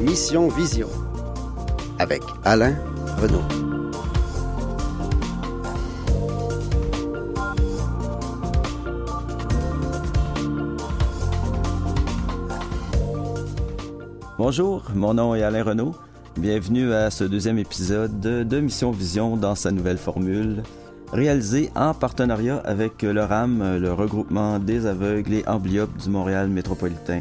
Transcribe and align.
Mission 0.00 0.48
Vision 0.48 0.88
avec 1.98 2.22
Alain 2.42 2.74
Renaud. 3.18 3.42
Bonjour, 14.38 14.84
mon 14.94 15.12
nom 15.12 15.34
est 15.34 15.42
Alain 15.42 15.62
Renaud. 15.62 15.94
Bienvenue 16.38 16.94
à 16.94 17.10
ce 17.10 17.24
deuxième 17.24 17.58
épisode 17.58 18.20
de 18.20 18.60
Mission 18.60 18.92
Vision 18.92 19.36
dans 19.36 19.54
sa 19.54 19.70
nouvelle 19.70 19.98
formule, 19.98 20.62
réalisé 21.12 21.70
en 21.74 21.92
partenariat 21.92 22.56
avec 22.64 23.02
le 23.02 23.22
RAM, 23.22 23.76
le 23.76 23.92
regroupement 23.92 24.58
des 24.58 24.86
aveugles 24.86 25.34
et 25.34 25.46
amblyopes 25.46 25.94
du 25.98 26.08
Montréal 26.08 26.48
métropolitain. 26.48 27.20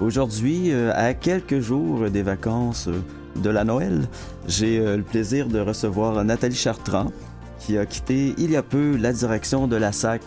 Aujourd'hui, 0.00 0.72
euh, 0.72 0.92
à 0.94 1.12
quelques 1.12 1.60
jours 1.60 2.08
des 2.08 2.22
vacances 2.22 2.88
de 3.36 3.50
la 3.50 3.64
Noël, 3.64 4.08
j'ai 4.48 4.78
euh, 4.78 4.96
le 4.96 5.02
plaisir 5.02 5.46
de 5.46 5.60
recevoir 5.60 6.24
Nathalie 6.24 6.56
Chartrand, 6.56 7.12
qui 7.58 7.76
a 7.76 7.84
quitté 7.84 8.34
il 8.38 8.50
y 8.50 8.56
a 8.56 8.62
peu 8.62 8.96
la 8.96 9.12
direction 9.12 9.66
de 9.66 9.76
la 9.76 9.92
SAC, 9.92 10.22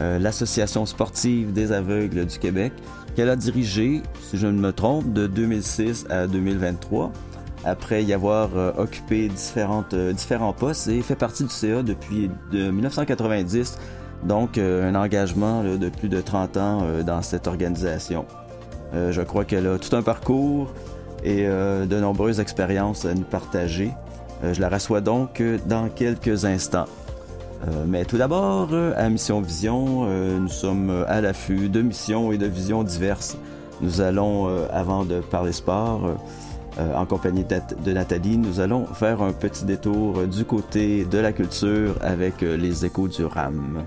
euh, 0.00 0.18
l'Association 0.18 0.86
sportive 0.86 1.52
des 1.52 1.70
aveugles 1.70 2.26
du 2.26 2.38
Québec, 2.40 2.72
qu'elle 3.14 3.30
a 3.30 3.36
dirigée, 3.36 4.02
si 4.22 4.38
je 4.38 4.48
ne 4.48 4.58
me 4.58 4.72
trompe, 4.72 5.12
de 5.12 5.28
2006 5.28 6.06
à 6.10 6.26
2023 6.26 7.12
après 7.64 8.02
y 8.02 8.12
avoir 8.12 8.50
occupé 8.76 9.28
différentes, 9.28 9.94
différents 9.94 10.52
postes 10.52 10.88
et 10.88 11.00
fait 11.00 11.14
partie 11.14 11.44
du 11.44 11.48
CA 11.50 11.84
depuis 11.84 12.28
de 12.50 12.72
1990, 12.72 13.78
donc 14.24 14.58
un 14.58 14.96
engagement 14.96 15.62
de 15.62 15.88
plus 15.88 16.08
de 16.08 16.20
30 16.20 16.56
ans 16.56 16.82
dans 17.06 17.22
cette 17.22 17.46
organisation. 17.46 18.26
Euh, 18.94 19.12
je 19.12 19.22
crois 19.22 19.44
qu'elle 19.44 19.66
a 19.66 19.78
tout 19.78 19.94
un 19.96 20.02
parcours 20.02 20.72
et 21.24 21.46
euh, 21.46 21.86
de 21.86 21.98
nombreuses 21.98 22.40
expériences 22.40 23.04
à 23.04 23.14
nous 23.14 23.22
partager. 23.22 23.92
Euh, 24.44 24.52
je 24.54 24.60
la 24.60 24.68
reçois 24.68 25.00
donc 25.00 25.42
dans 25.66 25.88
quelques 25.88 26.44
instants. 26.44 26.86
mais 27.86 28.04
tout 28.04 28.18
d'abord, 28.18 28.70
à 28.96 29.08
Mission 29.08 29.40
Vision, 29.40 30.04
nous 30.40 30.48
sommes 30.48 31.04
à 31.06 31.20
l'affût 31.20 31.68
de 31.68 31.80
missions 31.80 32.32
et 32.32 32.38
de 32.38 32.46
visions 32.46 32.82
diverses. 32.82 33.36
Nous 33.80 34.00
allons, 34.00 34.48
avant 34.72 35.04
de 35.04 35.20
parler 35.20 35.52
sport, 35.52 36.10
en 36.76 37.06
compagnie 37.06 37.44
de 37.84 37.92
Nathalie, 37.92 38.36
nous 38.36 38.58
allons 38.58 38.84
faire 38.86 39.22
un 39.22 39.32
petit 39.32 39.64
détour 39.64 40.26
du 40.26 40.44
côté 40.44 41.04
de 41.04 41.18
la 41.18 41.32
culture 41.32 41.94
avec 42.00 42.40
les 42.40 42.84
échos 42.84 43.06
du 43.06 43.24
RAM. 43.24 43.84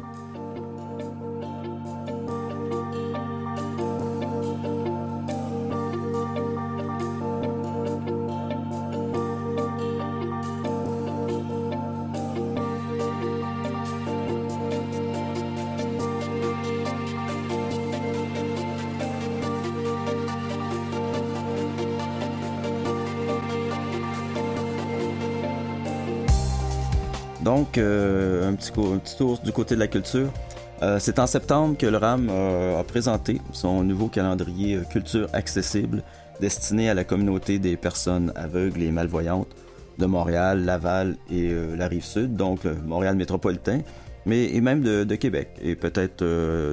Donc, 27.45 27.77
euh, 27.77 28.49
un, 28.49 28.55
petit 28.55 28.71
tour 29.17 29.37
du 29.37 29.51
côté 29.51 29.75
de 29.75 29.79
la 29.79 29.87
culture. 29.87 30.33
Euh, 30.81 30.97
c'est 30.99 31.19
en 31.19 31.27
septembre 31.27 31.77
que 31.77 31.85
le 31.85 31.97
RAM 31.97 32.27
euh, 32.31 32.79
a 32.79 32.83
présenté 32.83 33.39
son 33.53 33.83
nouveau 33.83 34.07
calendrier 34.07 34.79
culture 34.89 35.29
accessible 35.31 36.01
destiné 36.41 36.89
à 36.89 36.95
la 36.95 37.03
communauté 37.03 37.59
des 37.59 37.77
personnes 37.77 38.33
aveugles 38.35 38.81
et 38.81 38.89
malvoyantes 38.89 39.55
de 39.99 40.07
Montréal, 40.07 40.65
Laval 40.65 41.17
et 41.31 41.53
la 41.77 41.87
rive 41.87 42.03
sud, 42.03 42.35
donc 42.35 42.65
Montréal 42.85 43.15
métropolitain, 43.15 43.79
mais 44.25 44.53
et 44.53 44.59
même 44.59 44.81
de 44.81 45.15
Québec 45.15 45.51
et 45.61 45.75
peut-être 45.75 46.25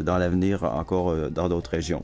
dans 0.03 0.19
l'avenir 0.19 0.65
encore 0.65 1.15
dans 1.31 1.49
d'autres 1.49 1.71
régions. 1.71 2.03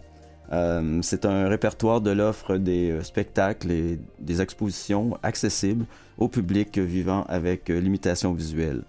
Euh, 0.52 1.00
c'est 1.02 1.26
un 1.26 1.48
répertoire 1.48 2.00
de 2.00 2.10
l'offre 2.10 2.56
des 2.56 2.90
euh, 2.90 3.02
spectacles 3.02 3.70
et 3.70 4.00
des 4.18 4.40
expositions 4.40 5.18
accessibles 5.22 5.84
au 6.16 6.28
public 6.28 6.78
vivant 6.78 7.24
avec 7.28 7.68
euh, 7.68 7.78
limitation 7.80 8.32
visuelle. 8.32 8.82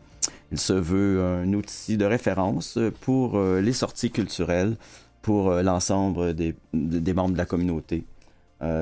Il 0.51 0.59
se 0.59 0.73
veut 0.73 1.21
un 1.21 1.53
outil 1.53 1.97
de 1.97 2.05
référence 2.05 2.79
pour 3.01 3.39
les 3.39 3.71
sorties 3.71 4.09
culturelles 4.09 4.77
pour 5.21 5.51
l'ensemble 5.51 6.33
des, 6.33 6.55
membres 6.73 7.33
de 7.33 7.37
la 7.37 7.45
communauté. 7.45 8.03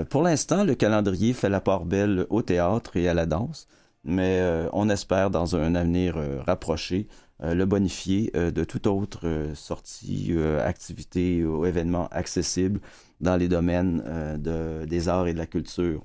pour 0.10 0.24
l'instant, 0.24 0.64
le 0.64 0.76
calendrier 0.76 1.34
fait 1.34 1.50
la 1.50 1.60
part 1.60 1.84
belle 1.84 2.26
au 2.30 2.42
théâtre 2.42 2.96
et 2.96 3.10
à 3.10 3.14
la 3.14 3.26
danse, 3.26 3.68
mais 4.06 4.42
on 4.72 4.90
espère 4.90 5.30
dans 5.30 5.58
un 5.58 5.76
avenir 5.76 6.16
rapproché 6.46 7.08
le 7.40 7.66
bonifier 7.66 8.32
euh, 8.36 8.52
de 8.52 8.64
toute 8.64 8.88
autre 8.88 9.22
euh, 9.26 9.54
sortie, 9.56 10.36
activité 10.64 11.44
ou 11.46 11.66
événement 11.66 12.08
accessible 12.12 12.80
dans 13.22 13.36
les 13.36 13.48
domaines 13.48 14.04
des 14.40 15.10
arts 15.10 15.28
et 15.28 15.34
de 15.34 15.40
la 15.40 15.48
culture. 15.48 16.04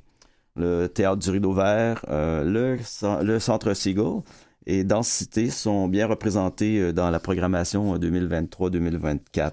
Le 0.57 0.87
théâtre 0.87 1.19
du 1.19 1.31
Rideau 1.31 1.53
Vert, 1.53 2.05
le, 2.09 2.79
centre 3.39 3.75
Seagull 3.75 4.23
et 4.65 4.83
Densité 4.83 5.51
sont 5.51 5.89
bien 5.89 6.07
représentés 6.07 6.95
dans 6.95 7.11
la 7.11 7.21
programmation 7.21 7.99
2023-2024. 7.99 9.53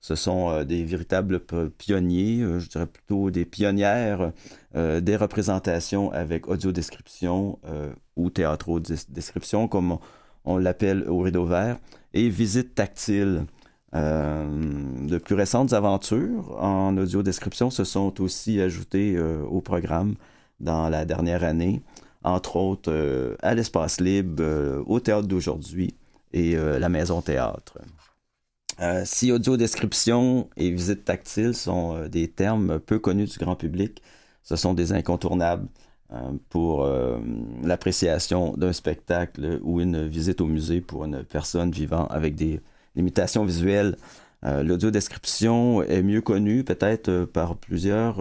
Ce 0.00 0.14
sont 0.14 0.62
des 0.64 0.84
véritables 0.84 1.40
pionniers, 1.78 2.40
je 2.58 2.68
dirais 2.68 2.86
plutôt 2.86 3.30
des 3.30 3.46
pionnières 3.46 4.32
des 4.74 5.16
représentations 5.16 6.12
avec 6.12 6.48
audio-description 6.48 7.58
ou 8.16 8.28
théâtro-description, 8.28 9.68
comme 9.68 9.98
on 10.44 10.58
l'appelle 10.58 11.08
au 11.08 11.18
rideau 11.18 11.44
vert, 11.44 11.78
et 12.12 12.28
visite 12.28 12.74
tactile. 12.74 13.44
Euh, 13.94 15.06
de 15.06 15.18
plus 15.18 15.36
récentes 15.36 15.72
aventures 15.72 16.60
en 16.60 16.96
audio 16.96 17.22
description 17.22 17.70
se 17.70 17.84
sont 17.84 18.20
aussi 18.20 18.60
ajoutées 18.60 19.14
euh, 19.14 19.44
au 19.44 19.60
programme 19.60 20.16
dans 20.58 20.88
la 20.88 21.04
dernière 21.04 21.44
année, 21.44 21.80
entre 22.24 22.56
autres 22.56 22.90
euh, 22.90 23.36
à 23.40 23.54
l'espace 23.54 24.00
libre, 24.00 24.82
au 24.86 24.98
théâtre 24.98 25.28
d'aujourd'hui 25.28 25.94
et 26.32 26.56
la 26.56 26.88
maison 26.88 27.20
théâtre. 27.22 27.78
si 29.04 29.30
audio 29.30 29.56
description 29.56 30.48
et 30.56 30.68
visite 30.68 31.04
tactile 31.04 31.54
sont 31.54 32.08
des 32.08 32.26
termes 32.26 32.80
peu 32.80 32.98
connus 32.98 33.26
du 33.26 33.38
grand 33.38 33.54
public, 33.54 34.02
ce 34.42 34.56
sont 34.56 34.74
des 34.74 34.90
incontournables. 34.90 35.68
Euh, 36.14 36.32
pour 36.48 36.84
euh, 36.84 37.18
l'appréciation 37.64 38.54
d'un 38.56 38.72
spectacle 38.72 39.58
ou 39.62 39.80
une 39.80 40.06
visite 40.06 40.40
au 40.40 40.46
musée 40.46 40.80
pour 40.80 41.04
une 41.04 41.24
personne 41.24 41.70
vivant 41.72 42.06
avec 42.06 42.36
des 42.36 42.60
limitations 42.94 43.44
visuelles. 43.44 43.96
Euh, 44.44 44.62
l'audio-description 44.62 45.82
est 45.82 46.02
mieux 46.02 46.20
connu 46.20 46.62
peut-être 46.62 47.24
par 47.24 47.56
plusieurs 47.56 48.18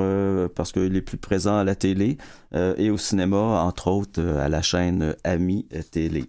parce 0.55 0.71
qu'il 0.71 0.95
est 0.95 1.01
plus 1.01 1.17
présent 1.17 1.57
à 1.57 1.63
la 1.63 1.75
télé 1.75 2.17
et 2.53 2.89
au 2.89 2.97
cinéma, 2.97 3.37
entre 3.37 3.89
autres 3.89 4.21
à 4.21 4.49
la 4.49 4.61
chaîne 4.61 5.15
Ami 5.23 5.67
Télé. 5.91 6.25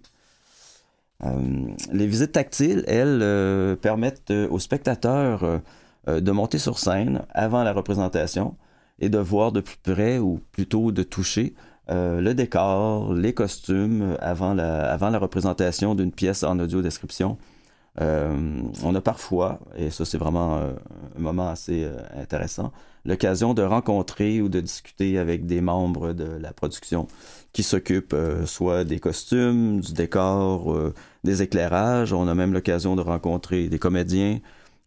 les 1.91 2.07
visites 2.07 2.33
tactiles, 2.33 2.83
elles, 2.87 3.77
permettent 3.77 4.33
aux 4.49 4.59
spectateurs 4.59 5.61
de 6.07 6.31
monter 6.31 6.59
sur 6.59 6.77
scène 6.77 7.23
avant 7.33 7.63
la 7.63 7.71
représentation 7.71 8.55
et 8.99 9.09
de 9.09 9.17
voir 9.17 9.51
de 9.51 9.61
plus 9.61 9.77
près 9.77 10.19
ou 10.19 10.39
plutôt 10.51 10.91
de 10.91 11.03
toucher 11.03 11.53
euh, 11.89 12.19
le 12.19 12.33
décor, 12.33 13.13
les 13.13 13.33
costumes 13.33 14.17
avant 14.19 14.53
la, 14.53 14.91
avant 14.91 15.09
la 15.09 15.19
représentation 15.19 15.93
d'une 15.93 16.11
pièce 16.11 16.43
en 16.43 16.59
audio 16.59 16.81
description. 16.81 17.37
Euh, 18.01 18.61
on 18.83 18.93
a 18.95 19.01
parfois, 19.01 19.59
et 19.77 19.89
ça 19.89 20.03
c'est 20.03 20.17
vraiment 20.17 20.57
euh, 20.57 20.73
un 21.17 21.21
moment 21.21 21.47
assez 21.47 21.87
intéressant, 22.19 22.73
l'occasion 23.05 23.53
de 23.53 23.61
rencontrer 23.61 24.41
ou 24.41 24.49
de 24.49 24.59
discuter 24.59 25.17
avec 25.17 25.45
des 25.45 25.61
membres 25.61 26.11
de 26.13 26.25
la 26.25 26.51
production 26.51 27.07
qui 27.53 27.63
s'occupent 27.63 28.15
soit 28.45 28.83
des 28.83 28.99
costumes, 28.99 29.79
du 29.79 29.93
décor, 29.93 30.75
des 31.23 31.41
éclairages. 31.41 32.11
On 32.11 32.27
a 32.27 32.35
même 32.35 32.51
l'occasion 32.51 32.97
de 32.97 33.01
rencontrer 33.01 33.69
des 33.69 33.79
comédiens, 33.79 34.39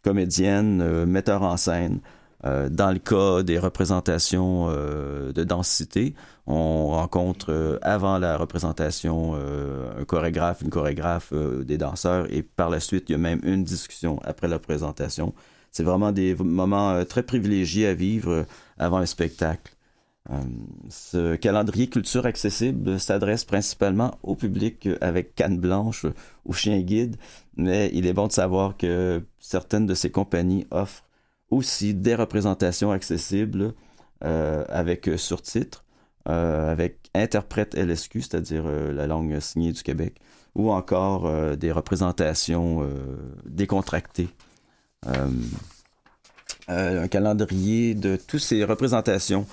comédiennes, 0.02 1.06
metteurs 1.06 1.44
en 1.44 1.56
scène. 1.56 2.00
Euh, 2.44 2.68
dans 2.68 2.92
le 2.92 2.98
cas 3.00 3.42
des 3.42 3.58
représentations 3.58 4.68
euh, 4.70 5.32
de 5.32 5.42
densité, 5.42 6.14
on 6.46 6.88
rencontre 6.88 7.52
euh, 7.52 7.78
avant 7.82 8.18
la 8.18 8.36
représentation 8.36 9.34
un 9.34 10.04
chorégraphe, 10.04 10.62
une 10.62 10.70
chorégraphe, 10.70 11.32
des 11.32 11.78
danseurs, 11.78 12.26
et 12.32 12.42
par 12.42 12.70
la 12.70 12.80
suite, 12.80 13.08
il 13.08 13.12
y 13.12 13.14
a 13.14 13.18
même 13.18 13.40
une 13.42 13.64
discussion 13.64 14.20
après 14.24 14.48
la 14.48 14.58
présentation. 14.58 15.34
C'est 15.72 15.82
vraiment 15.82 16.12
des 16.12 16.34
moments 16.36 17.04
très 17.04 17.22
privilégiés 17.22 17.86
à 17.86 17.94
vivre 17.94 18.46
avant 18.78 18.98
un 18.98 19.06
spectacle. 19.06 19.74
ce 20.88 21.36
calendrier 21.36 21.88
culture 21.88 22.26
accessible 22.26 22.98
s'adresse 22.98 23.44
principalement 23.44 24.18
au 24.22 24.34
public 24.34 24.88
avec 25.00 25.34
canne 25.34 25.58
blanche 25.58 26.06
ou 26.46 26.52
chien 26.52 26.80
guide, 26.80 27.16
mais 27.56 27.90
il 27.92 28.06
est 28.06 28.14
bon 28.14 28.28
de 28.28 28.32
savoir 28.32 28.76
que 28.76 29.22
certaines 29.38 29.86
de 29.86 29.94
ces 29.94 30.10
compagnies 30.10 30.66
offrent 30.70 31.07
aussi 31.50 31.94
des 31.94 32.14
représentations 32.14 32.90
accessibles 32.90 33.74
avec 34.20 35.08
surtitres, 35.16 35.84
avec 36.24 36.98
interprète 37.14 37.74
LSQ, 37.74 38.22
c'est-à-dire 38.22 38.64
la 38.64 39.06
langue 39.06 39.38
signée 39.40 39.72
du 39.72 39.82
Québec, 39.82 40.16
ou 40.54 40.70
encore 40.70 41.56
des 41.56 41.72
représentations 41.72 42.86
décontractées. 43.46 44.28
un 46.68 47.08
calendrier 47.08 47.94
de 47.94 48.16
toutes 48.16 48.40
ces 48.40 48.64
représentations 48.64 49.46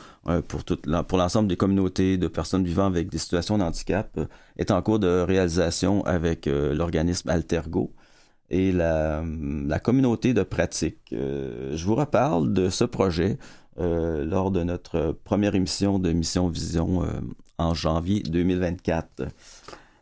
pour 0.48 1.18
l'ensemble 1.18 1.48
des 1.48 1.56
communautés 1.58 2.18
de 2.18 2.28
personnes 2.28 2.66
vivant 2.66 2.86
avec 2.88 3.10
des 3.10 3.20
situations 3.20 3.58
de 3.58 3.64
handicap 3.64 4.20
est 4.58 4.72
en 4.72 4.82
cours 4.82 5.00
de 5.00 5.22
réalisation 5.22 6.04
avec 6.06 6.46
l'organisme 6.48 7.30
Altergo 7.30 7.94
et 8.50 8.72
la, 8.72 9.24
communauté 9.84 10.34
de 10.34 10.44
pratique. 10.44 11.00
Euh, 11.14 11.76
je 11.76 11.86
vous 11.86 11.96
reparle 11.96 12.54
de 12.54 12.70
ce 12.70 12.84
projet 12.84 13.38
euh, 13.80 14.24
lors 14.26 14.52
de 14.52 14.64
notre 14.64 15.18
première 15.24 15.56
émission 15.56 16.00
de 16.00 16.12
Mission 16.12 16.48
Vision 16.48 17.04
euh, 17.04 17.08
en 17.58 17.74
janvier 17.74 18.22
2024. 18.22 19.24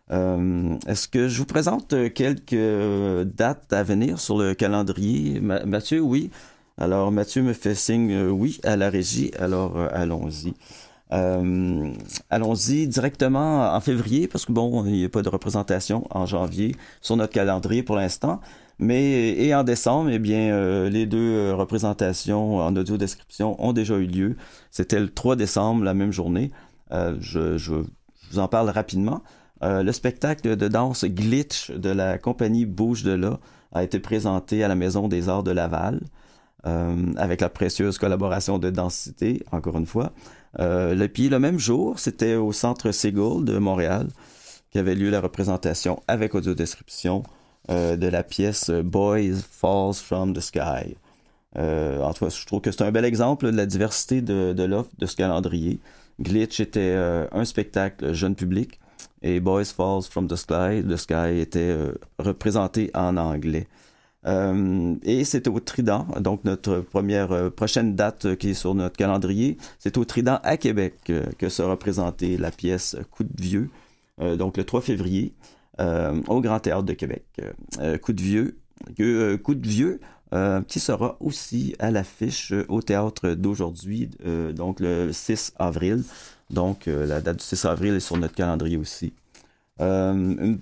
Est-ce 0.10 1.08
que 1.08 1.28
je 1.28 1.40
vous 1.40 1.46
présente 1.46 1.96
quelques 2.14 3.26
dates 3.26 3.74
à 3.74 3.82
venir 3.82 4.20
sur 4.20 4.38
le 4.38 4.54
calendrier? 4.54 5.40
Mathieu, 5.40 6.02
oui. 6.02 6.30
Alors, 6.78 7.12
Mathieu 7.12 7.42
me 7.42 7.54
fait 7.54 7.74
signe 7.74 8.28
oui 8.28 8.60
à 8.64 8.76
la 8.76 8.92
régie. 8.92 9.32
Alors, 9.40 9.76
allons-y. 9.92 10.54
Euh, 11.14 11.94
allons-y 12.32 12.88
directement 12.88 13.74
en 13.74 13.80
février, 13.82 14.28
parce 14.28 14.46
que 14.46 14.52
bon, 14.52 14.84
il 14.86 14.94
n'y 14.94 15.06
a 15.06 15.10
pas 15.10 15.22
de 15.22 15.30
représentation 15.30 16.08
en 16.10 16.26
janvier 16.26 16.76
sur 17.02 17.16
notre 17.16 17.34
calendrier 17.34 17.84
pour 17.84 17.96
l'instant. 17.96 18.40
Mais 18.80 19.30
et 19.38 19.54
en 19.54 19.64
décembre, 19.64 20.10
eh 20.12 20.20
bien, 20.20 20.52
euh, 20.52 20.90
les 20.90 21.06
deux 21.06 21.20
euh, 21.20 21.56
représentations 21.56 22.58
en 22.58 22.76
audio 22.76 22.98
description 22.98 23.64
ont 23.64 23.74
déjà 23.74 23.96
eu 23.98 24.08
lieu. 24.08 24.36
C'était 24.72 25.00
le 25.00 25.10
3 25.10 25.36
décembre, 25.36 25.84
la 25.84 25.94
même 25.94 26.12
journée. 26.12 26.52
je, 26.92 27.58
je, 27.58 27.74
vous 28.32 28.40
en 28.40 28.48
parle 28.48 28.70
rapidement. 28.70 29.22
le 29.62 29.92
spectacle 29.92 30.56
de 30.56 30.68
danse 30.68 31.06
Glitch 31.06 31.72
de 31.72 31.90
la 31.90 32.18
compagnie 32.18 32.66
Bouge 32.66 33.04
de 33.04 33.12
là 33.12 33.40
a 33.72 33.84
été 33.84 34.00
présenté 34.00 34.64
à 34.64 34.68
la 34.68 34.76
Maison 34.76 35.08
des 35.08 35.30
Arts 35.30 35.44
de 35.44 35.52
Laval. 35.52 36.02
avec 36.64 37.42
la 37.42 37.50
précieuse 37.50 38.00
collaboration 38.00 38.58
de 38.58 38.72
Densité, 38.72 39.44
encore 39.52 39.78
une 39.78 39.86
fois. 39.86 40.14
Euh, 40.60 40.94
le, 40.94 41.08
puis 41.08 41.30
le 41.30 41.40
même 41.40 41.60
jour, 41.60 42.00
c'était 42.00 42.36
au 42.36 42.52
Centre 42.52 42.92
Seagull 42.92 43.46
de 43.46 43.58
Montréal 43.58 44.08
avait 44.80 44.96
lieu 44.96 45.10
la 45.10 45.22
représentation 45.22 46.02
avec 46.08 46.36
audiodescription 46.36 47.24
euh, 47.70 47.96
de 47.96 48.08
la 48.08 48.24
pièce 48.24 48.70
Boys 48.70 49.42
Falls 49.50 49.96
from 49.96 50.34
the 50.34 50.40
Sky. 50.40 50.96
Euh, 51.58 52.02
en 52.02 52.14
tout 52.14 52.26
cas, 52.26 52.32
je 52.32 52.46
trouve 52.46 52.62
que 52.62 52.72
c'est 52.72 52.84
un 52.84 52.92
bel 52.92 53.06
exemple 53.06 53.52
de 53.52 53.56
la 53.56 53.66
diversité 53.66 54.22
de, 54.22 54.64
l'offre 54.64 54.90
de 54.98 55.06
ce 55.06 55.16
calendrier. 55.16 55.80
Glitch 56.20 56.60
était 56.60 56.80
euh, 56.82 57.28
un 57.32 57.46
spectacle 57.46 58.14
jeune 58.14 58.36
public 58.36 58.80
et 59.22 59.40
Boys 59.40 59.66
Falls 59.66 60.04
from 60.10 60.28
the 60.28 60.36
Sky, 60.36 60.84
the 60.88 60.98
Sky 60.98 61.40
était 61.40 61.76
représenté 62.20 62.92
en 62.94 63.16
anglais. 63.16 63.68
Euh, 64.26 64.96
et 65.04 65.24
c'est 65.26 65.48
au 65.48 65.60
Trident, 65.60 66.08
donc 66.20 66.46
notre 66.46 66.80
première 66.80 67.32
euh, 67.32 67.50
prochaine 67.50 67.96
date 67.96 68.26
euh, 68.26 68.36
qui 68.36 68.52
est 68.52 68.54
sur 68.54 68.74
notre 68.74 68.96
calendrier, 68.96 69.58
c'est 69.80 69.98
au 69.98 70.06
Trident 70.06 70.40
à 70.44 70.58
Québec 70.58 71.12
que 71.38 71.50
sera 71.50 71.78
présentée 71.78 72.38
la 72.38 72.52
pièce 72.52 72.96
Coup 73.12 73.24
de 73.24 73.42
vieux, 73.42 73.70
donc 74.38 74.58
le 74.58 74.64
3 74.64 74.82
février, 74.82 75.34
au 75.80 76.42
Grand 76.42 76.60
Théâtre 76.60 76.84
de 76.84 76.94
Québec. 76.94 77.26
Coup 78.02 78.14
de 78.14 78.22
vieux, 78.22 78.58
Coup 79.44 79.56
de 79.56 79.68
vieux, 79.68 80.00
qui 80.68 80.80
sera 80.80 81.18
aussi 81.20 81.76
à 81.80 81.92
l'affiche 81.92 82.54
au 82.70 82.82
théâtre 82.82 83.32
d'aujourd'hui, 83.32 84.10
donc 84.56 84.80
le 84.80 85.12
6 85.12 85.54
avril. 85.58 86.04
Donc 86.50 86.86
la 86.86 87.22
date 87.22 87.38
du 87.38 87.44
6 87.44 87.66
avril 87.66 87.96
est 87.96 88.00
sur 88.00 88.18
notre 88.18 88.36
calendrier 88.36 88.78
aussi. 88.78 89.14
Euh, 89.82 90.14
une, 90.14 90.60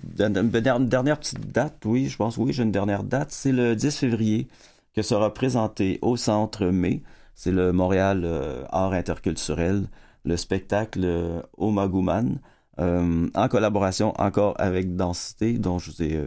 dernière 0.88 1.18
petite 1.18 1.52
date, 1.52 1.82
oui, 1.84 2.08
je 2.08 2.16
pense, 2.16 2.36
oui, 2.38 2.52
j'ai 2.52 2.62
une 2.62 2.72
dernière 2.72 3.04
date. 3.04 3.30
C'est 3.30 3.52
le 3.52 3.76
10 3.76 3.96
février 3.98 4.48
que 4.94 5.02
sera 5.02 5.32
présenté 5.34 5.98
au 6.02 6.16
Centre 6.16 6.66
Mai. 6.66 7.02
C'est 7.34 7.52
le 7.52 7.72
Montréal 7.72 8.22
euh, 8.24 8.64
Art 8.70 8.92
Interculturel, 8.92 9.86
le 10.24 10.36
spectacle 10.36 11.02
euh, 11.04 11.42
Omagouman, 11.58 12.38
en 12.78 13.48
collaboration 13.48 14.12
encore 14.18 14.54
avec 14.58 14.96
Densité, 14.96 15.58
dont 15.58 15.78
je 15.78 15.90
vous 15.90 16.02
ai 16.02 16.20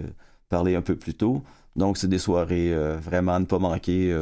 parlé 0.48 0.76
un 0.76 0.82
peu 0.82 0.96
plus 0.96 1.14
tôt. 1.14 1.44
Donc, 1.76 1.98
c'est 1.98 2.08
des 2.08 2.20
soirées 2.20 2.74
vraiment 3.02 3.34
à 3.34 3.40
ne 3.40 3.46
pas 3.46 3.60
manquer. 3.60 4.16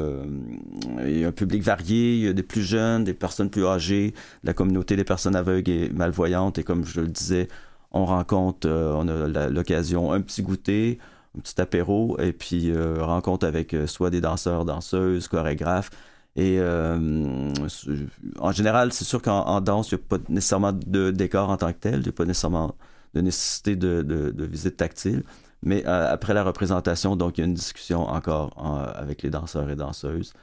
il 1.06 1.20
y 1.20 1.26
a 1.26 1.28
un 1.28 1.32
public 1.32 1.62
varié, 1.62 2.16
il 2.16 2.24
y 2.24 2.28
a 2.28 2.34
des 2.34 2.42
plus 2.42 2.64
jeunes, 2.64 3.04
des 3.04 3.14
personnes 3.14 3.52
plus 3.52 3.66
âgées, 3.68 4.16
la 4.44 4.54
communauté 4.54 4.96
des 4.96 5.04
personnes 5.04 5.36
aveugles 5.36 5.70
et 5.70 5.90
malvoyantes. 5.90 6.58
Et 6.58 6.64
comme 6.64 6.86
je 6.86 7.02
le 7.02 7.08
disais, 7.08 7.50
on 7.94 8.06
rencontre, 8.06 8.68
euh, 8.68 8.94
on 8.96 9.08
a 9.08 9.50
l'occasion, 9.50 10.12
un 10.12 10.22
petit 10.22 10.42
goûter, 10.42 11.00
un 11.38 11.42
petit 11.42 11.60
apéro, 11.62 12.20
et 12.20 12.34
puis 12.34 12.72
euh, 12.72 13.04
rencontre 13.04 13.46
avec 13.46 13.74
euh, 13.74 13.88
soit 13.88 14.10
des 14.10 14.22
danseurs, 14.22 14.66
danseuses, 14.66 15.28
chorégraphes. 15.28 15.92
Et 16.36 16.60
en 16.60 18.52
général, 18.52 18.92
c'est 18.92 19.06
sûr 19.06 19.22
qu'en 19.22 19.62
danse, 19.62 19.92
il 19.92 19.96
n'y 19.96 20.02
a 20.02 20.06
pas 20.10 20.18
nécessairement 20.30 20.74
de 20.74 21.12
décor 21.12 21.52
en 21.52 21.58
tant 21.58 21.72
que 21.72 21.78
tel, 21.78 21.98
il 21.98 22.02
n'y 22.02 22.10
a 22.10 22.12
pas 22.12 22.26
nécessairement 22.26 22.76
de 23.14 23.22
nécessité 23.22 23.76
de, 23.76 24.34
visite 24.48 24.78
tactile. 24.78 25.24
Mais 25.62 25.86
après 25.86 26.34
la 26.34 26.44
représentation, 26.44 27.16
donc 27.16 27.38
il 27.38 27.42
y 27.42 27.44
a 27.44 27.48
une 27.48 27.54
discussion 27.54 28.08
encore 28.10 28.52
avec 28.96 29.22
les 29.22 29.30
danseurs 29.30 29.70
et 29.70 29.76
danseuses. 29.76 30.34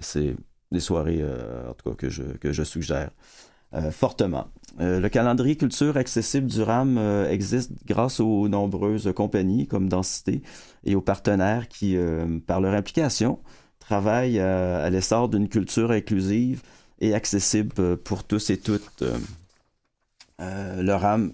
C'est 0.00 0.34
des 0.72 0.80
soirées, 0.80 1.24
en 1.24 1.74
tout 1.74 1.90
cas, 1.90 1.96
que 1.96 2.08
je, 2.10 2.24
que 2.24 2.52
je 2.52 2.64
suggère. 2.64 3.10
Euh, 3.76 3.90
fortement. 3.90 4.46
Euh, 4.80 5.00
le 5.00 5.08
calendrier 5.08 5.56
culture 5.56 5.96
accessible 5.96 6.46
du 6.46 6.62
RAM 6.62 6.96
euh, 6.98 7.28
existe 7.28 7.72
grâce 7.86 8.20
aux 8.20 8.48
nombreuses 8.48 9.12
compagnies 9.14 9.66
comme 9.66 9.88
Densité 9.88 10.42
et 10.84 10.94
aux 10.94 11.02
partenaires 11.02 11.68
qui, 11.68 11.96
par 12.46 12.60
leur 12.60 12.74
implication, 12.74 13.38
travaillent 13.78 14.40
à, 14.40 14.88
l'essor 14.88 15.28
d'une 15.28 15.48
culture 15.48 15.90
inclusive 15.90 16.62
et 17.00 17.14
accessible 17.14 17.96
pour 17.98 18.24
tous 18.24 18.50
et 18.50 18.56
toutes. 18.56 19.04
le 20.38 20.92
RAM 20.92 21.32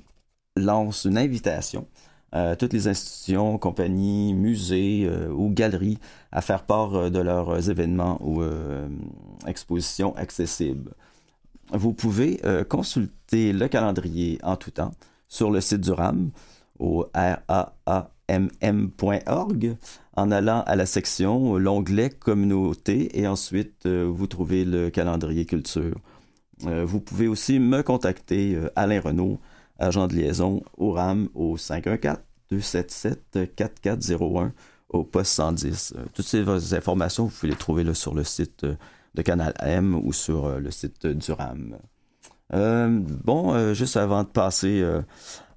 lance 0.57 1.05
une 1.05 1.19
invitation 1.19 1.87
à 2.33 2.57
toutes 2.57 2.73
les 2.73 2.89
institutions, 2.89 3.59
compagnies, 3.59 4.33
musées 4.33 5.09
ou 5.31 5.51
galeries 5.51 5.99
à 6.31 6.41
faire 6.41 6.65
part 6.65 7.11
de 7.11 7.19
leurs 7.19 7.69
événements 7.69 8.19
ou 8.23 8.43
expositions 9.47 10.17
accessibles 10.17 10.95
vous 11.73 11.93
pouvez 11.93 12.41
euh, 12.45 12.64
consulter 12.64 13.52
le 13.52 13.69
calendrier 13.69 14.38
en 14.43 14.57
tout 14.57 14.73
temps 14.73 14.93
sur 15.29 15.50
le 15.50 15.61
site 15.61 15.81
du 15.81 15.93
RAM 15.93 16.31
au 16.79 17.07
raamm.org 17.14 17.76
en 20.14 20.31
allant 20.31 20.62
à 20.67 20.76
la 20.76 20.87
section 20.87 21.57
l'onglet 21.57 22.11
communauté 22.11 23.19
et 23.19 23.26
ensuite 23.26 23.87
euh, 23.87 24.05
vous 24.05 24.26
trouvez 24.26 24.64
le 24.64 24.91
calendrier 24.91 25.47
culture. 25.47 25.97
Euh, 26.67 26.85
vous 26.85 27.00
pouvez 27.00 27.29
aussi 27.29 27.59
me 27.59 27.83
contacter 27.83 28.59
Alain 28.76 29.00
Renault, 29.00 29.38
agent 29.79 30.07
de 30.09 30.14
liaison 30.14 30.62
au 30.76 30.93
RAM 30.93 31.29
au 31.35 31.57
514 31.57 32.19
277 32.50 33.55
4401 33.57 34.52
au 34.91 35.05
poste 35.05 35.33
110. 35.33 35.95
toutes 36.12 36.26
ces 36.26 36.75
informations, 36.75 37.25
vous 37.25 37.31
pouvez 37.31 37.49
les 37.49 37.57
trouver 37.57 37.83
là, 37.83 37.95
sur 37.95 38.14
le 38.14 38.25
site 38.25 38.67
de 39.14 39.23
Canal 39.23 39.54
M 39.61 39.95
ou 39.95 40.12
sur 40.12 40.47
euh, 40.47 40.59
le 40.59 40.71
site 40.71 41.07
du 41.07 41.33
RAM. 41.33 41.76
Euh, 42.54 43.00
bon, 43.25 43.54
euh, 43.54 43.75
juste 43.75 43.97
avant 43.97 44.23
de 44.23 44.28
passer 44.28 44.85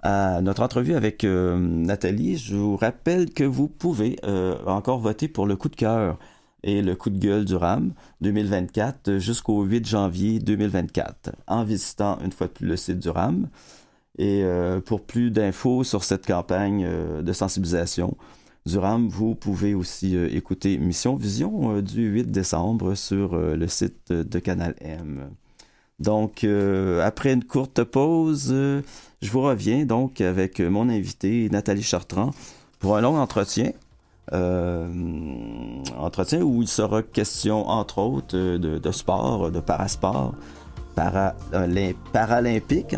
à 0.01 0.41
notre 0.41 0.61
entrevue 0.61 0.93
avec 0.93 1.23
Nathalie, 1.23 2.37
je 2.37 2.55
vous 2.55 2.77
rappelle 2.77 3.31
que 3.31 3.43
vous 3.43 3.67
pouvez 3.67 4.17
encore 4.65 4.99
voter 4.99 5.27
pour 5.27 5.47
le 5.47 5.55
coup 5.55 5.67
de 5.67 5.75
cœur 5.75 6.19
et 6.63 6.81
le 6.81 6.95
coup 6.95 7.09
de 7.09 7.17
gueule 7.17 7.43
du 7.43 7.55
RAM 7.55 7.93
2024 8.21 9.17
jusqu'au 9.17 9.63
8 9.63 9.87
janvier 9.87 10.39
2024 10.39 11.31
en 11.47 11.63
visitant 11.63 12.19
une 12.23 12.31
fois 12.31 12.47
de 12.47 12.51
plus 12.51 12.67
le 12.67 12.77
site 12.77 12.99
du 12.99 13.09
RAM. 13.09 13.49
Et 14.17 14.45
pour 14.85 15.01
plus 15.01 15.31
d'infos 15.31 15.83
sur 15.83 16.03
cette 16.03 16.27
campagne 16.27 16.87
de 17.21 17.33
sensibilisation, 17.33 18.15
du 18.65 18.79
RAM, 18.79 19.07
vous 19.07 19.35
pouvez 19.35 19.75
aussi 19.75 20.15
euh, 20.15 20.27
écouter 20.35 20.79
Mission 20.79 21.15
Vision 21.15 21.77
euh, 21.77 21.81
du 21.83 22.07
8 22.07 22.31
décembre 22.31 22.95
sur 22.95 23.35
euh, 23.35 23.55
le 23.55 23.67
site 23.67 24.11
de 24.11 24.39
Canal 24.39 24.73
M. 24.81 25.29
Donc, 25.99 26.45
après 27.01 27.31
une 27.31 27.45
courte 27.45 27.85
pause, 27.85 28.53
je 29.21 29.31
vous 29.31 29.41
reviens 29.41 29.85
donc 29.85 30.19
avec 30.19 30.59
mon 30.59 30.89
invité 30.89 31.47
Nathalie 31.49 31.83
Chartrand 31.83 32.31
pour 32.79 32.97
un 32.97 33.01
long 33.01 33.17
entretien. 33.17 33.71
entretien 35.97 36.41
où 36.41 36.61
il 36.61 36.67
sera 36.67 37.01
question, 37.01 37.69
entre 37.69 37.99
autres, 37.99 38.35
de, 38.35 38.91
sport, 38.91 39.51
de 39.51 39.61
parasport, 39.61 40.35
para, 40.95 41.33
hein, 41.53 41.65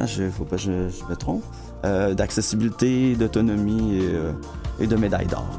je, 0.07 0.24
je, 0.57 1.05
me 1.07 1.15
trompe, 1.15 1.43
d'accessibilité, 1.83 3.15
d'autonomie 3.15 3.97
et 3.97 4.09
et 4.79 4.88
de 4.88 4.96
médailles 4.96 5.27
d'or. 5.27 5.57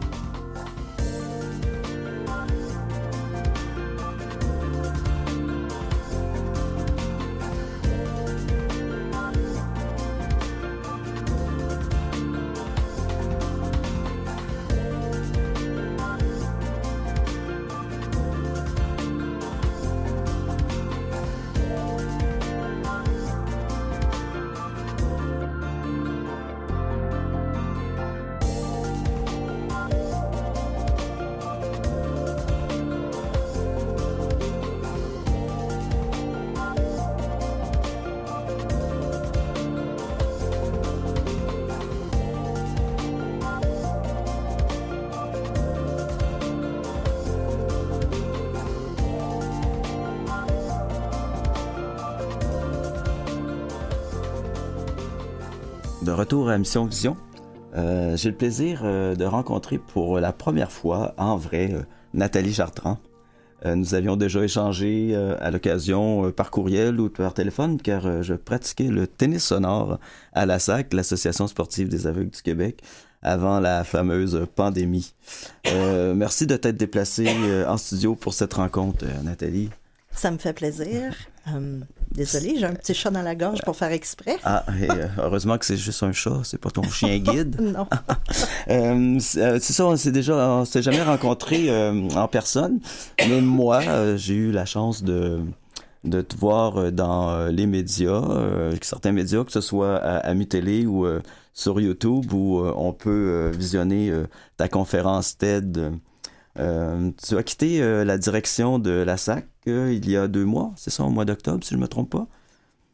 Retour 56.18 56.50
à 56.50 56.58
Mission 56.58 56.84
Vision. 56.84 57.16
Euh, 57.76 58.16
J'ai 58.16 58.30
le 58.30 58.36
plaisir 58.36 58.80
euh, 58.82 59.14
de 59.14 59.24
rencontrer 59.24 59.78
pour 59.78 60.18
la 60.18 60.32
première 60.32 60.72
fois, 60.72 61.14
en 61.16 61.36
vrai, 61.36 61.70
euh, 61.72 61.82
Nathalie 62.12 62.52
Chartrand. 62.52 62.98
Nous 63.64 63.94
avions 63.96 64.14
déjà 64.14 64.44
échangé 64.44 65.16
à 65.16 65.50
l'occasion 65.50 66.30
par 66.30 66.52
courriel 66.52 67.00
ou 67.00 67.10
par 67.10 67.34
téléphone, 67.34 67.80
car 67.82 68.22
je 68.22 68.34
pratiquais 68.34 68.84
le 68.86 69.08
tennis 69.08 69.46
sonore 69.46 69.98
à 70.32 70.46
la 70.46 70.60
SAC, 70.60 70.94
l'Association 70.94 71.48
sportive 71.48 71.88
des 71.88 72.06
aveugles 72.06 72.30
du 72.30 72.40
Québec, 72.40 72.80
avant 73.20 73.58
la 73.58 73.82
fameuse 73.82 74.46
pandémie. 74.54 75.12
Merci 75.66 76.46
de 76.46 76.54
t'être 76.54 76.76
déplacée 76.76 77.28
en 77.66 77.76
studio 77.76 78.14
pour 78.14 78.32
cette 78.32 78.54
rencontre, 78.54 79.04
Nathalie. 79.24 79.70
Ça 80.18 80.32
me 80.32 80.38
fait 80.38 80.52
plaisir. 80.52 81.14
Euh, 81.54 81.80
désolée, 82.10 82.56
j'ai 82.58 82.66
un 82.66 82.74
petit 82.74 82.92
chat 82.92 83.08
dans 83.10 83.22
la 83.22 83.34
gorge 83.34 83.62
pour 83.62 83.74
faire 83.74 83.90
exprès. 83.90 84.36
Ah, 84.44 84.66
et, 84.78 84.90
euh, 84.90 85.06
heureusement 85.16 85.56
que 85.56 85.64
c'est 85.64 85.78
juste 85.78 86.02
un 86.02 86.12
chat, 86.12 86.42
c'est 86.44 86.60
pas 86.60 86.68
ton 86.68 86.82
chien 86.90 87.16
guide. 87.18 87.58
Non. 87.58 87.86
Euh, 88.68 89.16
c'est 89.18 89.40
euh, 89.40 89.58
c'est 89.58 89.72
ça, 89.72 89.86
on 89.86 89.96
s'est 89.96 90.12
déjà, 90.12 90.34
on 90.34 90.66
s'est 90.66 90.82
jamais 90.82 91.02
rencontré 91.02 91.70
en 92.14 92.28
personne, 92.28 92.80
mais 93.26 93.40
moi, 93.40 93.80
j'ai 94.16 94.34
eu 94.34 94.52
la 94.52 94.66
chance 94.66 95.02
de 95.02 95.40
de 96.04 96.20
te 96.20 96.36
voir 96.36 96.92
dans 96.92 97.46
les 97.46 97.64
médias, 97.66 98.22
certains 98.82 99.12
médias, 99.12 99.42
que 99.44 99.52
ce 99.52 99.62
soit 99.62 99.96
à, 99.96 100.18
à 100.18 100.34
ou 100.34 101.06
sur 101.54 101.80
YouTube, 101.80 102.30
où 102.34 102.60
on 102.60 102.92
peut 102.92 103.50
visionner 103.56 104.12
ta 104.58 104.68
conférence 104.68 105.38
TED. 105.38 105.92
Euh, 106.58 107.10
tu 107.26 107.36
as 107.36 107.42
quitté 107.42 107.82
euh, 107.82 108.04
la 108.04 108.18
direction 108.18 108.78
de 108.78 108.90
la 108.90 109.16
SAC 109.16 109.46
euh, 109.68 109.92
il 109.92 110.08
y 110.10 110.16
a 110.16 110.26
deux 110.28 110.44
mois, 110.44 110.72
c'est 110.76 110.90
ça, 110.90 111.04
au 111.04 111.10
mois 111.10 111.24
d'octobre, 111.24 111.62
si 111.62 111.70
je 111.70 111.76
ne 111.76 111.82
me 111.82 111.88
trompe 111.88 112.10
pas? 112.10 112.26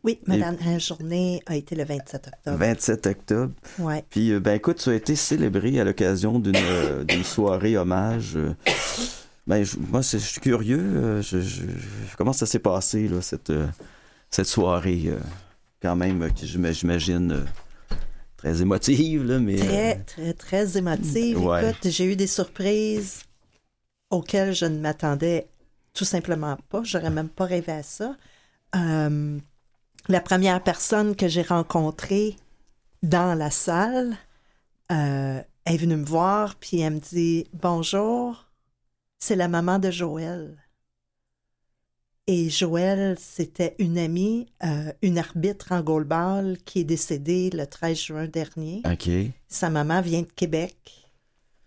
Oui, 0.02 0.18
ma 0.26 0.37
Et- 0.37 0.38
dernière 0.38 0.78
journée 0.80 1.40
a 1.47 1.56
été 1.56 1.75
le 1.75 1.85
27 1.85 2.26
octobre. 2.28 2.59
27 2.59 3.06
octobre. 3.06 3.52
Ouais. 3.78 4.04
Puis, 4.11 4.38
ben 4.38 4.52
écoute, 4.54 4.76
tu 4.76 4.90
as 4.90 4.94
été 4.94 5.16
célébré 5.16 5.80
à 5.80 5.85
l'occasion 5.85 6.38
d'une 6.38 6.54
soirée 7.25 7.76
hommage. 7.78 8.37
ben, 9.47 9.62
je- 9.64 9.76
moi, 9.78 10.02
je 10.02 10.18
suis 10.18 10.40
curieux. 10.42 11.23
je- 11.23 11.38
comment 12.18 12.33
ça 12.35 12.44
s'est 12.44 12.59
passé, 12.59 13.09
là, 13.09 13.23
cette, 13.23 13.52
cette 14.30 14.47
soirée, 14.47 15.11
quand 15.80 15.97
même, 15.97 16.28
j'ima- 16.42 16.73
j'imagine, 16.73 17.44
très 18.37 18.61
émotive, 18.61 19.25
là, 19.25 19.38
mais... 19.38 19.56
Très, 19.56 19.94
très, 20.04 20.33
très 20.35 20.76
émotive. 20.76 21.42
Ouais. 21.42 21.71
Écoute, 21.71 21.90
j'ai 21.90 22.04
eu 22.12 22.16
des 22.16 22.26
surprises 22.26 23.21
auxquelles 24.14 24.54
je 24.54 24.64
ne 24.64 24.78
m'attendais 24.78 25.49
tout 25.92 26.04
simplement 26.04 26.56
pas. 26.68 26.83
J'aurais 26.85 27.11
même 27.11 27.28
pas 27.28 27.44
rêvé 27.44 27.73
à 27.73 27.83
ça. 27.83 28.16
Euh, 28.76 29.38
la 30.09 30.21
première 30.21 30.62
personne 30.62 31.16
que 31.16 31.28
j'ai 31.28 31.42
rencontrée 31.42 32.37
dans 33.02 33.37
la 33.37 33.50
salle 33.50 34.16
euh, 34.92 35.40
est 35.66 35.76
venue 35.76 35.97
me 35.97 36.04
voir, 36.04 36.54
puis 36.56 36.80
elle 36.80 36.94
me 36.94 37.00
dit 37.00 37.47
Bonjour, 37.52 38.47
c'est 39.18 39.37
la 39.37 39.49
maman 39.49 39.78
de 39.78 39.90
Joël. 39.90 40.56
Et 42.26 42.49
Joël, 42.49 43.16
c'était 43.18 43.75
une 43.78 43.99
amie, 43.99 44.47
euh, 44.64 44.92
une 45.02 45.18
arbitre 45.18 45.73
en 45.73 45.83
goalball 45.83 46.56
qui 46.64 46.80
est 46.80 46.85
décédée 46.85 47.50
le 47.50 47.66
13 47.66 47.99
juin 47.99 48.26
dernier. 48.26 48.80
OK. 48.90 49.11
Sa 49.49 49.68
maman 49.68 50.00
vient 50.00 50.23
de 50.23 50.33
Québec. 50.35 51.11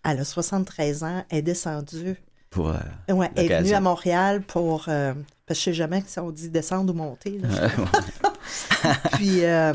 Elle 0.02 0.18
a 0.18 0.24
73 0.24 1.04
ans, 1.04 1.24
est 1.30 1.42
descendue. 1.42 2.16
Pour, 2.50 2.70
euh, 2.70 3.12
Ouais, 3.12 3.30
elle 3.36 3.50
est 3.52 3.60
venue 3.60 3.74
à 3.74 3.80
Montréal 3.80 4.42
pour. 4.42 4.86
euh, 4.88 5.12
parce 5.46 5.58
que 5.58 5.64
je 5.64 5.70
sais 5.70 5.74
jamais 5.74 6.02
si 6.06 6.18
on 6.18 6.30
dit 6.30 6.48
descendre 6.50 6.92
ou 6.92 6.96
monter. 6.96 7.38
là. 7.38 7.48
Puis, 9.12 9.44
euh, 9.44 9.72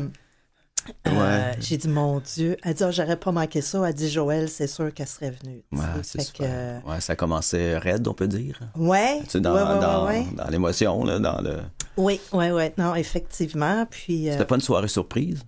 Ouais. 1.06 1.56
j'ai 1.60 1.76
dit, 1.76 1.88
mon 1.88 2.20
Dieu. 2.20 2.56
Elle 2.62 2.74
dit, 2.74 2.84
Ah, 2.84 2.90
j'aurais 2.90 3.16
pas 3.16 3.32
manqué 3.32 3.60
ça. 3.60 3.82
Elle 3.88 3.94
dit, 3.94 4.10
Joël, 4.10 4.48
c'est 4.48 4.66
sûr 4.66 4.92
qu'elle 4.92 5.06
serait 5.08 5.30
venue. 5.30 5.62
ouais, 5.72 5.80
c'est 6.02 6.18
Fait 6.18 6.24
super. 6.24 6.82
que, 6.82 6.88
Ouais, 6.90 7.00
ça 7.00 7.16
commençait 7.16 7.78
raide, 7.78 8.06
on 8.08 8.14
peut 8.14 8.28
dire. 8.28 8.60
ouais, 8.76 9.20
Tu 9.24 9.30
sais, 9.30 9.40
dans, 9.40 9.54
dans, 9.54 9.80
dans 9.80 10.50
l'émotion, 10.50 11.04
là, 11.04 11.18
dans 11.18 11.40
le... 11.40 11.60
Oui, 11.96 12.20
oui, 12.32 12.50
oui. 12.50 12.64
Non, 12.76 12.94
effectivement. 12.96 13.86
Puis, 13.88 14.28
C'était 14.30 14.44
pas 14.44 14.56
une 14.56 14.60
soirée 14.60 14.88
surprise? 14.88 15.42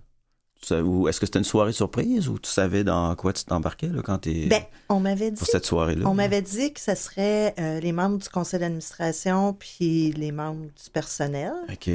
Ou 0.71 1.07
est-ce 1.07 1.19
que 1.19 1.25
c'était 1.25 1.39
une 1.39 1.45
soirée 1.45 1.71
surprise 1.71 2.27
ou 2.27 2.39
tu 2.39 2.49
savais 2.49 2.83
dans 2.83 3.15
quoi 3.15 3.31
tu 3.31 3.45
t'embarquais 3.45 3.87
là, 3.87 4.01
quand 4.01 4.17
t'es 4.17 4.47
ben, 4.47 4.63
on 4.89 4.99
m'avait 4.99 5.31
dit 5.31 5.37
pour 5.37 5.47
cette 5.47 5.65
soirée-là? 5.65 6.07
On 6.07 6.13
m'avait 6.13 6.41
dit 6.41 6.73
que 6.73 6.79
ce 6.79 6.95
serait 6.95 7.53
euh, 7.59 7.79
les 7.79 7.91
membres 7.91 8.17
du 8.17 8.27
conseil 8.29 8.59
d'administration 8.59 9.53
puis 9.53 10.11
les 10.13 10.31
membres 10.31 10.65
du 10.65 10.89
personnel. 10.91 11.53
OK. 11.71 11.89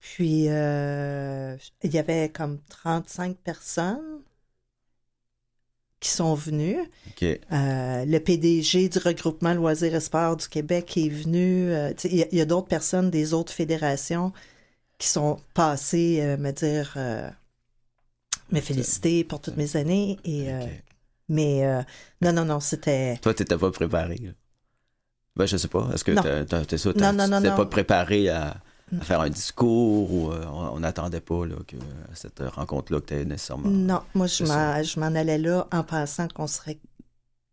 Puis 0.00 0.48
euh, 0.48 1.56
il 1.82 1.92
y 1.92 1.98
avait 1.98 2.28
comme 2.28 2.58
35 2.68 3.36
personnes 3.38 4.20
qui 6.00 6.10
sont 6.10 6.34
venues. 6.34 6.78
OK. 7.08 7.22
Euh, 7.24 8.04
le 8.04 8.18
PDG 8.18 8.90
du 8.90 8.98
regroupement 8.98 9.54
Loisirs 9.54 9.94
et 9.94 10.00
Sports 10.00 10.36
du 10.36 10.48
Québec 10.48 10.96
est 10.96 11.08
venu. 11.08 11.72
Il 12.04 12.16
y 12.16 12.22
a, 12.22 12.26
il 12.30 12.38
y 12.38 12.40
a 12.42 12.44
d'autres 12.44 12.68
personnes 12.68 13.10
des 13.10 13.32
autres 13.32 13.52
fédérations 13.52 14.32
qui 14.98 15.08
sont 15.08 15.38
passées 15.54 16.36
me 16.38 16.52
dire, 16.52 16.96
me 18.54 18.60
féliciter 18.60 19.24
pour 19.24 19.40
toutes 19.40 19.56
mes 19.56 19.76
années. 19.76 20.18
Et, 20.24 20.52
euh, 20.52 20.60
OK. 20.62 20.68
mais 21.28 21.66
euh, 21.66 21.82
non, 22.22 22.32
non, 22.32 22.44
non, 22.44 22.60
c'était... 22.60 23.16
Toi, 23.18 23.34
t'étais 23.34 23.58
pas 23.58 23.70
préparé. 23.70 24.34
Ben, 25.36 25.46
je 25.46 25.56
sais 25.56 25.68
pas. 25.68 25.88
Est-ce 25.92 26.04
que 26.04 26.64
t'es 26.64 26.78
ça? 26.78 26.92
Non. 26.94 27.56
pas 27.56 27.66
préparé 27.66 28.28
à, 28.28 28.56
à 29.00 29.04
faire 29.04 29.20
un 29.20 29.30
discours 29.30 30.12
ou 30.12 30.30
euh, 30.30 30.44
on 30.46 30.78
n'attendait 30.80 31.20
pas 31.20 31.44
là, 31.44 31.56
que 31.66 31.76
à 31.76 32.14
cette 32.14 32.40
rencontre-là 32.40 33.00
que 33.00 33.06
t'avais 33.06 33.24
nécessairement. 33.24 33.68
Non, 33.68 34.00
moi, 34.14 34.26
je 34.28 34.44
C'est 34.44 34.46
m'en, 34.46 34.82
je 34.82 35.00
m'en 35.00 35.06
allais 35.06 35.38
là 35.38 35.66
en 35.72 35.82
pensant 35.82 36.28
qu'on 36.28 36.46
serait 36.46 36.78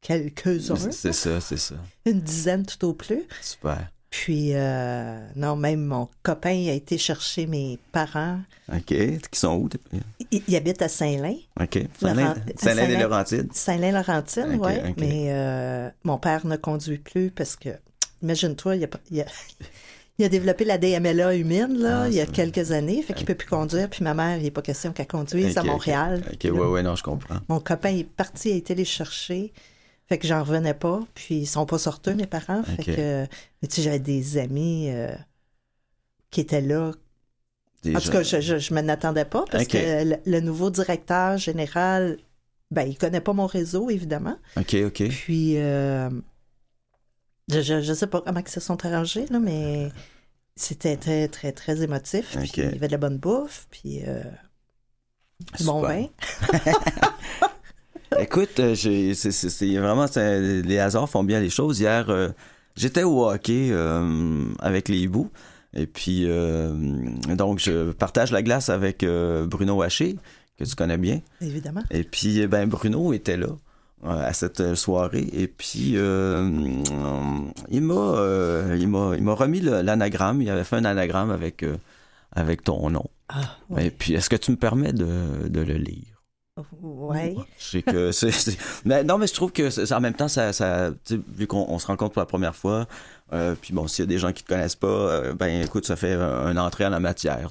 quelques-uns, 0.01 0.91
C'est 0.91 1.13
ça, 1.13 1.41
c'est 1.41 1.57
ça. 1.57 1.75
une 2.05 2.21
dizaine 2.21 2.65
tout 2.65 2.85
au 2.87 2.93
plus. 2.93 3.23
Super. 3.41 3.89
Puis, 4.11 4.49
euh, 4.53 5.19
non, 5.37 5.55
même 5.55 5.85
mon 5.85 6.09
copain 6.21 6.67
a 6.67 6.73
été 6.73 6.97
chercher 6.97 7.47
mes 7.47 7.79
parents. 7.93 8.39
OK. 8.71 8.83
Qui 8.87 9.19
sont 9.39 9.55
où? 9.55 9.69
Il, 10.31 10.41
il 10.49 10.55
habite 10.57 10.81
à 10.81 10.89
Saint-Lin, 10.89 11.35
OK. 11.59 11.75
Laurent- 12.01 12.35
Saint-Lin 12.35 12.35
Saint-Lin. 12.57 12.87
des 12.87 12.97
Laurentides. 12.97 13.53
Saint-Lin-Laurentine, 13.53 14.55
Ok, 14.59 14.65
oui. 14.67 14.93
Mais 14.97 15.25
euh, 15.29 15.89
mon 16.03 16.17
père 16.17 16.45
ne 16.45 16.57
conduit 16.57 16.97
plus 16.97 17.31
parce 17.31 17.55
que, 17.55 17.69
imagine-toi, 18.21 18.75
il 18.75 18.83
a, 18.83 18.87
pas- 18.87 18.99
il 19.09 19.21
a, 19.21 19.25
il 20.19 20.25
a 20.25 20.29
développé 20.29 20.65
la 20.65 20.77
DMLA 20.77 21.35
humide 21.35 21.77
là, 21.77 22.01
Ah, 22.03 22.07
il 22.09 22.13
y 22.15 22.19
a 22.19 22.25
quelques 22.25 22.71
années, 22.73 23.01
fait 23.03 23.13
qu'il 23.13 23.25
peut 23.25 23.33
plus 23.35 23.47
conduire. 23.47 23.89
Puis 23.89 24.03
ma 24.03 24.13
mère, 24.13 24.35
il 24.37 24.43
n'est 24.43 24.51
pas 24.51 24.61
question 24.61 24.91
qu'elle 24.91 25.07
conduise 25.07 25.57
à 25.57 25.61
Ok, 25.61 25.67
ok. 25.67 25.71
Montréal. 25.71 26.23
OK, 26.33 26.43
ouais, 26.43 26.49
là, 26.51 26.69
ouais, 26.69 26.83
non, 26.83 26.97
je 26.97 27.03
comprends. 27.03 27.37
Mon 27.47 27.61
copain 27.61 27.95
est 27.95 28.03
parti, 28.03 28.51
a 28.51 28.55
été 28.55 28.75
les 28.75 28.85
chercher. 28.85 29.53
Fait 30.11 30.17
que 30.17 30.27
j'en 30.27 30.43
revenais 30.43 30.73
pas. 30.73 30.99
Puis 31.13 31.35
ils 31.35 31.45
sont 31.45 31.65
pas 31.65 31.77
sortis, 31.77 32.13
mes 32.15 32.27
parents. 32.27 32.63
Fait 32.63 32.83
que. 32.83 33.21
Mais 33.61 33.67
tu 33.69 33.75
sais, 33.75 33.81
j'avais 33.81 33.99
des 33.99 34.37
amis 34.37 34.89
euh, 34.89 35.15
qui 36.31 36.41
étaient 36.41 36.59
là. 36.59 36.91
Des 37.81 37.95
En 37.95 38.01
tout 38.01 38.11
cas, 38.11 38.21
je, 38.21 38.41
je, 38.41 38.57
je 38.57 38.73
m'en 38.73 38.85
attendais 38.89 39.23
pas 39.23 39.45
parce 39.49 39.67
que 39.67 40.03
le, 40.03 40.17
le 40.25 40.39
nouveau 40.41 40.69
directeur 40.69 41.37
général, 41.37 42.17
ben, 42.71 42.83
il 42.83 42.97
connaît 42.97 43.21
pas 43.21 43.31
mon 43.31 43.45
réseau, 43.45 43.89
évidemment. 43.89 44.35
OK, 44.57 44.75
OK. 44.85 45.07
Puis, 45.07 45.57
euh, 45.57 46.09
je, 47.47 47.61
je, 47.61 47.93
sais 47.93 48.07
pas 48.07 48.19
comment 48.19 48.41
ils 48.41 48.49
se 48.49 48.59
sont 48.59 48.85
arrangés, 48.85 49.27
là, 49.29 49.39
mais 49.39 49.93
c'était 50.57 50.97
très, 50.97 51.29
très, 51.29 51.53
très 51.53 51.83
émotif. 51.83 52.35
Puis, 52.37 52.51
il 52.57 52.63
y 52.65 52.67
avait 52.67 52.87
de 52.87 52.91
la 52.91 52.97
bonne 52.97 53.17
bouffe, 53.17 53.65
puis 53.71 54.01
euh, 54.05 54.23
du 55.57 55.63
bon 55.63 55.79
vin. 55.79 56.07
Écoute, 58.19 58.59
euh, 58.59 58.75
j'ai- 58.75 59.13
c'est 59.13 59.31
c'est- 59.31 59.49
c'est 59.49 59.77
vraiment 59.77 60.07
c'est- 60.07 60.61
les 60.61 60.79
hasards 60.79 61.09
font 61.09 61.23
bien 61.23 61.39
les 61.39 61.49
choses. 61.49 61.79
Hier, 61.79 62.09
euh, 62.09 62.29
j'étais 62.75 63.03
au 63.03 63.25
hockey 63.29 63.69
euh, 63.71 64.43
avec 64.59 64.89
les 64.89 64.99
hiboux. 64.99 65.29
Et 65.73 65.87
puis, 65.87 66.25
euh, 66.27 66.73
donc, 67.37 67.59
je 67.59 67.91
partage 67.93 68.31
la 68.33 68.41
glace 68.41 68.67
avec 68.67 69.05
Bruno 69.47 69.81
Haché, 69.81 70.17
que 70.57 70.65
tu 70.65 70.75
connais 70.75 70.97
bien. 70.97 71.21
Évidemment. 71.39 71.83
Et 71.91 72.03
puis, 72.03 72.45
ben, 72.47 72.67
Bruno 72.67 73.13
était 73.13 73.37
là 73.37 73.47
à 74.03 74.33
cette 74.33 74.75
soirée. 74.75 75.29
Et 75.31 75.47
puis, 75.47 75.93
euh, 75.95 76.49
il 77.69 77.81
m'a 77.81 77.93
euh, 77.93 78.75
il 78.77 78.89
m'a 78.89 79.13
il 79.15 79.23
m'a 79.23 79.33
remis 79.33 79.61
le- 79.61 79.81
l'anagramme. 79.81 80.41
Il 80.41 80.49
avait 80.49 80.65
fait 80.65 80.75
un 80.75 80.83
anagramme 80.85 81.31
avec, 81.31 81.63
euh, 81.63 81.77
avec 82.33 82.63
ton 82.65 82.89
nom. 82.89 83.05
Ah. 83.29 83.39
Et 83.79 83.91
puis, 83.91 84.13
est-ce 84.13 84.29
que 84.29 84.35
tu 84.35 84.51
me 84.51 84.57
permets 84.57 84.91
de, 84.91 85.47
de 85.47 85.61
le 85.61 85.75
lire? 85.75 86.10
Ouais. 86.81 87.35
Je 87.59 87.63
sais 87.65 87.81
que 87.81 88.11
c'est. 88.11 88.31
c'est- 88.31 88.57
Mais 88.85 89.03
non, 89.03 89.17
mais 89.17 89.27
je 89.27 89.33
trouve 89.33 89.51
que 89.51 89.69
c'est- 89.69 89.91
en 89.93 89.99
même 90.01 90.13
temps, 90.13 90.27
ça, 90.27 90.51
vu 91.35 91.47
qu'on 91.47 91.65
on 91.69 91.79
se 91.79 91.87
rencontre 91.87 92.13
pour 92.13 92.21
la 92.21 92.25
première 92.25 92.55
fois, 92.55 92.87
euh, 93.33 93.55
puis 93.59 93.73
bon, 93.73 93.87
s'il 93.87 94.03
y 94.03 94.07
a 94.07 94.09
des 94.09 94.17
gens 94.19 94.31
qui 94.33 94.43
te 94.43 94.47
connaissent 94.49 94.75
pas, 94.75 94.87
euh, 94.87 95.33
ben 95.33 95.61
écoute, 95.63 95.85
ça 95.85 95.95
fait 95.95 96.13
un, 96.13 96.21
un 96.21 96.57
entrée 96.57 96.85
en 96.85 96.89
la 96.89 96.99
matière. 96.99 97.49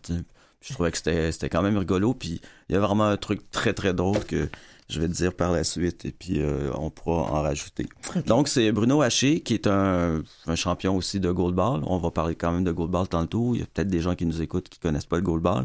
Je 0.62 0.75
trouvais 0.75 0.90
que 0.90 0.97
c'était 0.99 1.33
c'était 1.33 1.49
quand 1.49 1.62
même 1.62 1.76
rigolo, 1.79 2.12
puis 2.14 2.40
il 2.69 2.75
y 2.75 2.76
a 2.76 2.81
vraiment 2.81 3.05
un 3.07 3.17
truc 3.17 3.50
très 3.50 3.73
très 3.73 3.95
drôle 3.95 4.19
que 4.25 4.49
je 4.90 5.00
vais 5.00 5.07
te 5.07 5.12
dire 5.12 5.33
par 5.33 5.52
la 5.52 5.62
suite, 5.64 6.05
et 6.05 6.11
puis 6.11 6.43
euh, 6.43 6.71
on 6.76 6.90
pourra 6.90 7.23
en 7.33 7.43
rajouter. 7.43 7.87
Donc 8.26 8.49
c'est 8.49 8.73
Bruno 8.73 9.00
Haché 9.02 9.40
qui 9.40 9.55
est 9.55 9.67
un, 9.69 10.21
un 10.47 10.55
champion 10.57 10.97
aussi 10.97 11.21
de 11.21 11.31
goalball. 11.31 11.81
On 11.87 11.97
va 11.99 12.11
parler 12.11 12.35
quand 12.35 12.50
même 12.52 12.64
de 12.64 12.73
goalball 12.73 13.07
tantôt. 13.09 13.55
Il 13.55 13.61
y 13.61 13.62
a 13.62 13.67
peut-être 13.73 13.88
des 13.88 14.00
gens 14.00 14.14
qui 14.17 14.26
nous 14.26 14.43
écoutent 14.43 14.69
qui 14.69 14.81
connaissent 14.81 15.07
pas 15.07 15.17
le 15.17 15.23
goalball. 15.23 15.64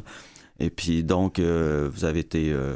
Et 0.60 0.70
puis, 0.70 1.04
donc, 1.04 1.40
euh, 1.40 1.90
vous 1.92 2.06
avez 2.06 2.20
été 2.20 2.54
euh, 2.54 2.76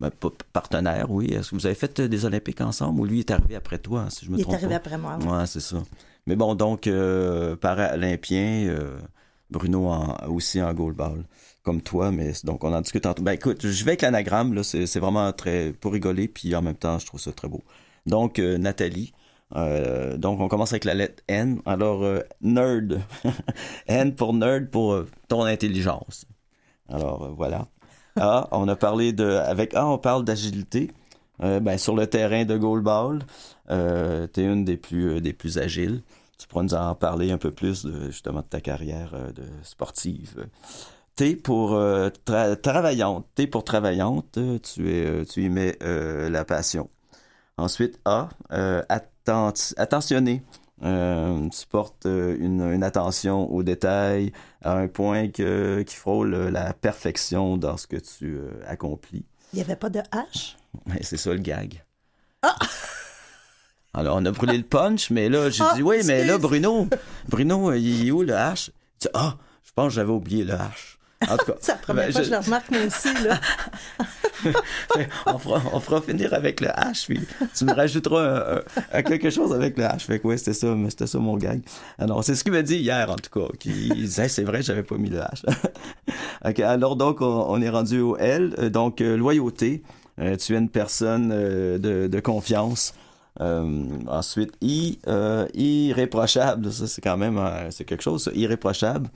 ben, 0.00 0.10
partenaire, 0.52 1.10
oui. 1.10 1.26
Est-ce 1.32 1.50
que 1.50 1.56
vous 1.56 1.66
avez 1.66 1.74
fait 1.74 2.00
euh, 2.00 2.08
des 2.08 2.24
Olympiques 2.24 2.60
ensemble? 2.60 3.00
Ou 3.00 3.04
lui 3.04 3.20
est 3.20 3.30
arrivé 3.30 3.54
après 3.56 3.78
toi, 3.78 4.06
si 4.10 4.24
je 4.24 4.30
me 4.30 4.36
Il 4.36 4.40
est 4.40 4.44
trompe 4.44 4.54
arrivé 4.56 4.70
pas? 4.70 4.76
après 4.76 4.98
moi. 4.98 5.18
oui. 5.20 5.26
Ouais, 5.28 5.46
c'est 5.46 5.60
ça. 5.60 5.82
Mais 6.26 6.36
bon, 6.36 6.54
donc, 6.54 6.86
euh, 6.86 7.56
paralympien, 7.56 8.66
euh, 8.68 8.98
Bruno 9.50 9.86
en- 9.88 10.16
aussi 10.28 10.60
en 10.62 10.72
goalball, 10.74 11.24
comme 11.62 11.82
toi, 11.82 12.10
mais 12.12 12.32
donc 12.44 12.62
on 12.64 12.72
en 12.72 12.80
discute 12.80 13.02
tantôt. 13.02 13.22
Ben 13.22 13.32
écoute, 13.32 13.66
je 13.66 13.84
vais 13.84 13.90
avec 13.92 14.02
l'anagramme, 14.02 14.54
là, 14.54 14.62
c'est 14.62 14.86
c'est 14.86 15.00
vraiment 15.00 15.32
très 15.32 15.72
pour 15.72 15.92
rigoler, 15.92 16.28
puis 16.28 16.54
en 16.54 16.62
même 16.62 16.76
temps, 16.76 16.98
je 16.98 17.06
trouve 17.06 17.20
ça 17.20 17.32
très 17.32 17.48
beau. 17.48 17.62
Donc, 18.06 18.38
euh, 18.38 18.58
Nathalie, 18.58 19.12
euh, 19.56 20.16
donc 20.16 20.40
on 20.40 20.48
commence 20.48 20.72
avec 20.72 20.84
la 20.84 20.94
lettre 20.94 21.22
N. 21.28 21.60
Alors, 21.66 22.04
euh, 22.04 22.20
nerd. 22.40 23.00
N 23.86 24.14
pour 24.14 24.32
nerd 24.34 24.70
pour 24.70 24.92
euh, 24.92 25.08
ton 25.28 25.42
intelligence. 25.44 26.26
Alors, 26.88 27.34
voilà. 27.36 27.66
A, 28.18 28.48
on 28.52 28.68
a 28.68 28.76
parlé 28.76 29.12
de... 29.12 29.24
Avec 29.24 29.74
A, 29.74 29.86
on 29.86 29.98
parle 29.98 30.24
d'agilité. 30.24 30.90
Euh, 31.42 31.58
ben, 31.60 31.78
sur 31.78 31.96
le 31.96 32.06
terrain 32.06 32.44
de 32.44 32.56
goalball, 32.58 33.20
euh, 33.70 34.26
tu 34.32 34.40
es 34.40 34.44
une 34.44 34.64
des 34.64 34.76
plus, 34.76 35.08
euh, 35.16 35.20
des 35.20 35.32
plus 35.32 35.58
agiles. 35.58 36.02
Tu 36.38 36.46
pourras 36.46 36.62
nous 36.64 36.74
en 36.74 36.94
parler 36.94 37.30
un 37.32 37.38
peu 37.38 37.50
plus 37.50 37.84
de, 37.84 38.06
justement 38.10 38.40
de 38.40 38.46
ta 38.46 38.60
carrière 38.60 39.12
euh, 39.14 39.32
de 39.32 39.44
sportive. 39.62 40.46
T 41.16 41.36
pour 41.36 41.74
euh, 41.74 42.10
tra- 42.26 42.56
travaillante. 42.60 43.26
T 43.34 43.46
pour 43.46 43.64
travaillante, 43.64 44.38
tu, 44.62 44.90
es, 44.90 45.24
tu 45.24 45.44
y 45.44 45.48
mets 45.48 45.78
la 45.80 46.44
passion. 46.44 46.88
Ensuite, 47.56 47.98
A, 48.06 48.28
atten- 48.50 49.74
attentionné. 49.76 50.42
Euh, 50.82 51.48
tu 51.50 51.66
portes 51.66 52.06
euh, 52.06 52.36
une, 52.40 52.62
une 52.62 52.82
attention 52.82 53.50
aux 53.52 53.62
détails 53.62 54.32
à 54.62 54.72
un 54.72 54.88
point 54.88 55.28
que, 55.28 55.82
qui 55.82 55.94
frôle 55.94 56.32
euh, 56.34 56.50
la 56.50 56.72
perfection 56.72 57.56
dans 57.58 57.76
ce 57.76 57.86
que 57.86 57.96
tu 57.96 58.36
euh, 58.36 58.50
accomplis. 58.66 59.26
Il 59.52 59.56
n'y 59.56 59.62
avait 59.62 59.76
pas 59.76 59.90
de 59.90 59.98
H? 59.98 60.54
Ouais, 60.88 61.00
c'est 61.02 61.16
ça 61.18 61.30
le 61.32 61.38
gag. 61.40 61.82
Alors, 63.92 64.16
on 64.16 64.24
a 64.24 64.30
brûlé 64.30 64.56
le 64.56 64.62
punch, 64.64 65.10
mais 65.10 65.28
là, 65.28 65.50
j'ai 65.50 65.64
Ah, 65.64 65.72
dit, 65.74 65.82
oui, 65.82 65.98
mais 66.06 66.24
là. 66.24 66.38
Bruno, 66.38 66.86
Bruno, 67.28 67.72
il 67.72 68.06
est 68.06 68.10
où 68.12 68.22
le 68.22 68.32
H? 68.32 68.70
Il 68.70 68.98
dit, 69.00 69.08
ah, 69.14 69.36
je 69.64 69.72
pense 69.74 69.88
que 69.88 69.94
j'avais 69.94 70.12
oublié 70.12 70.44
le 70.44 70.54
H. 70.54 70.96
En 71.28 71.36
tout 71.36 71.46
cas, 71.46 71.52
C'est 71.60 71.72
la 71.72 71.78
première 71.78 72.06
ben, 72.06 72.12
fois 72.12 72.22
je- 72.22 72.28
que 72.30 72.34
je 72.34 72.38
le 72.38 72.44
remarque, 72.44 72.70
moi 72.70 72.80
aussi. 72.86 73.14
Là. 73.24 73.40
on, 75.26 75.38
fera, 75.38 75.62
on 75.72 75.80
fera 75.80 76.00
finir 76.00 76.32
avec 76.32 76.60
le 76.60 76.68
H, 76.68 77.06
puis 77.06 77.20
tu 77.54 77.64
me 77.66 77.74
rajouteras 77.74 78.54
un- 78.56 78.60
un- 78.98 79.02
quelque 79.02 79.28
chose 79.30 79.52
avec 79.52 79.76
le 79.76 79.84
H. 79.84 80.00
Fait 80.00 80.18
que 80.18 80.26
ouais, 80.26 80.38
c'était 80.38 80.54
ça, 80.54 80.68
mais 80.74 80.88
c'était 80.90 81.06
ça 81.06 81.18
mon 81.18 81.36
gag. 81.36 81.60
Alors, 81.98 82.24
c'est 82.24 82.34
ce 82.34 82.42
qu'il 82.42 82.52
m'a 82.52 82.62
dit 82.62 82.76
hier, 82.78 83.10
en 83.10 83.16
tout 83.16 83.30
cas. 83.38 83.52
Il 83.66 83.94
disait, 83.94 84.28
c'est 84.28 84.44
vrai, 84.44 84.62
j'avais 84.62 84.82
pas 84.82 84.96
mis 84.96 85.10
le 85.10 85.18
H. 85.18 85.42
ok, 86.48 86.60
alors 86.60 86.96
donc, 86.96 87.20
on, 87.20 87.44
on 87.48 87.60
est 87.60 87.68
rendu 87.70 88.00
au 88.00 88.16
L. 88.16 88.54
Euh, 88.58 88.70
Donc, 88.70 89.00
euh, 89.00 89.16
loyauté. 89.16 89.82
Euh, 90.20 90.36
tu 90.36 90.54
es 90.54 90.58
une 90.58 90.68
personne 90.70 91.30
euh, 91.32 91.78
de, 91.78 92.06
de 92.08 92.20
confiance. 92.20 92.94
Euh, 93.40 93.84
ensuite, 94.06 94.52
I, 94.62 94.98
euh, 95.06 95.46
irréprochable. 95.54 96.72
Ça, 96.72 96.86
c'est 96.86 97.00
quand 97.00 97.16
même 97.16 97.38
c'est 97.70 97.84
quelque 97.84 98.02
chose, 98.02 98.24
ça, 98.24 98.30
irréprochable. 98.34 99.08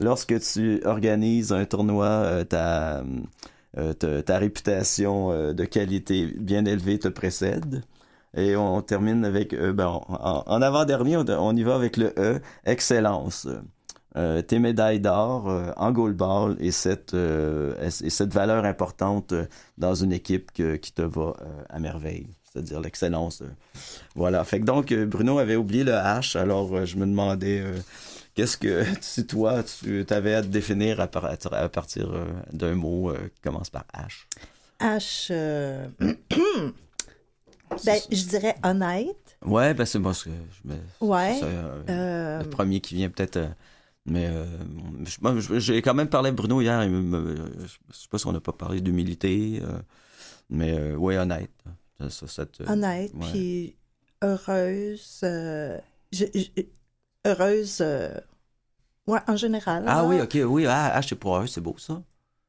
Lorsque 0.00 0.40
tu 0.40 0.80
organises 0.86 1.52
un 1.52 1.66
tournoi, 1.66 2.06
euh, 2.06 2.44
ta, 2.44 3.04
euh, 3.76 3.92
ta, 3.92 4.22
ta 4.22 4.38
réputation 4.38 5.30
euh, 5.30 5.52
de 5.52 5.64
qualité 5.66 6.26
bien 6.38 6.64
élevée 6.64 6.98
te 6.98 7.08
précède. 7.08 7.82
Et 8.34 8.56
on 8.56 8.80
termine 8.80 9.24
avec, 9.24 9.54
ben, 9.54 10.00
en, 10.08 10.62
avant-dernier, 10.62 11.16
on, 11.16 11.56
y 11.56 11.62
va 11.64 11.74
avec 11.74 11.96
le 11.96 12.14
E, 12.16 12.40
excellence. 12.64 13.48
Tes 14.14 14.58
médailles 14.60 15.00
d'or 15.00 15.52
en 15.76 15.90
goalball 15.90 16.56
et 16.60 16.70
cette, 16.70 17.12
et 17.12 18.10
cette 18.10 18.32
valeur 18.32 18.64
importante 18.64 19.34
dans 19.78 19.94
une 19.96 20.12
équipe 20.12 20.52
qui 20.52 20.92
te 20.92 21.02
va 21.02 21.32
à 21.68 21.80
merveille, 21.80 22.28
c'est-à-dire 22.44 22.80
l'excellence. 22.80 23.42
Voilà. 24.14 24.44
Fait 24.44 24.60
que 24.60 24.64
donc, 24.64 24.94
Bruno 24.94 25.40
avait 25.40 25.56
oublié 25.56 25.82
le 25.82 25.92
H, 25.92 26.38
alors 26.38 26.86
je 26.86 26.96
me 26.98 27.06
demandais 27.06 27.64
qu'est-ce 28.34 28.56
que 28.56 28.84
si 29.00 29.26
toi, 29.26 29.62
tu 29.62 30.04
avais 30.10 30.34
à 30.34 30.42
te 30.42 30.46
définir 30.48 31.00
à, 31.00 31.06
par- 31.06 31.24
à 31.26 31.68
partir 31.68 32.10
euh, 32.12 32.24
d'un 32.52 32.74
mot 32.74 33.10
euh, 33.10 33.18
qui 33.34 33.40
commence 33.42 33.70
par 33.70 33.84
H? 33.94 34.26
H. 34.80 35.28
euh, 35.30 35.86
ben, 37.84 38.00
je 38.10 38.24
dirais 38.24 38.56
honnête. 38.64 39.36
Ouais, 39.44 39.74
ben 39.74 39.84
c'est 39.86 39.98
moi 39.98 40.12
ce 40.14 40.24
que 40.24 40.30
je. 40.64 40.74
Ouais. 41.04 41.38
ça, 41.40 41.46
euh, 41.46 42.42
Le 42.42 42.50
premier 42.50 42.80
qui 42.80 42.94
vient 42.94 43.08
peut-être. 43.10 43.38
mais 44.06 44.26
euh, 44.28 44.44
j'ai 45.58 45.80
quand 45.82 45.94
même 45.94 46.08
parlé 46.08 46.30
à 46.30 46.32
Bruno 46.32 46.60
hier. 46.60 46.82
il 46.84 46.90
me- 46.90 47.02
me- 47.02 47.36
je 47.66 47.96
sais 47.96 48.08
pas 48.10 48.18
si 48.18 48.26
on 48.26 48.32
n'a 48.32 48.40
pas 48.40 48.52
parlé 48.52 48.80
d'humilité, 48.80 49.60
euh, 49.62 49.78
mais 50.50 50.72
euh, 50.78 50.96
ouais, 50.96 51.16
honnête. 51.16 51.50
Ça, 52.00 52.10
ça, 52.10 52.26
ça 52.28 52.46
te- 52.46 52.62
honnête, 52.64 53.12
puis 53.32 53.76
heureuse. 54.22 55.20
je- 55.22 56.24
je- 56.34 56.62
heureuse. 57.24 57.78
euh, 57.80 58.10
ouais, 59.06 59.20
en 59.28 59.36
général. 59.36 59.84
Ah 59.86 60.04
oui, 60.04 60.20
ok, 60.20 60.38
oui, 60.46 60.66
ah, 60.66 60.92
ah, 60.94 61.02
c'est 61.02 61.16
pour 61.16 61.36
eux, 61.38 61.46
c'est 61.46 61.60
beau 61.60 61.76
ça. 61.78 62.02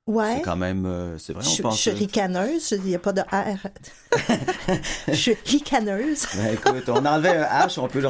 Ouais. 0.08 0.36
C'est 0.38 0.42
quand 0.42 0.56
même. 0.58 0.86
euh, 0.86 1.18
c'est 1.18 1.34
vrai, 1.34 1.44
Je, 1.44 1.50
on 1.50 1.56
je 1.56 1.62
pense. 1.62 1.80
suis 1.80 1.92
ricaneuse, 1.92 2.72
il 2.72 2.82
n'y 2.84 2.96
a 2.96 3.00
pas 3.00 3.14
de 3.14 3.22
R. 3.22 3.68
je 5.08 5.14
suis 5.14 5.38
ricaneuse. 5.46 6.26
Ben, 6.36 6.54
écoute, 6.54 6.90
on 6.90 7.06
enlevait 7.06 7.38
un 7.38 7.44
H, 7.68 7.80
on 7.80 7.88
peut 7.88 8.02
le, 8.02 8.08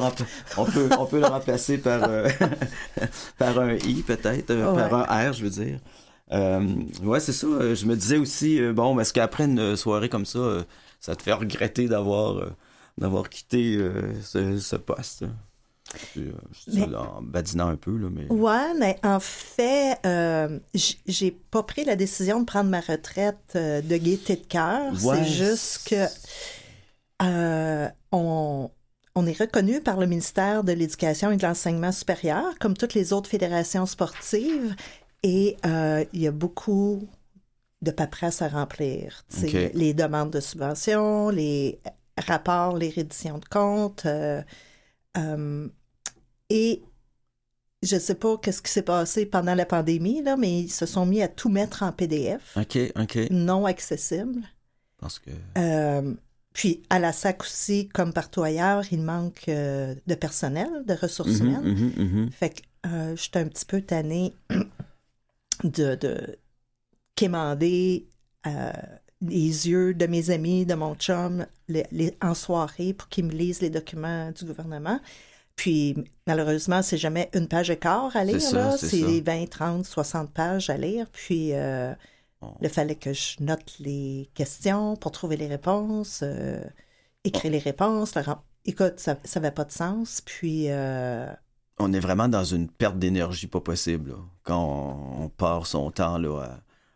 on 0.57 0.65
peut, 0.65 0.89
on 0.97 1.05
peut 1.05 1.19
le 1.19 1.25
remplacer 1.27 1.77
par, 1.77 2.01
euh, 2.03 2.29
par 3.37 3.59
un 3.59 3.73
I 3.75 4.03
peut-être, 4.07 4.51
euh, 4.51 4.71
Ouais. 4.73 4.89
par 4.89 5.11
un 5.11 5.29
R, 5.29 5.33
je 5.33 5.43
veux 5.43 5.49
dire. 5.49 5.79
Euh, 6.31 6.65
ouais, 7.03 7.19
c'est 7.19 7.33
ça. 7.33 7.45
euh, 7.47 7.75
Je 7.75 7.85
me 7.85 7.95
disais 7.95 8.17
aussi, 8.17 8.59
euh, 8.61 8.71
bon, 8.73 8.97
est-ce 8.99 9.11
qu'après 9.13 9.45
une 9.45 9.75
soirée 9.75 10.07
comme 10.09 10.25
ça, 10.25 10.39
euh, 10.39 10.63
ça 10.99 11.15
te 11.15 11.21
fait 11.23 11.33
regretter 11.33 11.87
d'avoir 11.89 12.37
euh, 12.37 12.49
d'avoir 12.97 13.29
quitté 13.29 13.75
euh, 13.75 14.13
ce, 14.23 14.57
ce 14.59 14.75
poste? 14.77 15.25
Euh, 16.17 16.31
en 16.95 17.21
badinant 17.21 17.67
un 17.67 17.75
peu, 17.75 17.97
là, 17.97 18.07
mais... 18.11 18.25
Ouais, 18.29 18.73
mais 18.79 18.97
en 19.03 19.19
fait, 19.19 19.97
euh, 20.05 20.59
j'ai 20.73 21.31
pas 21.31 21.63
pris 21.63 21.83
la 21.83 21.95
décision 21.95 22.39
de 22.39 22.45
prendre 22.45 22.69
ma 22.69 22.79
retraite 22.79 23.53
euh, 23.55 23.81
de 23.81 23.97
gaieté 23.97 24.35
de 24.37 24.45
cœur. 24.45 24.93
Ouais. 25.03 25.17
C'est 25.17 25.25
juste 25.25 25.89
que 25.89 26.05
euh, 27.23 27.89
on, 28.11 28.71
on 29.15 29.25
est 29.25 29.37
reconnu 29.39 29.81
par 29.81 29.97
le 29.97 30.07
ministère 30.07 30.63
de 30.63 30.71
l'Éducation 30.71 31.31
et 31.31 31.37
de 31.37 31.43
l'Enseignement 31.43 31.91
supérieur, 31.91 32.57
comme 32.59 32.75
toutes 32.75 32.93
les 32.93 33.13
autres 33.13 33.29
fédérations 33.29 33.85
sportives, 33.85 34.75
et 35.23 35.57
euh, 35.65 36.05
il 36.13 36.21
y 36.21 36.27
a 36.27 36.31
beaucoup 36.31 37.07
de 37.81 37.91
paperasse 37.91 38.41
à 38.41 38.47
remplir. 38.47 39.23
Les 39.73 39.93
demandes 39.93 40.31
de 40.31 40.39
subventions, 40.39 41.29
les 41.29 41.79
rapports, 42.17 42.77
les 42.77 42.89
redditions 42.89 43.39
de 43.39 43.45
comptes. 43.45 44.05
euh, 44.05 44.41
et 46.53 46.83
je 47.83 47.97
sais 47.97 48.15
pas 48.15 48.37
qu'est-ce 48.37 48.61
qui 48.61 48.71
s'est 48.71 48.83
passé 48.83 49.25
pendant 49.25 49.55
la 49.55 49.65
pandémie, 49.65 50.21
là, 50.21 50.37
mais 50.37 50.61
ils 50.61 50.69
se 50.69 50.85
sont 50.85 51.05
mis 51.05 51.21
à 51.21 51.27
tout 51.27 51.49
mettre 51.49 51.81
en 51.83 51.91
PDF, 51.91 52.57
OK, 52.57 52.77
OK. 52.99 53.17
non 53.31 53.65
accessible. 53.65 54.41
Parce 54.99 55.17
que... 55.17 55.31
Euh, 55.57 56.13
puis 56.53 56.83
à 56.89 56.99
la 56.99 57.11
SAC 57.13 57.41
aussi, 57.43 57.87
comme 57.89 58.13
partout 58.13 58.43
ailleurs, 58.43 58.83
il 58.91 59.01
manque 59.01 59.45
euh, 59.47 59.95
de 60.05 60.15
personnel, 60.15 60.69
de 60.85 60.93
ressources 60.93 61.39
Mhm, 61.39 61.47
humaines. 61.47 61.73
mhm, 61.97 62.05
mhm. 62.21 62.31
Fait 62.31 62.49
que 62.51 62.61
euh, 62.87 63.15
j'étais 63.15 63.39
un 63.39 63.47
petit 63.47 63.65
peu 63.65 63.81
tannée 63.81 64.33
de, 65.63 65.95
de 65.95 66.37
quémander 67.15 68.07
les 69.21 69.69
yeux 69.69 69.93
de 69.93 70.07
mes 70.07 70.29
amis, 70.31 70.65
de 70.65 70.73
mon 70.73 70.95
chum, 70.95 71.45
les- 71.67 71.85
les- 71.91 72.17
en 72.21 72.33
soirée 72.33 72.93
pour 72.93 73.07
qu'ils 73.07 73.25
me 73.25 73.31
lisent 73.31 73.61
les 73.61 73.69
documents 73.69 74.31
du 74.31 74.45
gouvernement. 74.45 74.99
Puis, 75.55 75.95
malheureusement, 76.27 76.81
c'est 76.81 76.97
jamais 76.97 77.29
une 77.33 77.47
page 77.47 77.69
et 77.69 77.77
quart 77.77 78.15
à 78.15 78.23
lire, 78.23 78.41
ça, 78.41 78.55
là. 78.57 78.77
c'est 78.77 78.87
C'est 78.87 79.01
ça. 79.01 79.21
20, 79.35 79.49
30, 79.49 79.85
60 79.85 80.31
pages 80.31 80.69
à 80.69 80.77
lire. 80.77 81.07
Puis, 81.11 81.53
euh, 81.53 81.93
il 82.61 82.69
fallait 82.69 82.95
que 82.95 83.13
je 83.13 83.35
note 83.41 83.75
les 83.79 84.29
questions 84.33 84.95
pour 84.95 85.11
trouver 85.11 85.37
les 85.37 85.47
réponses, 85.47 86.21
euh, 86.23 86.63
écrire 87.23 87.51
les 87.51 87.59
réponses. 87.59 88.15
le 88.15 88.23
Écoute, 88.65 88.93
ça 88.99 89.17
n'avait 89.35 89.51
pas 89.51 89.65
de 89.65 89.71
sens. 89.71 90.21
Puis, 90.25 90.65
euh, 90.69 91.31
on 91.79 91.93
est 91.93 91.99
vraiment 91.99 92.27
dans 92.27 92.43
une 92.43 92.67
perte 92.69 92.97
d'énergie 92.97 93.47
pas 93.47 93.61
possible. 93.61 94.11
là. 94.11 94.17
Quand 94.43 94.63
on, 94.63 95.23
on 95.25 95.29
part 95.29 95.65
son 95.67 95.91
temps 95.91 96.17
là, 96.17 96.39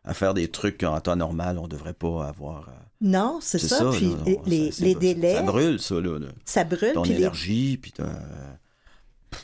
à, 0.04 0.10
à 0.12 0.14
faire 0.14 0.34
des 0.34 0.50
trucs 0.50 0.80
qu'en 0.80 1.00
temps 1.02 1.16
normal, 1.16 1.58
on 1.60 1.68
devrait 1.68 1.94
pas 1.94 2.28
avoir. 2.28 2.70
à- 2.70 2.86
non, 3.06 3.40
c'est 3.42 3.60
ça. 3.60 3.90
Puis, 3.94 4.08
non, 4.08 4.42
les, 4.46 4.72
ça- 4.72 4.84
délais, 5.00 5.36
Ça 5.36 5.42
brûle, 5.44 5.80
ça, 5.80 5.96
là. 5.96 6.20
là. 6.20 6.28
ça 6.44 6.64
brûle. 6.66 6.94
Ton 6.94 7.04
puis 7.04 7.12
les- 7.12 7.18
énergie, 7.20 7.78
puis 7.78 7.92
ton- 7.94 8.04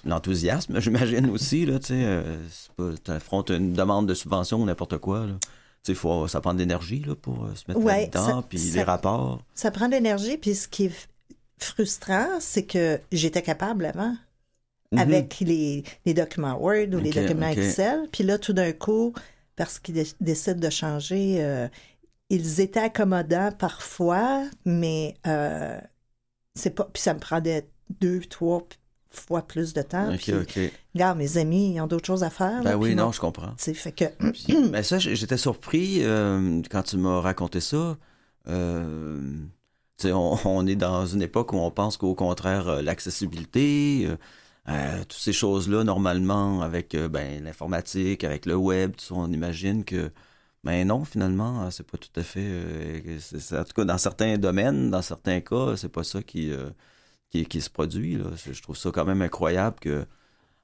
l'enthousiasme, 0.05 0.79
j'imagine 0.81 1.29
aussi, 1.29 1.65
là, 1.65 1.79
tu 1.79 1.87
sais. 1.87 2.01
euh, 2.03 2.37
T'affrontes 3.03 3.49
une 3.51 3.73
demande 3.73 4.07
de 4.07 4.13
subvention 4.13 4.61
ou 4.61 4.65
n'importe 4.65 4.97
quoi, 4.97 5.25
là. 5.27 5.33
Tu 5.83 5.93
sais, 5.93 5.95
faut, 5.95 6.27
ça 6.27 6.41
prend 6.41 6.53
de 6.53 6.59
l'énergie, 6.59 7.03
là, 7.07 7.15
pour 7.15 7.43
euh, 7.45 7.55
se 7.55 7.63
mettre 7.67 7.79
Ouais, 7.79 8.01
là-dedans, 8.01 8.41
ça- 8.41 8.45
puis 8.47 8.57
les 8.59 8.83
rapports. 8.83 9.41
Ça 9.55 9.71
prend 9.71 9.87
de 9.87 9.93
l'énergie, 9.93 10.37
puis 10.37 10.53
ce 10.53 10.67
qui 10.67 10.85
est 10.85 11.07
frustrant, 11.57 12.27
c'est 12.39 12.63
que 12.63 12.99
j'étais 13.11 13.41
capable 13.41 13.85
avant, 13.85 14.15
Mhm. 14.91 14.99
avec 14.99 15.39
les, 15.41 15.83
les 16.05 16.13
documents 16.13 16.57
Word 16.59 16.87
ou 16.93 16.97
les 16.99 17.11
documents. 17.11 17.47
Excel, 17.49 18.01
puis 18.11 18.23
là, 18.23 18.37
tout 18.37 18.53
d'un 18.53 18.73
coup, 18.73 19.13
parce 19.55 19.79
qu'ils 19.79 19.95
dé- 19.95 20.07
décident 20.19 20.59
de 20.59 20.69
changer. 20.69 21.37
Ils 22.35 22.61
étaient 22.61 22.79
accommodants 22.79 23.51
parfois, 23.51 24.43
mais 24.65 25.15
euh, 25.27 25.79
c'est 26.55 26.71
pas. 26.71 26.85
Puis 26.85 27.01
ça 27.03 27.13
me 27.13 27.19
prenait 27.19 27.67
deux, 27.99 28.21
trois 28.21 28.65
fois 29.09 29.41
plus 29.41 29.73
de 29.73 29.81
temps. 29.81 30.13
Ok, 30.13 30.19
Puis, 30.21 30.33
ok. 30.33 30.59
regarde, 30.95 31.17
mes 31.17 31.37
amis, 31.37 31.73
ils 31.75 31.81
ont 31.81 31.87
d'autres 31.87 32.05
choses 32.07 32.23
à 32.23 32.29
faire. 32.29 32.63
là, 32.63 32.71
Ben 32.71 32.75
oui, 32.77 32.95
non, 32.95 33.03
moi, 33.03 33.11
je 33.13 33.19
comprends. 33.19 33.53
sais, 33.57 33.73
fait 33.73 33.91
que. 33.91 34.05
Puis, 34.31 34.55
ben 34.71 34.81
ça, 34.83 34.97
j'étais 34.99 35.37
surpris 35.37 35.99
euh, 36.03 36.61
quand 36.69 36.83
tu 36.83 36.97
m'as 36.97 37.19
raconté 37.19 37.59
ça. 37.59 37.97
Euh, 38.47 39.19
on, 40.05 40.37
on 40.45 40.65
est 40.67 40.75
dans 40.75 41.05
une 41.05 41.21
époque 41.21 41.53
où 41.53 41.57
on 41.57 41.69
pense 41.71 41.97
qu'au 41.97 42.15
contraire, 42.15 42.81
l'accessibilité, 42.81 44.07
euh, 44.69 44.99
toutes 45.01 45.13
ces 45.13 45.33
choses-là, 45.33 45.83
normalement, 45.83 46.61
avec 46.61 46.95
euh, 46.95 47.07
ben, 47.09 47.43
l'informatique, 47.43 48.23
avec 48.23 48.45
le 48.45 48.55
web, 48.55 48.95
tout 48.95 49.05
ça, 49.05 49.13
on 49.15 49.31
imagine 49.31 49.83
que, 49.83 50.11
ben 50.63 50.87
non, 50.87 51.05
finalement, 51.05 51.63
euh, 51.63 51.69
c'est 51.71 51.85
pas 51.89 51.97
tout 51.97 52.09
à 52.19 52.23
fait. 52.23 52.43
euh, 52.43 53.19
en 53.53 53.63
tout 53.63 53.73
cas, 53.73 53.85
dans 53.85 53.97
certains 53.97 54.37
domaines, 54.37 54.91
dans 54.91 55.01
certains 55.01 55.41
cas, 55.41 55.75
c'est 55.75 55.89
pas 55.89 56.03
ça 56.03 56.21
qui, 56.21 56.51
euh, 56.51 56.69
qui, 57.29 57.45
qui 57.45 57.61
se 57.61 57.69
produit. 57.69 58.15
Là. 58.17 58.25
Je 58.51 58.61
trouve 58.61 58.77
ça 58.77 58.91
quand 58.91 59.05
même 59.05 59.21
incroyable 59.21 59.77
que 59.79 60.05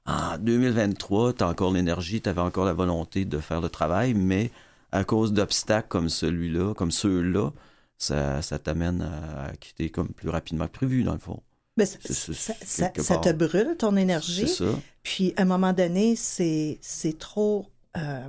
en 0.06 0.38
2023, 0.38 1.32
tu 1.34 1.44
as 1.44 1.48
encore 1.48 1.72
l'énergie, 1.72 2.20
tu 2.22 2.28
avais 2.28 2.40
encore 2.40 2.64
la 2.64 2.72
volonté 2.72 3.24
de 3.24 3.38
faire 3.38 3.60
le 3.60 3.68
travail, 3.68 4.14
mais 4.14 4.50
à 4.92 5.04
cause 5.04 5.32
d'obstacles 5.32 5.88
comme 5.88 6.08
celui-là, 6.08 6.72
comme 6.74 6.90
ceux-là, 6.90 7.50
ça, 7.98 8.40
ça 8.40 8.58
t'amène 8.58 9.02
à, 9.02 9.52
quitter 9.56 9.90
comme 9.90 10.08
plus 10.08 10.28
rapidement 10.30 10.66
que 10.66 10.72
prévu, 10.72 11.02
dans 11.02 11.12
le 11.12 11.18
fond. 11.18 11.42
Ben, 11.76 11.86
ça, 11.86 12.32
ça- 12.64 13.18
te 13.18 13.32
brûle, 13.32 13.76
ton 13.78 13.94
C'est 13.94 14.00
énergie. 14.02 14.48
ça. 14.48 14.64
Puis, 15.02 15.34
à 15.36 15.42
un 15.42 15.44
moment 15.44 15.72
donné, 15.72 16.16
c'est 16.16 16.78
c'est 16.80 17.18
trop. 17.18 17.66
euh, 17.96 18.28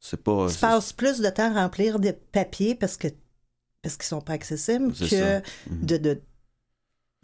C'est 0.00 0.22
pas. 0.22 0.48
tu 0.50 0.58
passes 0.58 0.92
plus 0.92 1.18
de 1.20 1.28
temps 1.28 1.54
à 1.56 1.62
remplir 1.62 1.98
des 1.98 2.12
papiers 2.12 2.74
parce 2.74 2.96
que 2.96 3.08
parce 3.82 3.96
qu'ils 3.96 4.06
sont 4.06 4.20
pas 4.20 4.32
accessibles 4.34 4.92
que 4.92 5.06
ça. 5.06 5.38
Mhm. 5.70 5.86
de, 5.86 5.96
de 5.98 6.20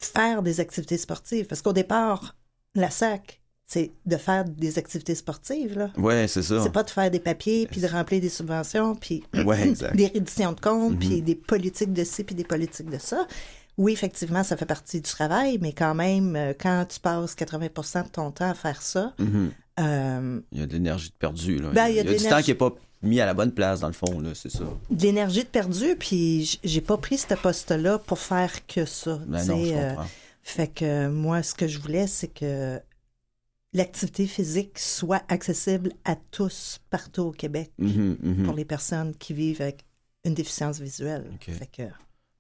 faire 0.01 0.43
des 0.43 0.61
activités 0.61 0.99
sportives. 0.99 1.47
Parce 1.47 1.63
qu'au 1.63 1.73
départ, 1.73 2.37
la 2.75 2.91
SAC, 2.91 3.41
c'est 3.67 3.93
de 4.07 4.17
faire 4.17 4.45
des 4.45 4.79
activités 4.79 5.15
sportives. 5.15 5.79
Là. 5.79 5.91
Ouais, 5.97 6.29
c'est 6.29 6.43
ça. 6.43 6.63
C'est 6.63 6.73
pas 6.73 6.83
de 6.83 6.91
faire 6.91 7.11
des 7.11 7.21
papiers, 7.21 7.67
puis 7.67 7.81
de 7.81 7.87
remplir 7.87 8.21
des 8.21 8.29
subventions, 8.29 8.95
puis 8.95 9.25
Ouais, 9.45 9.73
des 9.95 10.07
redditions 10.07 10.53
de 10.53 10.61
comptes, 10.61 10.99
puis 10.99 11.23
des 11.23 11.35
politiques 11.35 11.93
de 11.93 12.05
ci, 12.05 12.25
puis 12.25 12.35
des 12.35 12.45
politiques 12.45 12.91
de 12.91 12.99
ça. 12.99 13.27
Oui, 13.77 13.93
effectivement, 13.93 14.45
ça 14.45 14.57
fait 14.57 14.67
partie 14.67 14.99
du 15.01 15.11
travail, 15.11 15.59
mais 15.61 15.73
quand 15.73 15.95
même, 15.95 16.37
euh, 16.37 16.53
quand 16.59 16.85
tu 16.89 17.01
passes 17.01 17.35
80% 17.35 18.05
de 18.05 18.09
ton 18.11 18.31
temps 18.31 18.51
à 18.51 18.55
faire 18.55 18.81
ça, 18.83 19.13
Mhm. 19.19 19.51
Euh, 19.81 20.41
Il 20.53 20.61
y 20.61 20.63
a 20.63 20.67
de 20.67 20.73
l'énergie 20.73 21.11
de 21.11 21.15
perdue. 21.15 21.59
Là. 21.59 21.71
Ben, 21.71 21.89
il 21.89 21.97
y 21.97 22.01
a 22.01 22.05
du 22.05 22.17
temps 22.17 22.43
qui 22.43 22.51
n'est 22.51 22.57
pas 22.57 22.73
mis 23.03 23.21
à 23.21 23.27
la 23.27 23.35
bonne 23.35 23.53
place, 23.53 23.81
dans 23.81 23.87
le 23.89 23.93
fond, 23.93 24.19
là, 24.21 24.31
c'est 24.35 24.51
ça. 24.51 24.65
de 24.91 25.03
l'énergie 25.03 25.43
de 25.43 25.49
perdu, 25.49 25.95
puis 25.99 26.59
j'ai 26.65 26.81
pas 26.81 26.97
pris 26.97 27.19
ce 27.19 27.35
poste-là 27.35 27.99
pour 27.99 28.19
faire 28.19 28.67
que 28.67 28.85
ça. 28.87 29.19
Ben 29.27 29.45
non, 29.47 29.65
je 29.65 29.73
euh, 29.75 29.93
fait 30.43 30.69
que 30.69 31.09
moi, 31.09 31.43
ce 31.43 31.55
que 31.55 31.67
je 31.69 31.79
voulais, 31.79 32.07
c'est 32.07 32.29
que 32.29 32.81
l'activité 33.73 34.27
physique 34.27 34.79
soit 34.79 35.23
accessible 35.29 35.93
à 36.05 36.17
tous 36.31 36.81
partout 36.91 37.23
au 37.23 37.31
Québec 37.33 37.73
Mhm, 37.79 38.17
mhm. 38.23 38.43
pour 38.45 38.55
les 38.55 38.65
personnes 38.65 39.15
qui 39.17 39.35
vivent 39.35 39.61
avec 39.63 39.85
une 40.25 40.35
déficience 40.35 40.81
visuelle. 40.81 41.25
Ok. 41.35 41.53
Fait 41.55 41.67
que, 41.67 41.83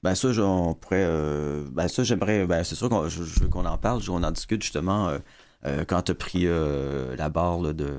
Ben 0.02 0.14
ça, 0.14 0.28
on 0.42 0.74
pourrait. 0.74 1.04
euh, 1.06 1.64
ben 1.72 1.88
ça, 1.88 2.04
j'aimerais. 2.04 2.46
Ben 2.46 2.62
c'est 2.64 2.74
sûr 2.76 2.88
qu'on 2.88 3.08
je, 3.08 3.22
je 3.22 3.40
veux 3.40 3.48
qu'on 3.48 3.64
en 3.66 3.76
parle, 3.78 4.00
on 4.08 4.22
en 4.22 4.30
discute 4.30 4.62
justement 4.62 5.08
euh, 5.08 5.18
euh, 5.66 5.84
quand 5.84 6.02
tu 6.02 6.12
as 6.12 6.14
pris 6.14 6.46
euh, 6.46 7.16
la 7.16 7.28
barre 7.28 7.60
de. 7.74 7.98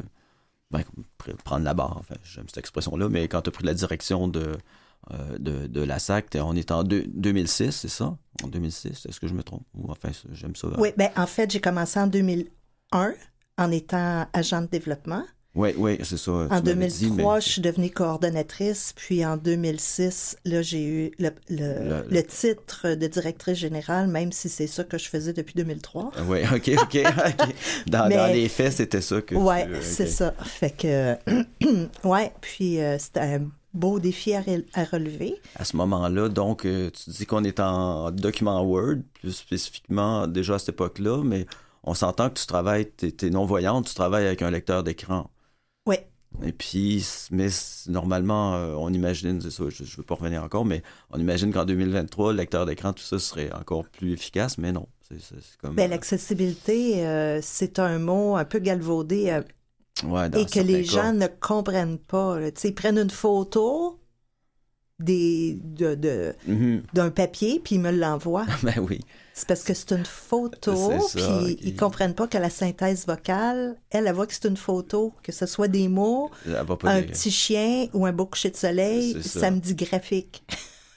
Ben, 0.72 0.82
pr- 1.20 1.36
prendre 1.44 1.64
la 1.64 1.74
barre, 1.76 1.98
enfin, 2.00 2.16
j'aime 2.24 2.46
cette 2.48 2.58
expression-là, 2.58 3.08
mais 3.08 3.28
quand 3.28 3.42
tu 3.44 3.50
as 3.50 3.52
pris 3.52 3.66
la 3.66 3.74
direction 3.76 4.28
de, 4.28 4.58
euh, 5.12 5.38
de, 5.38 5.68
de 5.68 5.82
la 5.82 6.00
SAC, 6.00 6.36
on 6.42 6.56
est 6.56 6.72
en 6.72 6.84
deux- 6.84 7.06
2006, 7.08 7.72
c'est 7.72 7.88
ça? 7.88 8.18
En 8.44 8.48
2006, 8.48 9.06
est-ce 9.06 9.20
que 9.20 9.28
je 9.28 9.34
me 9.36 9.44
trompe? 9.44 9.64
Enfin, 9.88 10.10
j'aime 10.32 10.56
ça. 10.56 10.68
Oui, 10.80 10.90
ben 10.98 11.10
en 11.16 11.28
fait, 11.28 11.52
j'ai 11.52 11.62
commencé 11.62 12.00
en 12.00 12.08
2001 12.08 13.14
en 13.58 13.72
étant 13.72 14.26
agent 14.34 14.62
de 14.64 14.68
développement. 14.68 15.24
Oui, 15.56 15.70
oui, 15.78 15.98
c'est 16.04 16.18
ça. 16.18 16.32
En 16.32 16.48
tu 16.62 16.76
m'avais 16.76 16.88
dit, 16.88 17.06
2003, 17.08 17.36
mais- 17.36 17.42
je 17.42 17.50
suis 17.50 17.62
devenue 17.62 17.90
coordonnatrice, 17.90 18.94
puis 18.96 19.26
en 19.26 19.38
2006, 19.38 20.38
là, 20.44 20.62
j'ai 20.62 20.84
eu 20.84 21.12
le, 21.18 21.30
le- 21.50 21.58
Le- 21.58 22.06
le 22.10 22.24
titre 22.24 22.90
de 22.96 23.08
directrice 23.08 23.58
générale, 23.58 24.08
même 24.08 24.32
si 24.34 24.50
c'est 24.50 24.68
ça 24.68 24.84
que 24.84 24.98
je 24.98 25.08
faisais 25.08 25.32
depuis 25.34 25.54
2003. 25.56 26.12
Ah 26.16 26.22
Oui, 26.28 26.40
ok, 26.54 26.72
ok, 26.82 26.98
ok. 27.40 27.56
Dans, 27.88 28.08
Mais- 28.10 28.16
dans 28.18 28.28
les 28.34 28.50
faits, 28.50 28.74
c'était 28.74 29.02
ça 29.02 29.22
que. 29.22 29.36
Ouais, 29.36 29.64
ok. 29.64 29.78
c'est 29.82 30.08
ça. 30.08 30.34
Fait 30.44 30.72
que, 30.76 31.16
ouais, 32.04 32.34
puis 32.42 32.82
euh, 32.82 32.98
c'était 33.00 33.20
un 33.22 33.42
beau 33.74 34.00
défi 34.00 34.34
à, 34.34 34.44
à 34.74 34.84
relever. 34.84 35.36
À 35.56 35.64
ce 35.66 35.76
moment-là, 35.78 36.30
donc, 36.30 36.66
euh, 36.66 36.90
tu 36.92 37.10
dis 37.12 37.26
qu'on 37.26 37.44
est 37.44 37.60
en 37.60 38.12
document 38.12 38.62
Word, 38.64 38.98
plus 39.22 39.32
spécifiquement 39.34 40.28
déjà 40.28 40.56
à 40.56 40.60
cette 40.60 40.70
époque-là, 40.70 41.24
mais 41.24 41.46
on 41.84 41.94
s'entend 41.94 42.30
que 42.30 42.40
tu 42.40 42.46
travailles, 42.46 42.88
tu 42.98 43.14
es, 43.26 43.30
non-voyante, 43.30 43.88
tu 43.88 43.94
travailles 43.96 44.26
avec 44.28 44.42
un 44.42 44.52
lecteur 44.52 44.84
d'écran. 44.84 45.30
Et 46.44 46.52
puis, 46.52 47.06
mais 47.32 47.48
normalement, 47.88 48.56
euh, 48.56 48.74
on 48.78 48.92
imagine, 48.94 49.40
c'est 49.42 49.52
ça, 49.52 49.64
je 49.70 49.84
ne 49.84 49.88
veux 49.98 50.04
pas 50.04 50.16
revenir 50.16 50.44
encore, 50.44 50.66
mais 50.66 50.84
on 51.12 51.20
imagine 51.20 51.52
qu'en 51.54 51.66
2023, 51.66 52.32
le 52.34 52.38
lecteur 52.38 52.66
d'écran, 52.66 52.94
tout 52.94 53.04
ça 53.04 53.20
serait 53.20 53.52
encore 53.54 53.86
plus 53.86 54.12
efficace, 54.14 54.58
mais 54.58 54.72
non. 54.72 54.88
C'est 55.08 55.22
c'est- 55.22 55.36
c'est 55.42 55.58
comme. 55.60 55.76
ben, 55.76 55.86
euh, 55.86 55.88
l'accessibilité, 55.90 57.06
euh, 57.06 57.40
c'est 57.42 57.80
un 57.80 58.00
mot 58.00 58.36
un 58.36 58.46
peu 58.46 58.60
galvaudé 58.60 59.30
euh, 59.30 59.42
ouais, 60.08 60.28
et 60.40 60.46
que 60.46 60.60
les 60.60 60.84
cas. 60.84 60.92
gens 60.92 61.14
ne 61.14 61.28
comprennent 61.28 62.00
pas. 62.00 62.40
ils 62.64 62.76
prennent 62.76 62.98
une 62.98 63.10
photo 63.10 64.00
des, 65.00 65.58
de, 65.64 65.96
de- 65.96 66.34
Mhm. 66.48 66.84
d'un 66.94 67.10
papier, 67.10 67.60
puis 67.64 67.76
ils 67.76 67.82
me 67.82 67.92
l'envoient. 67.92 68.46
Ben 68.64 68.76
oui. 68.80 69.00
C'est 69.34 69.48
parce 69.48 69.64
que 69.64 69.74
c'est 69.74 69.92
une 69.92 70.06
photo, 70.06 70.94
puis 71.14 71.22
ok. 71.24 71.58
ils 71.62 71.76
comprennent 71.76 72.14
pas 72.16 72.26
que 72.28 72.38
la 72.38 72.50
synthèse 72.50 73.06
vocale, 73.06 73.76
elle, 73.90 74.08
elle 74.08 74.14
voit 74.14 74.26
que 74.28 74.34
c'est 74.34 74.46
une 74.48 74.56
photo, 74.56 75.14
que 75.24 75.34
ce 75.34 75.46
soit 75.46 75.68
des 75.68 75.90
mots, 75.90 76.32
un 76.46 77.02
dire- 77.02 77.08
petit 77.12 77.32
chien 77.32 77.88
ou 77.94 78.06
un 78.06 78.14
beau 78.14 78.26
coucher 78.28 78.50
de 78.52 78.56
soleil, 78.56 79.22
ça. 79.22 79.42
samedi 79.42 79.76
graphique. 79.76 80.44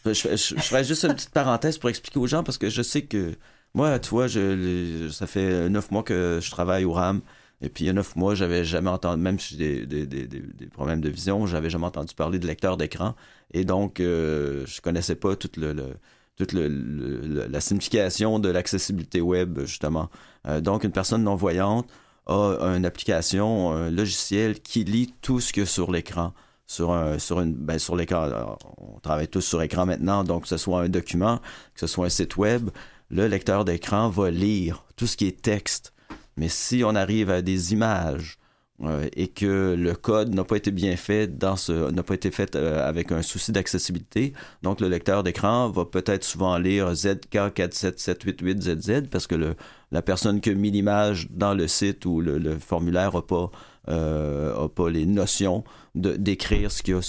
Je, 0.06 0.12
je, 0.12 0.37
je 0.37 0.54
ferais 0.62 0.84
juste 0.84 1.04
une 1.04 1.12
petite 1.14 1.30
parenthèse 1.30 1.76
pour 1.76 1.90
expliquer 1.90 2.18
aux 2.18 2.26
gens 2.26 2.42
parce 2.42 2.56
que 2.56 2.70
je 2.70 2.80
sais 2.80 3.02
que 3.02 3.34
moi, 3.74 3.98
tu 3.98 4.08
vois, 4.11 4.26
je, 4.26 5.11
ça 5.12 5.26
fait 5.26 5.68
neuf 5.68 5.90
mois 5.90 6.02
que 6.02 6.38
je 6.40 6.50
travaille 6.50 6.84
au 6.87 6.92
RAM. 6.92 7.20
Et 7.60 7.68
puis 7.68 7.84
il 7.84 7.86
y 7.88 7.90
a 7.90 7.92
neuf 7.92 8.14
mois, 8.16 8.34
j'avais 8.34 8.64
jamais 8.64 8.90
entendu, 8.90 9.20
même 9.22 9.38
si 9.38 9.56
j'ai 9.58 9.84
des, 9.86 10.06
des, 10.06 10.26
des, 10.26 10.40
des- 10.40 10.66
problèmes 10.66 11.00
de 11.00 11.08
vision, 11.08 11.46
j'avais 11.46 11.70
jamais 11.70 11.86
entendu 11.86 12.14
parler 12.14 12.38
de 12.38 12.46
lecteur 12.46 12.76
d'écran. 12.76 13.14
Et 13.52 13.64
donc, 13.64 14.00
euh, 14.00 14.64
je 14.66 14.80
connaissais 14.80 15.16
pas 15.16 15.34
toute 15.36 15.56
le, 15.56 15.72
le- 15.72 15.96
toute 16.36 16.52
le- 16.52 16.68
le- 16.68 17.46
la 17.48 17.60
signification 17.60 18.38
de 18.38 18.48
l'accessibilité 18.48 19.20
web, 19.20 19.60
justement. 19.66 20.08
Euh, 20.46 20.60
donc, 20.60 20.84
une 20.84 20.92
personne 20.92 21.24
non-voyante 21.24 21.88
a 22.26 22.74
une 22.76 22.84
application, 22.84 23.72
un 23.72 23.90
logiciel 23.90 24.60
qui 24.60 24.84
lit 24.84 25.14
tout 25.22 25.40
ce 25.40 25.52
qu'il 25.52 25.62
y 25.62 25.64
a 25.64 25.66
sur 25.66 25.90
l'écran. 25.90 26.34
Sur, 26.66 26.92
un, 26.92 27.18
sur, 27.18 27.40
une, 27.40 27.54
ben, 27.54 27.78
sur 27.78 27.96
l'écran, 27.96 28.28
on 28.76 29.00
travaille 29.00 29.28
tous 29.28 29.40
sur 29.40 29.62
écran 29.62 29.86
maintenant, 29.86 30.22
donc 30.22 30.42
que 30.42 30.48
ce 30.48 30.58
soit 30.58 30.82
un 30.82 30.90
document, 30.90 31.38
que 31.72 31.80
ce 31.80 31.86
soit 31.86 32.04
un 32.04 32.10
site 32.10 32.36
web, 32.36 32.68
le 33.08 33.26
lecteur 33.26 33.64
d'écran 33.64 34.10
va 34.10 34.30
lire 34.30 34.84
tout 34.94 35.06
ce 35.06 35.16
qui 35.16 35.26
est 35.26 35.40
texte. 35.40 35.94
Mais 36.38 36.48
si 36.48 36.83
on 36.85 36.94
arrive 36.94 37.31
à 37.31 37.42
des 37.42 37.72
images 37.72 38.38
euh, 38.85 39.09
et 39.16 39.27
que 39.27 39.74
le 39.77 39.94
code 39.94 40.33
n'a 40.35 40.44
pas 40.44 40.57
été 40.57 40.70
bien 40.70 40.96
fait 40.96 41.37
dans 41.37 41.57
ce 41.57 41.90
n'a 41.90 42.05
pas 42.05 42.14
été 42.14 42.31
fait 42.31 42.55
euh, 42.55 42.88
avec 42.88 43.11
un 43.11 43.22
souci 43.22 43.51
d'accessibilité, 43.51 44.35
donc 44.62 44.81
le 44.81 44.88
lecteur 44.88 45.24
d'écran 45.24 45.68
va 45.68 45.85
peut-être 45.85 46.22
souvent 46.22 46.57
lire 46.59 46.92
ZK47788ZZ 46.92 49.09
parce 49.09 49.27
que 49.27 49.57
la 49.90 50.03
personne 50.03 50.40
qui 50.40 50.51
a 50.51 50.55
mis 50.55 50.70
l'image 50.70 51.27
dans 51.31 51.55
le 51.55 51.66
site 51.66 52.07
ou 52.07 52.20
le, 52.20 52.57
formulaire 52.59 53.14
n'a 53.14 53.22
pas 53.22 53.51
euh, 53.88 54.68
pas 54.68 54.90
les 54.90 55.07
notions 55.07 55.64
d'écrire 55.96 56.70
ce 56.70 56.85
qu'il 56.85 57.01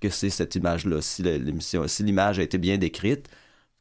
que 0.00 0.10
c'est 0.10 0.30
cette 0.30 0.56
image-là. 0.56 1.00
Si 1.02 1.22
l'image 2.02 2.40
a 2.40 2.42
été 2.42 2.58
bien 2.58 2.78
décrite, 2.78 3.28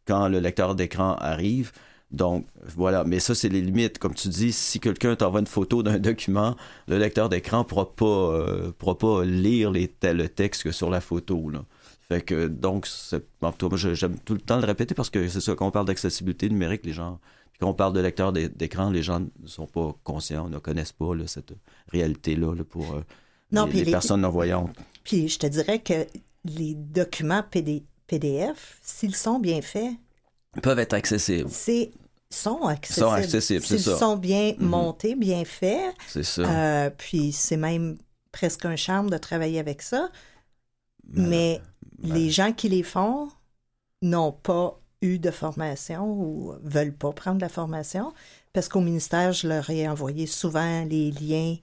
quand 0.06 0.28
le 0.28 0.40
lecteur 0.40 0.76
d'écran 0.76 1.16
arrive. 1.16 1.72
Donc, 2.12 2.45
voilà. 2.76 3.04
Mais 3.04 3.19
ça, 3.19 3.34
c'est 3.36 3.47
les 3.50 3.62
limites. 3.62 3.97
Comme 3.97 4.13
tu 4.13 4.28
dis, 4.28 4.52
si 4.52 4.80
quelqu'un 4.80 5.15
t'envoie 5.15 5.39
une 5.39 5.47
photo 5.47 5.82
d'un 5.84 5.97
document, 6.12 6.56
le 6.88 6.97
lecteur 6.97 7.30
d'écran 7.30 7.60
ne 7.60 7.63
pourra 7.63 7.93
pas, 7.95 8.06
euh, 8.06 8.71
pourra 8.78 8.97
pas 8.97 9.24
lire 9.26 9.71
les, 9.71 9.89
le 10.04 10.28
texte 10.28 10.63
que 10.63 10.71
sur 10.71 10.89
la 10.89 11.00
photo. 11.02 11.50
Là. 11.50 11.63
Fait 12.10 12.21
que, 12.21 12.47
donc, 12.47 12.86
c'est- 12.88 13.24
en 13.41 13.52
tout 13.54 13.67
cas, 13.67 13.69
moi, 13.69 13.78
je- 13.78 13.93
j'aime 13.93 14.17
tout 14.19 14.34
le 14.34 14.41
temps 14.41 14.60
le 14.60 14.65
répéter 14.65 14.93
parce 14.93 15.10
que 15.10 15.28
c'est 15.30 15.39
ça, 15.39 15.56
quand 15.56 15.67
on 15.67 15.71
parle 15.71 15.86
d'accessibilité 15.86 16.50
numérique, 16.50 16.86
les 16.86 16.91
gens, 16.91 17.19
puis 17.54 17.60
quand 17.62 17.69
on 17.69 17.74
parle 17.74 17.93
de 17.93 18.02
lecteur 18.02 18.34
d'é- 18.34 18.50
d'écran, 18.50 18.89
les 18.89 19.02
gens 19.04 19.21
ne 19.21 19.47
sont 19.47 19.67
pas 19.67 19.95
conscients, 20.04 20.50
ne 20.50 20.58
connaissent 20.60 20.91
pas 20.91 21.15
là, 21.15 21.26
cette 21.28 21.54
réalité-là 21.88 22.54
là, 22.56 22.63
pour 22.65 22.93
euh, 22.95 23.02
Non, 23.54 23.63
les, 23.65 23.69
puis 23.69 23.80
les 23.80 23.86
les- 23.86 23.91
personnes 23.91 24.21
non-voyantes. 24.21 24.76
Puis 25.06 25.30
je 25.30 25.39
te 25.39 25.47
dirais 25.47 25.80
que 25.80 26.06
les 26.43 26.74
documents 26.76 27.43
PD 27.50 27.84
PDF, 28.08 28.80
s'ils 28.82 29.15
sont 29.15 29.39
bien 29.39 29.62
faits, 29.62 29.93
peuvent 30.62 30.80
être 30.80 30.93
accessibles. 30.93 31.50
c'est 31.50 31.91
sont 32.32 32.63
accessibles. 32.63 33.06
Sont 33.08 33.13
accessibles, 33.13 33.65
c'est 33.65 33.78
ça. 33.78 33.98
sont 33.98 34.17
bien 34.17 34.54
Mhm. 34.58 34.67
montés, 34.67 35.15
bien 35.15 35.46
faits, 35.46 35.94
C'est 36.08 36.24
ça. 36.24 36.41
euh, 36.41 36.89
puis 36.89 37.32
c'est 37.32 37.58
même 37.58 37.98
presque 38.32 38.65
un 38.65 38.76
charme 38.76 39.10
de 39.10 39.17
travailler 39.17 39.60
avec 39.60 39.82
ça. 39.82 40.10
Mais 41.13 41.62
les 42.04 42.30
gens 42.30 42.54
qui 42.54 42.70
les 42.70 42.84
font 42.84 43.30
n'ont 44.02 44.32
pas 44.32 44.80
eu 45.02 45.20
de 45.20 45.32
formation 45.32 46.06
ou 46.06 46.54
veulent 46.63 46.94
pas 46.94 47.12
prendre 47.12 47.41
la 47.41 47.50
formation 47.50 48.13
parce 48.54 48.67
qu'au 48.70 48.82
ministère, 48.82 49.34
je 49.34 49.48
leur 49.48 49.70
ai 49.70 49.88
envoyé 49.88 50.28
souvent 50.28 50.84
les 50.86 51.12
liens 51.12 51.56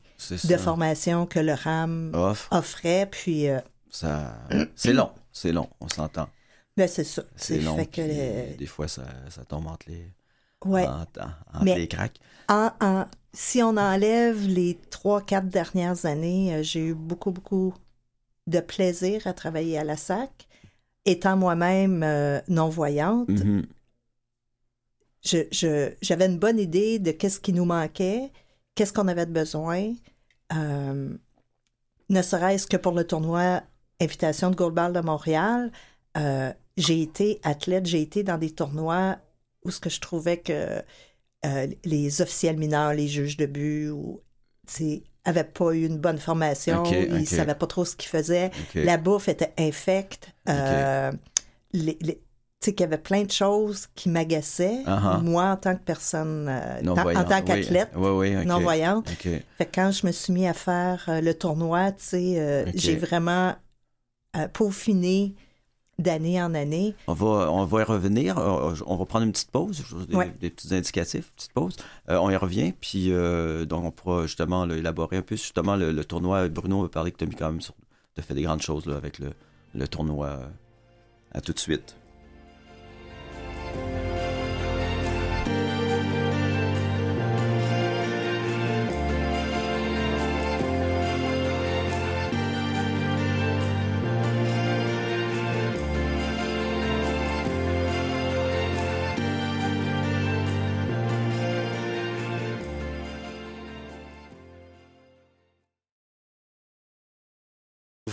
de 0.45 0.57
formation 0.57 1.27
que 1.27 1.39
le 1.39 1.53
RAM 1.55 2.13
offrait. 2.51 3.09
Puis. 3.11 3.49
Euh, 3.49 3.61
ça, 3.91 4.35
c'est 4.75 4.93
long, 4.93 5.11
c'est 5.33 5.53
long, 5.53 5.69
on 5.81 5.89
s'entend. 5.89 6.29
Ben, 6.77 6.87
c'est 6.89 7.05
ça. 7.05 7.23
C'est 7.37 7.59
long. 7.61 7.77
des 7.77 8.67
fois, 8.67 8.87
ça, 8.89 9.05
ça, 9.31 9.45
tombe 9.45 9.67
entre 9.67 9.89
les. 9.89 10.13
Ouais. 10.65 10.87
Entre, 10.87 11.21
les 11.65 11.89
cracks. 11.89 12.19
En, 12.49 13.05
si 13.33 13.63
on 13.63 13.77
enlève 13.77 14.47
les 14.47 14.79
trois, 14.91 15.21
quatre 15.21 15.49
dernières 15.49 16.07
années, 16.07 16.55
euh, 16.55 16.63
j'ai 16.63 16.87
eu 16.87 16.95
beaucoup, 16.95 17.31
beaucoup 17.31 17.75
de 18.47 18.61
plaisir 18.61 19.27
à 19.27 19.33
travailler 19.33 19.79
à 19.79 19.85
la 19.85 19.97
SAC. 19.97 20.49
Étant 21.05 21.37
moi-même 21.37 22.03
euh, 22.03 22.41
non-voyante, 22.49 23.29
mm-hmm 23.29 23.65
j'avais 25.23 26.27
une 26.27 26.39
bonne 26.39 26.59
idée 26.59 26.99
de 26.99 27.11
qu'est-ce 27.11 27.41
qui 27.41 27.53
nous 27.53 27.65
manquait, 27.65 28.31
qu'est-ce 28.75 28.93
qu'on 28.93 29.09
avait 29.09 29.27
de 29.27 29.33
besoin, 29.33 29.93
euh, 30.53 31.15
ne 32.09 32.23
serait-ce 32.23 32.67
que 32.67 32.77
pour 32.77 32.93
le 32.93 33.05
tournoi 33.05 33.63
Invitation 34.01 34.51
de 34.51 34.55
Goldball 34.55 34.93
de 34.93 35.01
Montréal. 35.01 35.73
Euh, 36.17 36.53
j'ai 36.77 37.03
été 37.03 37.41
athlète, 37.43 37.87
j'ai 37.87 38.01
été 38.01 38.23
dans 38.23 38.39
des 38.39 38.51
tournois 38.51 39.19
où 39.65 39.71
ce 39.71 39.81
que 39.81 39.91
je 39.91 40.01
trouvais 40.01 40.39
que 40.39 40.83
euh, 41.47 41.67
les 41.85 42.23
officiels 42.23 42.57
mineurs, 42.57 42.95
les 42.95 43.09
juges 43.09 43.37
de 43.37 43.47
but, 43.47 43.91
ou, 43.91 44.21
n'avaient 45.27 45.45
pas 45.45 45.73
eu 45.73 45.87
une 45.87 45.99
bonne 45.99 46.19
formation, 46.19 46.85
ils 46.85 47.21
ne 47.21 47.25
savaient 47.25 47.55
pas 47.55 47.67
trop 47.67 47.85
ce 47.85 47.97
qu'ils 47.97 48.09
faisaient. 48.09 48.51
La 48.75 48.97
bouffe 48.97 49.29
était 49.29 49.53
infecte. 49.59 50.35
les, 51.73 52.23
tu 52.61 52.71
sais, 52.71 52.75
qu'il 52.75 52.85
y 52.85 52.89
avait 52.89 52.99
plein 52.99 53.23
de 53.23 53.31
choses 53.31 53.87
qui 53.95 54.09
m'agaçaient, 54.09 54.83
uh-huh. 54.85 55.23
moi, 55.23 55.45
en 55.45 55.57
tant 55.57 55.77
que 55.77 55.83
personne, 55.83 56.49
euh, 56.49 56.91
en 56.91 57.25
tant 57.25 57.43
qu'athlète 57.43 57.95
non-voyante. 57.95 59.09
Fait 59.11 59.45
que 59.59 59.65
quand 59.73 59.93
je 59.93 60.05
me 60.05 60.11
suis 60.11 60.33
mis 60.33 60.49
à 60.49 60.55
faire 60.55 61.05
euh, 61.09 61.21
le 61.21 61.35
tournoi, 61.35 61.93
tu 61.93 62.05
sais, 62.05 62.35
euh, 62.39 62.65
j'ai 62.75 62.97
vraiment 62.97 63.55
peaufiné 64.53 65.35
d'année 65.99 66.41
en 66.43 66.55
année. 66.55 66.95
On 67.07 67.13
va, 67.13 67.51
on 67.51 67.65
va 67.65 67.81
y 67.81 67.85
revenir. 67.85 68.37
On 68.39 68.97
va 68.97 69.05
prendre 69.05 69.27
une 69.27 69.33
petite 69.33 69.51
pause, 69.51 69.85
des, 70.41 70.51
petits 70.51 70.75
indicatifs, 70.75 71.33
petite 71.37 71.53
pause. 71.53 71.77
on 72.09 72.31
y 72.31 72.37
revient, 72.37 72.73
puis 72.81 73.11
donc 73.67 73.85
on 73.85 73.91
pourra 73.91 74.23
justement 74.23 74.69
élaborer 74.69 75.17
un 75.17 75.23
peu 75.23 75.37
justement 75.37 75.77
le, 75.77 76.05
tournoi. 76.05 76.49
Bruno 76.49 76.83
va 76.83 76.89
parler 76.89 77.11
que 77.11 77.19
tu 77.19 77.25
as 77.25 77.27
mis 77.27 77.35
quand 77.35 77.51
même 77.51 77.61
sur, 77.61 77.75
as 78.17 78.23
fait 78.23 78.35
des 78.35 78.43
grandes 78.43 78.63
choses 78.63 78.87
là, 78.87 78.97
avec 78.97 79.19
le, 79.19 79.33
le 79.75 79.89
tournoi. 79.89 80.39
À 81.33 81.41
tout 81.41 81.53
de 81.53 81.59
suite. 81.59 81.95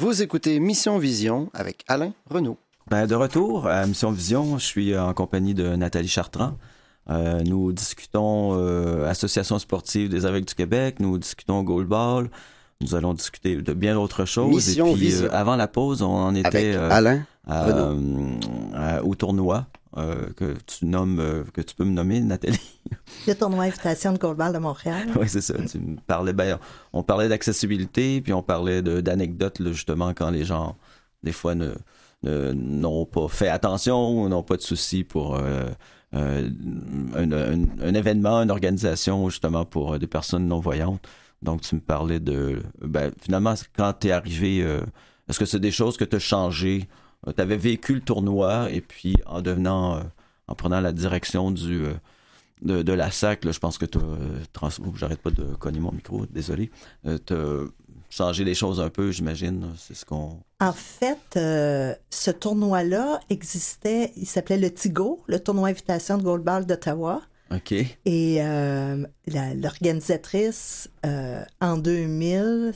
Vous 0.06 0.22
écoutez 0.22 0.60
Mission 0.60 1.00
Vision 1.00 1.50
avec 1.56 1.84
Alain 1.88 2.14
Renaud. 2.30 2.60
Ben, 2.92 3.08
de 3.08 3.16
retour 3.16 3.66
à 3.66 3.88
Mission 3.88 4.12
Vision, 4.12 4.60
je 4.60 4.64
suis 4.64 4.96
en 4.96 5.16
compagnie 5.16 5.56
de 5.56 5.76
Nathalie 5.76 6.08
Chartrand. 6.08 6.60
Euh, 7.10 7.42
nous 7.42 7.72
discutons 7.72 8.52
euh, 8.54 9.10
Association 9.10 9.58
sportive 9.58 10.10
des 10.10 10.28
aveugles 10.28 10.46
du 10.46 10.54
Québec, 10.54 11.00
nous 11.00 11.18
discutons 11.18 11.64
goalball, 11.64 12.30
nous 12.82 12.94
allons 12.94 13.16
discuter 13.16 13.56
de 13.56 13.74
bien 13.74 13.96
d'autres 13.96 14.26
choses. 14.26 14.54
Mission 14.54 14.90
Et 14.90 14.94
puis, 14.94 15.08
Vision. 15.08 15.26
Euh, 15.26 15.30
avant 15.36 15.56
la 15.56 15.68
pause, 15.68 16.04
on 16.04 16.14
en 16.14 16.36
était 16.36 16.76
Alain 16.76 17.26
au 19.04 19.16
tournoi. 19.16 19.66
Que 19.96 20.56
tu 20.66 20.86
nommes, 20.86 21.46
que 21.54 21.62
tu 21.62 21.76
peux 21.76 21.86
me 21.86 21.92
nommer, 21.92 22.20
Nathalie. 22.20 22.60
Le 23.28 23.34
tournoi 23.34 23.66
Invitation 23.66 24.12
de 24.12 24.18
Goalball 24.18 24.54
de 24.54 24.60
Montréal. 24.60 25.08
oui, 25.20 25.28
c'est 25.30 25.42
ça. 25.42 25.56
Tu 25.70 25.80
me 25.80 25.98
parlais, 26.08 26.34
ben, 26.34 26.60
on 26.94 27.04
parlait 27.04 27.30
d'accessibilité, 27.30 28.22
puis 28.22 28.34
on 28.34 28.44
parlait 28.44 28.82
d'anecdotes, 28.82 29.62
justement, 29.72 30.14
quand 30.14 30.30
les 30.30 30.46
gens, 30.46 30.76
des 31.24 31.32
fois, 31.32 31.56
ne, 31.56 31.74
n'ont 32.24 33.06
pas 33.06 33.28
fait 33.28 33.50
attention, 33.50 34.28
n'ont 34.30 34.44
pas 34.44 34.58
de 34.58 34.62
soucis 34.62 35.04
pour 35.04 35.36
euh, 35.36 35.66
euh, 36.14 36.50
un, 37.16 37.94
événement, 37.94 38.42
une 38.42 38.52
organisation 38.52 39.30
justement 39.30 39.66
pour 39.66 39.94
euh, 39.94 40.00
des 40.00 40.08
personnes 40.08 40.48
non-voyantes. 40.48 41.06
Donc, 41.42 41.62
tu 41.62 41.76
me 41.76 41.82
parlais 41.82 42.20
de... 42.20 42.64
Ben, 42.82 43.12
finalement, 43.22 43.54
quand 43.76 43.94
tu 44.00 44.08
es 44.08 44.12
arrivé, 44.12 44.60
est-ce 45.30 45.38
que 45.38 45.46
c'est 45.46 45.60
des 45.60 45.70
choses 45.70 45.96
que 45.96 46.06
tu 46.06 46.16
as 46.16 46.20
changées? 46.20 46.88
Tu 47.36 47.42
avais 47.42 47.58
vécu 47.58 47.96
le 47.96 48.02
tournoi 48.02 48.72
et 48.72 48.82
puis 48.82 49.16
en 49.26 49.42
devenant, 49.42 50.02
en 50.48 50.56
prenant 50.56 50.80
la 50.80 50.92
direction 50.92 51.52
du... 51.52 51.84
De, 52.62 52.94
la 52.94 53.12
SAC, 53.12 53.52
je 53.52 53.60
pense 53.60 53.78
que 53.78 53.86
tu 53.86 54.00
as... 54.00 54.80
J'arrête 54.96 55.20
pas 55.20 55.30
de 55.30 55.44
cogner 55.56 55.80
mon 55.80 55.92
micro, 55.92 56.26
désolé. 56.26 56.72
tu 57.04 57.34
changer 58.16 58.44
les 58.44 58.56
choses 58.56 58.80
un 58.80 58.90
peu, 58.90 59.12
j'imagine. 59.12 59.74
C'est 59.78 59.96
ce 59.96 60.06
qu'on. 60.06 60.40
En 60.60 60.74
fait, 60.74 61.38
euh, 61.38 61.94
ce 62.10 62.32
tournoi-là 62.32 63.20
existait, 63.30 64.12
il 64.16 64.26
s'appelait 64.26 64.58
le 64.58 64.74
TIGO, 64.74 65.24
le 65.28 65.40
tournoi 65.40 65.70
invitation 65.70 66.18
de 66.18 66.24
goalball 66.24 66.66
d'Ottawa. 66.66 67.22
OK. 67.52 67.74
Et 67.74 68.38
euh, 68.40 69.06
l'organisatrice, 69.28 70.90
euh, 71.06 71.44
en 71.62 71.78
2000, 71.78 72.74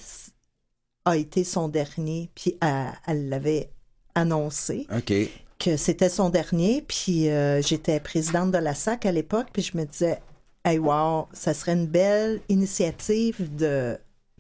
a 1.06 1.18
été 1.18 1.44
son 1.44 1.70
dernier, 1.70 2.30
puis 2.36 2.58
elle 2.62 3.30
l'avait 3.30 3.72
annoncé. 4.16 4.88
OK. 4.96 5.14
Que 5.60 5.76
c'était 5.76 6.10
son 6.10 6.30
dernier, 6.30 6.82
puis 6.88 7.28
j'étais 7.62 8.00
présidente 8.00 8.52
de 8.52 8.58
la 8.58 8.74
SAC 8.74 9.06
à 9.06 9.12
l'époque, 9.12 9.48
puis 9.52 9.62
je 9.62 9.78
me 9.78 9.84
disais, 9.84 10.22
hey, 10.64 10.80
wow, 10.80 11.28
ça 11.34 11.54
serait 11.54 11.74
une 11.74 11.88
belle 11.88 12.40
initiative 12.48 13.54
de 13.56 13.98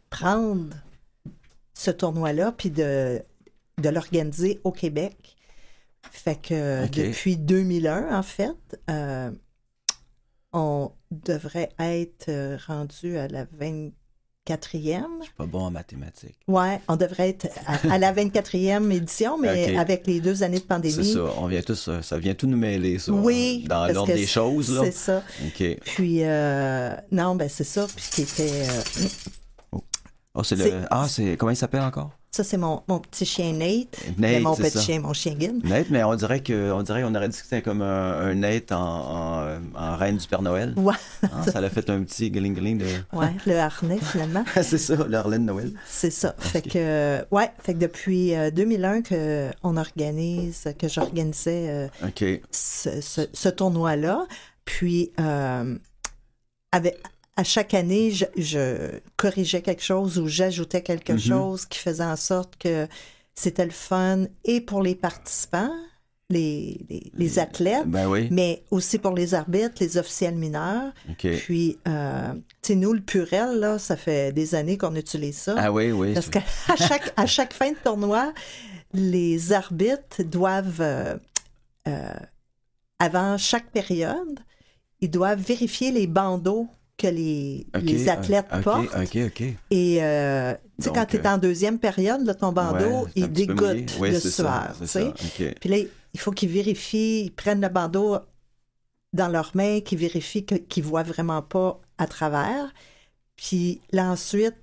prendre 0.10 0.74
ce 1.74 1.92
tournoi-là, 1.92 2.54
puis 2.54 2.70
de, 2.70 3.22
de 3.80 3.90
l'organiser 3.90 4.60
au 4.64 4.72
Québec. 4.72 5.36
Fait 6.12 6.36
que 6.36 6.88
depuis 6.88 7.38
2001, 7.38 8.18
en 8.18 8.24
fait, 8.24 8.80
euh, 8.90 9.32
on 10.54 10.92
devrait 11.12 11.70
être 11.80 12.30
euh, 12.30 12.58
rendu 12.68 13.18
à 13.18 13.28
la 13.28 13.46
24e. 14.48 15.06
Je 15.20 15.26
suis 15.26 15.34
pas 15.38 15.46
bon 15.46 15.66
en 15.66 15.72
mathématiques. 15.72 16.38
Ouais, 16.48 16.80
on 16.88 16.96
devrait 16.96 17.30
être 17.30 17.48
à, 17.68 17.98
la 17.98 18.14
24e 18.14 18.92
édition, 18.96 19.38
mais 19.38 19.78
avec 19.78 20.08
les 20.08 20.20
deux 20.20 20.44
années 20.44 20.60
de 20.60 20.64
pandémie. 20.64 20.94
C'est 20.94 21.04
ça, 21.04 21.26
on 21.38 21.48
vient 21.48 21.62
tous, 21.62 21.90
ça 22.02 22.18
vient 22.18 22.34
tout 22.34 22.48
nous 22.48 22.58
mêler, 22.58 23.00
ça. 23.00 23.12
Oui. 23.12 23.66
Dans 23.68 23.88
l'ordre 23.88 24.14
des 24.14 24.28
choses, 24.28 24.74
là. 24.74 24.86
C'est 24.86 24.92
ça. 24.92 25.24
OK. 25.46 25.64
Puis, 25.86 26.24
euh, 26.24 26.96
non, 27.12 27.36
ben 27.36 27.50
c'est 27.50 27.64
ça, 27.64 27.88
puis 27.88 28.06
c'était... 28.10 28.66
Oh, 30.34 30.44
c'est 30.44 30.56
le. 30.56 30.86
Ah, 30.90 31.06
c'est. 31.10 31.36
Comment 31.38 31.52
il 31.52 31.56
s'appelle 31.56 31.82
encore? 31.82 32.12
Ça, 32.32 32.44
c'est 32.44 32.58
mon, 32.58 32.84
mon, 32.88 33.00
petit 33.00 33.26
chien 33.26 33.54
Nate. 33.54 33.98
Nate 34.18 34.42
mon 34.42 34.56
petit 34.56 34.80
chien, 34.80 35.00
mon 35.00 35.14
chien 35.14 35.36
Gin. 35.40 35.62
Nate, 35.64 35.90
mais 35.90 36.04
on 36.04 36.16
dirait 36.16 36.42
que 36.42 36.72
on 36.72 36.84
dirait 36.84 37.02
qu'on 37.02 37.16
aurait 37.16 37.30
dit 37.30 37.38
que 37.38 37.44
c'était 37.44 37.64
comme 37.64 37.82
un, 37.82 38.36
Nate 38.36 38.72
en, 38.72 39.58
en, 39.76 39.96
reine 39.96 40.18
du 40.18 40.28
Père 40.28 40.44
Noël. 40.44 40.74
Ouais. 40.78 40.94
Ah, 41.24 41.44
ça 41.52 41.60
l'a 41.60 41.70
fait 41.70 41.90
un 41.90 42.04
petit 42.04 42.30
gling 42.30 42.54
gling 42.54 42.78
de. 42.78 42.86
Ouais, 43.14 43.32
le 43.48 43.58
harnais 43.58 43.98
finalement. 43.98 44.44
c'est 44.62 44.78
ça, 44.78 44.96
le 44.96 45.30
de 45.30 45.38
Noël. 45.38 45.72
C'est 45.88 46.12
ça. 46.12 46.36
Fait 46.38 46.62
que 46.62 47.26
ouais, 47.32 47.52
fait 47.64 47.74
que 47.74 47.80
depuis 47.80 48.34
2001 48.54 48.90
euh, 48.90 49.02
que 49.02 49.52
on 49.64 49.78
organise, 49.78 50.68
que 50.78 50.88
j'organisais 50.88 51.90
euh, 52.12 52.38
ce, 52.52 53.02
ce, 53.02 53.22
ce 53.34 53.50
tournoi-là, 53.50 54.28
puis 54.66 55.12
euh, 55.20 55.76
avec 56.72 57.02
à 57.40 57.44
chaque 57.46 57.74
année, 57.74 58.12
je, 58.36 59.00
corrigeais 59.16 59.62
quelque 59.62 59.82
chose 59.82 60.20
ou 60.20 60.28
j'ajoutais 60.28 60.82
quelque 60.82 61.14
mm-hmm. 61.14 61.28
chose 61.30 61.66
qui 61.66 61.80
faisait 61.80 62.04
en 62.04 62.18
sorte 62.18 62.58
que 62.58 62.86
c'était 63.34 63.64
le 63.64 63.72
fun 63.72 64.26
et 64.44 64.60
pour 64.60 64.84
les 64.84 64.94
participants, 64.94 65.72
les, 66.30 66.86
les, 67.14 67.40
athlètes, 67.40 67.88
ben 67.88 68.28
mais 68.30 68.64
aussi 68.72 69.00
pour 69.00 69.14
les 69.14 69.36
arbitres, 69.36 69.76
les 69.80 69.98
officiels 69.98 70.36
mineurs. 70.36 70.92
Puis, 71.18 71.78
euh, 71.88 72.34
tu 72.62 72.74
sais, 72.74 72.76
nous, 72.76 72.92
le 72.92 73.00
purel, 73.00 73.58
là, 73.58 73.80
ça 73.80 73.96
fait 73.96 74.34
des 74.34 74.54
années 74.54 74.78
qu'on 74.78 74.96
utilise 74.96 75.38
ça. 75.38 75.56
Ah 75.58 75.72
oui, 75.72 75.94
oui. 75.94 76.14
Parce 76.14 76.28
qu'à 76.28 76.44
chaque, 76.76 77.14
à 77.16 77.26
chaque 77.26 77.54
fin 77.54 77.72
de 77.72 77.78
tournoi, 77.82 78.34
les 78.94 79.54
arbitres 79.54 80.24
doivent, 80.24 80.82
euh, 80.82 81.16
euh, 81.88 82.14
avant 83.00 83.38
chaque 83.38 83.72
période, 83.72 84.40
ils 85.00 85.10
doivent 85.10 85.42
vérifier 85.42 85.94
les 85.94 86.06
bandeaux 86.06 86.68
que 87.00 87.08
les, 87.08 87.66
les 87.82 88.10
athlètes 88.10 88.48
ok, 88.54 88.62
portent. 88.62 88.96
Et 89.72 90.04
euh, 90.04 90.54
tu 90.78 90.84
sais, 90.84 90.92
quand 90.94 91.06
tu 91.06 91.16
es 91.16 91.26
euh, 91.26 91.32
en 91.32 91.38
deuxième 91.38 91.80
période, 91.80 92.26
là, 92.26 92.34
ton 92.34 92.52
bandeau, 92.52 93.06
Ouais, 93.06 93.12
il 93.16 93.32
dégoûte. 93.32 93.98
Ouais, 94.00 94.12
de 94.12 94.20
sueur. 94.20 94.76
Puis 95.60 95.70
là, 95.70 95.78
il 96.14 96.20
faut 96.20 96.32
qu'ils 96.32 96.50
vérifient, 96.50 97.26
ils 97.26 97.32
prennent 97.32 97.62
le 97.62 97.70
bandeau 97.70 98.18
dans 99.14 99.30
leurs 99.30 99.52
mains, 99.56 99.80
qu'ils 99.82 99.98
vérifient 99.98 100.46
qu'ils 100.46 100.84
voient 100.84 101.04
vraiment 101.04 101.42
pas 101.42 101.80
à 101.98 102.06
travers. 102.06 102.74
Puis 103.36 103.80
là, 103.92 104.12
ensuite, 104.12 104.56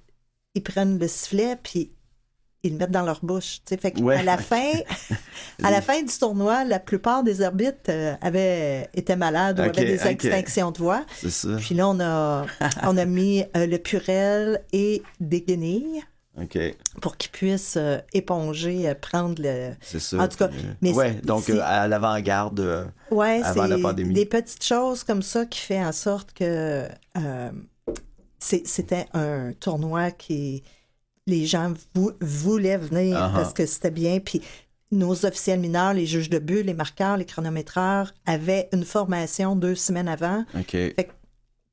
ils 0.54 0.62
prennent 0.62 0.98
le 0.98 1.08
sifflet, 1.08 1.56
puis 1.62 1.90
ils 2.62 2.72
le 2.72 2.78
mettent 2.78 2.90
dans 2.90 3.02
leur 3.04 3.20
bouche. 3.24 3.60
tu 3.64 3.74
sais. 3.74 3.76
Fait 3.80 3.98
Ouais. 4.00 4.22
la 4.24 4.38
fin, 4.38 4.72
à 5.62 5.70
la 5.70 5.80
fin 5.80 6.02
du 6.02 6.12
tournoi, 6.18 6.64
la 6.64 6.80
plupart 6.80 7.22
des 7.22 7.42
arbitres 7.42 7.90
euh, 7.90 8.14
avaient 8.20 8.88
été 8.94 9.14
malades 9.16 9.60
ou 9.60 9.64
Ok, 9.64 9.78
avaient 9.78 9.84
des 9.96 10.00
ok. 10.00 10.06
extinctions 10.06 10.70
de 10.72 10.78
voix. 10.78 11.04
Ça. 11.28 11.48
Puis 11.58 11.74
là, 11.74 11.88
on 11.88 12.00
a, 12.00 12.46
on 12.82 12.96
a 12.96 13.04
mis 13.04 13.44
euh, 13.56 13.66
le 13.66 13.78
purel 13.78 14.62
et 14.72 15.02
des 15.20 15.42
guenilles 15.42 16.02
pour 17.00 17.16
qu'ils 17.16 17.30
puissent 17.30 17.78
euh, 17.78 17.96
éponger, 18.12 18.86
euh, 18.90 18.94
prendre 18.94 19.40
le... 19.40 19.70
c'est 19.80 19.98
ça. 20.00 20.18
En 20.18 20.28
tout 20.28 20.36
cas, 20.36 20.50
mais 20.82 20.92
ouais, 20.92 21.14
donc 21.24 21.48
à 21.48 21.88
l'avant-garde. 21.88 22.90
Ouais, 23.10 23.40
Avant 23.42 23.66
la 23.66 23.78
pandémie. 23.78 24.12
des 24.12 24.26
petites 24.26 24.62
choses 24.64 25.02
comme 25.02 25.22
ça 25.22 25.46
qui 25.46 25.60
fait 25.60 25.82
en 25.82 25.92
sorte 25.92 26.34
que 26.34 26.86
c'était 28.38 29.06
un 29.14 29.52
tournoi 29.58 30.10
qui 30.10 30.62
les 31.26 31.46
gens 31.46 31.72
vou- 31.94 32.12
voulaient 32.20 32.78
venir 32.78 33.16
Ah 33.18 33.30
ah. 33.32 33.36
parce 33.38 33.52
que 33.52 33.66
c'était 33.66 33.90
bien. 33.90 34.20
Puis 34.20 34.42
nos 34.92 35.26
officiels 35.26 35.58
mineurs, 35.60 35.92
les 35.94 36.06
juges 36.06 36.30
de 36.30 36.38
but, 36.38 36.62
les 36.62 36.74
marqueurs, 36.74 37.16
les 37.16 37.24
chronométreurs 37.24 38.14
avaient 38.26 38.68
une 38.72 38.84
formation 38.84 39.56
deux 39.56 39.74
semaines 39.74 40.08
avant. 40.08 40.44
ok. 40.54 40.76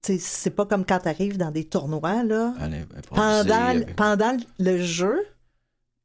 Tu 0.05 0.15
sais, 0.15 0.17
C'est 0.19 0.49
pas 0.49 0.65
comme 0.65 0.85
quand 0.85 0.99
tu 0.99 1.07
arrives 1.07 1.37
dans 1.37 1.51
des 1.51 1.63
tournois 1.63 2.23
là. 2.23 2.53
Allez, 2.59 2.79
improviser 2.97 3.03
Pendant, 3.49 3.65
avec- 3.67 3.95
pendant 3.95 4.37
le 4.59 4.77
jeu, 4.81 5.15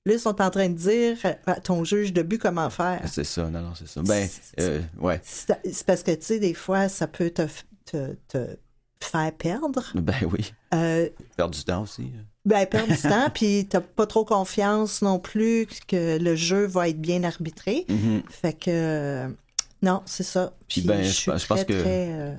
là, 0.07 0.13
ils 0.15 0.21
sont 0.21 0.41
en 0.41 0.51
train 0.51 0.69
de 0.69 0.77
dire 0.77 1.17
à 1.47 1.61
ton 1.61 1.83
juge 1.83 2.13
de 2.13 2.23
but 2.23 2.39
comment 2.39 2.71
faire. 2.71 3.01
C'est 3.07 3.25
ça, 3.25 3.51
non, 3.51 3.61
non, 3.61 3.73
c'est 3.75 3.89
ça. 3.89 4.01
Ben, 4.03 4.29
euh, 4.61 4.81
ouais. 5.01 5.21
C'est 5.25 5.85
parce 5.85 6.05
que, 6.05 6.13
tu 6.13 6.25
sais, 6.27 6.39
des 6.39 6.55
fois, 6.55 6.89
ça 6.89 7.09
peut 7.09 7.31
te, 7.31 7.43
f- 7.43 7.65
te, 7.87 8.15
te 8.29 8.57
faire 9.01 9.33
perdre. 9.33 9.83
Ben 9.97 10.15
oui. 10.31 10.53
Euh, 10.75 11.09
Perdre 11.37 11.55
du 11.57 11.65
temps 11.65 11.83
aussi. 11.83 12.13
Ben, 12.49 12.67
perdre 12.67 12.93
du 12.93 13.01
temps, 13.01 13.29
puis 13.33 13.67
t'as 13.69 13.81
pas 13.81 14.07
trop 14.07 14.25
confiance 14.25 15.03
non 15.03 15.19
plus 15.19 15.67
que 15.87 16.19
le 16.19 16.35
jeu 16.35 16.67
va 16.67 16.89
être 16.89 17.01
bien 17.01 17.23
arbitré. 17.25 17.85
Mhm. 17.89 18.23
Fait 18.31 18.53
que, 18.55 18.71
euh, 18.71 19.29
non, 19.83 20.03
c'est 20.07 20.23
ça. 20.25 20.53
Puis, 20.69 20.81
ben, 20.81 21.03
je 21.03 21.09
je 21.09 21.13
suis 21.13 21.31
pense- 21.31 21.45
très, 21.47 21.65
que- 21.65 21.81
très, 21.81 22.09
euh, 22.13 22.35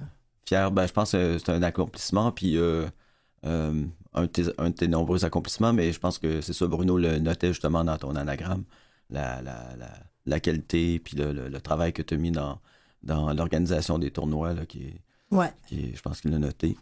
Fier, 0.47 0.71
ben, 0.71 0.87
je 0.87 0.93
pense 0.93 1.11
que 1.11 1.37
c'est 1.37 1.51
un 1.51 1.61
accomplissement, 1.63 2.31
puis 2.31 2.57
euh, 2.57 2.87
euh, 3.45 3.83
un, 4.13 4.21
de 4.23 4.27
tes, 4.27 4.43
un 4.57 4.69
de 4.71 4.75
tes 4.75 4.87
nombreux 4.87 5.23
accomplissements, 5.23 5.71
mais 5.73 5.93
je 5.93 5.99
pense 5.99 6.17
que 6.17 6.41
c'est 6.41 6.53
ça, 6.53 6.65
Bruno 6.67 6.97
le 6.97 7.19
notait 7.19 7.49
justement 7.49 7.83
dans 7.83 7.97
ton 7.97 8.15
anagramme, 8.15 8.63
la, 9.11 9.41
la, 9.43 9.75
la, 9.77 9.89
la 10.25 10.39
qualité, 10.39 10.99
puis 10.99 11.15
le, 11.17 11.31
le- 11.31 11.49
le 11.49 11.61
travail 11.61 11.93
que 11.93 12.01
tu 12.01 12.15
as 12.15 12.17
mis 12.17 12.31
dans, 12.31 12.59
dans 13.03 13.31
l'organisation 13.33 13.99
des 13.99 14.09
tournois, 14.11 14.53
là, 14.53 14.65
qui 14.65 14.79
est, 14.87 15.01
ouais. 15.35 15.51
qui 15.67 15.79
est- 15.81 15.95
je 15.95 16.01
pense 16.01 16.21
qu'il 16.21 16.31
l'a 16.31 16.39
noté. 16.39 16.75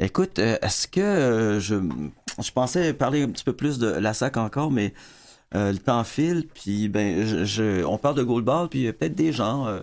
Écoute, 0.00 0.38
euh, 0.38 0.56
est-ce 0.62 0.86
que 0.86 1.00
euh, 1.00 1.60
je, 1.60 1.76
je 2.42 2.52
pensais 2.52 2.92
parler 2.94 3.22
un 3.22 3.28
petit 3.28 3.44
peu 3.44 3.52
plus 3.52 3.78
de 3.78 3.88
la 3.88 4.14
SAC 4.14 4.36
encore, 4.36 4.70
mais 4.70 4.94
euh, 5.54 5.72
le 5.72 5.78
temps 5.78 6.04
file, 6.04 6.46
puis 6.52 6.88
ben, 6.88 7.26
je, 7.26 7.44
je- 7.44 7.84
on 7.84 7.98
parle 7.98 8.14
de 8.16 8.22
goalball, 8.22 8.68
puis 8.68 8.80
il 8.80 8.84
y 8.84 8.88
a 8.88 8.92
peut-être 8.92 9.14
des 9.14 9.32
gens, 9.32 9.66
euh, 9.66 9.80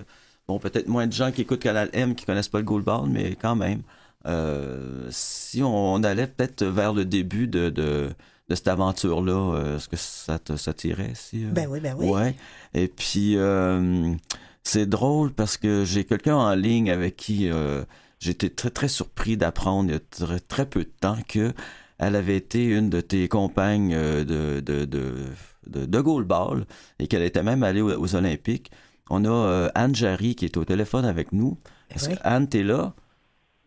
bon, 0.47 0.57
peut-être 0.59 0.87
moins 0.87 1.07
de 1.07 1.13
gens 1.13 1.31
qui 1.31 1.41
écoutent 1.41 1.59
Canal 1.61 1.89
M 1.93 2.15
qui 2.15 2.25
connaissent 2.25 2.47
pas 2.49 2.59
le 2.59 2.63
goalball, 2.63 3.09
mais 3.09 3.35
quand 3.35 3.55
même, 3.55 3.81
euh, 4.25 5.07
si 5.09 5.61
on, 5.63 5.93
on 5.95 6.03
allait 6.03 6.27
peut-être 6.27 6.63
vers 6.65 6.93
le 6.93 7.03
début 7.03 7.47
de, 7.47 7.69
de, 7.69 8.09
de 8.49 8.55
cette 8.55 8.67
aventure-là, 8.69 9.55
euh, 9.55 9.75
est-ce 9.77 9.89
que 9.89 9.97
ça 9.97 10.39
te 10.39 10.55
ça 10.55 10.73
t'irait? 10.73 11.11
Si, 11.15 11.43
euh, 11.45 11.49
Ben 11.51 11.67
oui, 11.69 11.79
ben 11.81 11.95
oui. 11.97 12.07
Ouais. 12.07 12.35
Et 12.73 12.87
puis, 12.87 13.35
euh, 13.37 14.13
c'est 14.63 14.87
drôle 14.87 15.31
parce 15.33 15.57
que 15.57 15.83
j'ai 15.83 16.05
quelqu'un 16.05 16.35
en 16.37 16.55
ligne 16.55 16.89
avec 16.89 17.17
qui 17.17 17.49
euh, 17.49 17.83
j'étais 18.19 18.49
très, 18.49 18.69
très 18.69 18.87
surpris 18.87 19.37
d'apprendre 19.37 19.89
il 19.89 19.93
y 19.93 19.95
a 19.95 19.99
très, 19.99 20.39
très 20.39 20.65
peu 20.65 20.81
de 20.83 20.91
temps 20.99 21.17
que 21.27 21.53
elle 21.97 22.15
avait 22.15 22.35
été 22.35 22.65
une 22.65 22.89
de 22.89 22.99
tes 23.01 23.27
compagnes 23.27 23.93
euh, 23.93 24.25
de, 24.25 24.59
de, 24.59 24.85
de, 24.85 25.13
de, 25.67 25.85
de 25.85 26.01
goalball 26.01 26.65
et 26.99 27.07
qu'elle 27.07 27.23
était 27.23 27.43
même 27.43 27.63
allée 27.63 27.81
aux, 27.81 27.97
aux 27.97 28.15
Olympiques. 28.15 28.69
On 29.09 29.23
a 29.23 29.29
euh, 29.29 29.69
Anne 29.75 29.95
Jarry 29.95 30.35
qui 30.35 30.45
est 30.45 30.57
au 30.57 30.65
téléphone 30.65 31.05
avec 31.05 31.31
nous. 31.31 31.57
Est-ce 31.91 32.09
oui. 32.09 32.15
que 32.15 32.21
Anne, 32.23 32.49
t'es 32.49 32.63
là? 32.63 32.93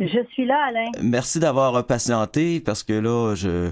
Je 0.01 0.25
suis 0.33 0.47
là, 0.47 0.59
Alain. 0.69 0.91
Merci 1.03 1.41
d'avoir 1.41 1.85
patienté 1.87 2.61
parce 2.61 2.83
que 2.83 2.93
là, 2.93 3.35
je, 3.35 3.71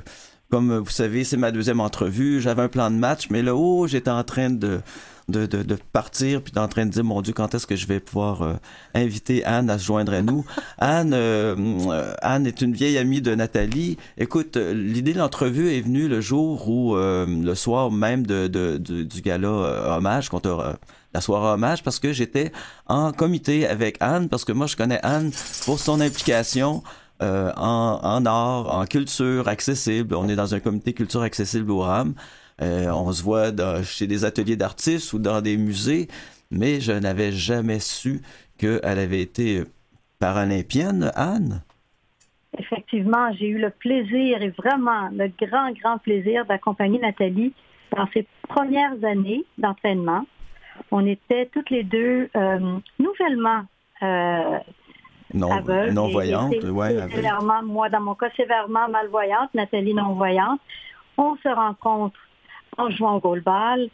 comme 0.50 0.78
vous 0.78 0.90
savez, 0.90 1.24
c'est 1.24 1.36
ma 1.36 1.52
deuxième 1.52 1.80
entrevue. 1.80 2.40
J'avais 2.40 2.62
un 2.62 2.68
plan 2.68 2.90
de 2.90 2.96
match, 2.96 3.28
mais 3.30 3.42
là, 3.42 3.54
oh, 3.54 3.86
j'étais 3.86 4.10
en 4.10 4.24
train 4.24 4.50
de, 4.50 4.80
de, 5.28 5.44
de, 5.46 5.62
de 5.62 5.76
partir 5.92 6.40
puis 6.42 6.52
en 6.56 6.68
train 6.68 6.86
de 6.86 6.90
dire, 6.90 7.02
mon 7.04 7.20
Dieu, 7.20 7.32
quand 7.32 7.54
est-ce 7.54 7.66
que 7.66 7.74
je 7.76 7.86
vais 7.86 7.98
pouvoir 8.00 8.42
euh, 8.42 8.54
inviter 8.94 9.44
Anne 9.44 9.70
à 9.70 9.78
se 9.78 9.84
joindre 9.84 10.12
à 10.12 10.22
nous? 10.22 10.44
Anne, 10.78 11.12
euh, 11.14 11.56
euh, 11.90 12.14
Anne 12.22 12.46
est 12.46 12.60
une 12.62 12.72
vieille 12.72 12.96
amie 12.98 13.20
de 13.20 13.34
Nathalie. 13.34 13.96
Écoute, 14.18 14.56
l'idée 14.56 15.12
de 15.14 15.18
l'entrevue 15.18 15.72
est 15.72 15.80
venue 15.80 16.06
le 16.08 16.20
jour 16.20 16.68
où, 16.68 16.96
euh, 16.96 17.26
le 17.26 17.54
soir 17.54 17.90
même 17.90 18.26
de, 18.26 18.46
de, 18.46 18.76
de- 18.78 19.02
du 19.02 19.20
gala 19.20 19.48
hommage 19.96 20.28
qu'on 20.28 20.40
t'a 20.40 20.78
la 21.14 21.20
soirée 21.20 21.54
hommage 21.54 21.82
parce 21.82 21.98
que 21.98 22.12
j'étais 22.12 22.52
en 22.86 23.10
comité 23.12 23.66
avec 23.66 23.96
Anne 24.00 24.28
parce 24.28 24.44
que 24.44 24.52
moi 24.52 24.66
je 24.66 24.76
connais 24.76 25.00
Anne 25.02 25.30
pour 25.64 25.78
son 25.80 26.00
implication 26.02 26.82
euh, 27.22 27.50
en, 27.56 27.98
en 28.02 28.26
art, 28.26 28.74
en 28.76 28.84
culture 28.84 29.48
accessible. 29.48 30.14
On 30.14 30.28
est 30.28 30.36
dans 30.36 30.54
un 30.54 30.60
comité 30.60 30.92
culture 30.92 31.22
accessible 31.22 31.70
au 31.70 31.78
RAM. 31.80 32.12
Euh, 32.62 32.90
on 32.90 33.12
se 33.12 33.22
voit 33.22 33.50
dans- 33.50 33.82
chez 33.82 34.06
des 34.06 34.24
ateliers 34.24 34.56
d'artistes 34.56 35.12
ou 35.12 35.18
dans 35.18 35.40
des 35.42 35.56
musées, 35.56 36.08
mais 36.50 36.80
je 36.80 36.92
n'avais 36.92 37.32
jamais 37.32 37.80
su 37.80 38.22
qu'elle 38.58 38.80
avait 38.98 39.20
été 39.20 39.62
paralympienne, 40.18 41.10
Anne. 41.14 41.62
Effectivement, 42.58 43.30
j'ai 43.34 43.48
eu 43.48 43.58
le 43.58 43.68
plaisir 43.70 44.40
et 44.40 44.48
vraiment 44.50 45.08
le 45.12 45.28
grand, 45.46 45.70
grand 45.72 45.98
plaisir 45.98 46.46
d'accompagner 46.46 46.98
Nathalie 46.98 47.52
dans 47.94 48.06
ses 48.14 48.26
premières 48.48 48.96
années 49.04 49.44
d'entraînement. 49.58 50.24
On 50.90 51.04
était 51.06 51.50
toutes 51.52 51.68
les 51.70 51.82
deux 51.84 52.30
euh, 52.34 52.78
nouvellement 52.98 53.62
euh, 54.02 54.58
Non, 55.34 55.50
aveugles. 55.52 55.92
non 55.92 56.08
voyante, 56.08 56.54
ouais, 56.64 57.08
sévèrement, 57.10 57.62
moi, 57.62 57.90
dans 57.90 58.00
mon 58.00 58.14
cas, 58.14 58.30
sévèrement 58.36 58.88
malvoyante, 58.88 59.52
Nathalie 59.54 59.92
non-voyante. 59.94 60.60
On 61.18 61.36
se 61.36 61.48
rencontre 61.48 62.18
en 62.78 62.90
jouant 62.90 63.14
au 63.16 63.20
goalball. 63.20 63.88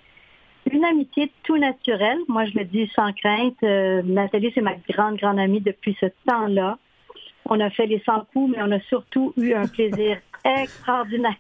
Une 0.71 0.85
amitié 0.85 1.33
tout 1.43 1.57
naturelle. 1.59 2.19
Moi, 2.29 2.45
je 2.47 2.59
le 2.59 2.65
dis 2.65 2.91
sans 2.95 3.13
crainte. 3.13 3.57
Euh, 3.65 4.01
Nathalie, 4.05 4.53
c'est 4.55 4.61
ma 4.61 4.75
grande, 4.89 5.17
grande 5.17 5.39
amie 5.41 5.61
depuis 5.61 5.97
ce 6.01 6.07
temps-là. 6.29 6.79
On 7.47 7.59
a 7.59 7.69
fait 7.71 7.87
les 7.87 8.01
100 8.07 8.27
coups, 8.33 8.55
mais 8.57 8.63
on 8.63 8.71
a 8.71 8.79
surtout 8.83 9.33
eu 9.37 9.53
un 9.55 9.67
plaisir 9.67 10.19
extraordinaire 10.45 11.35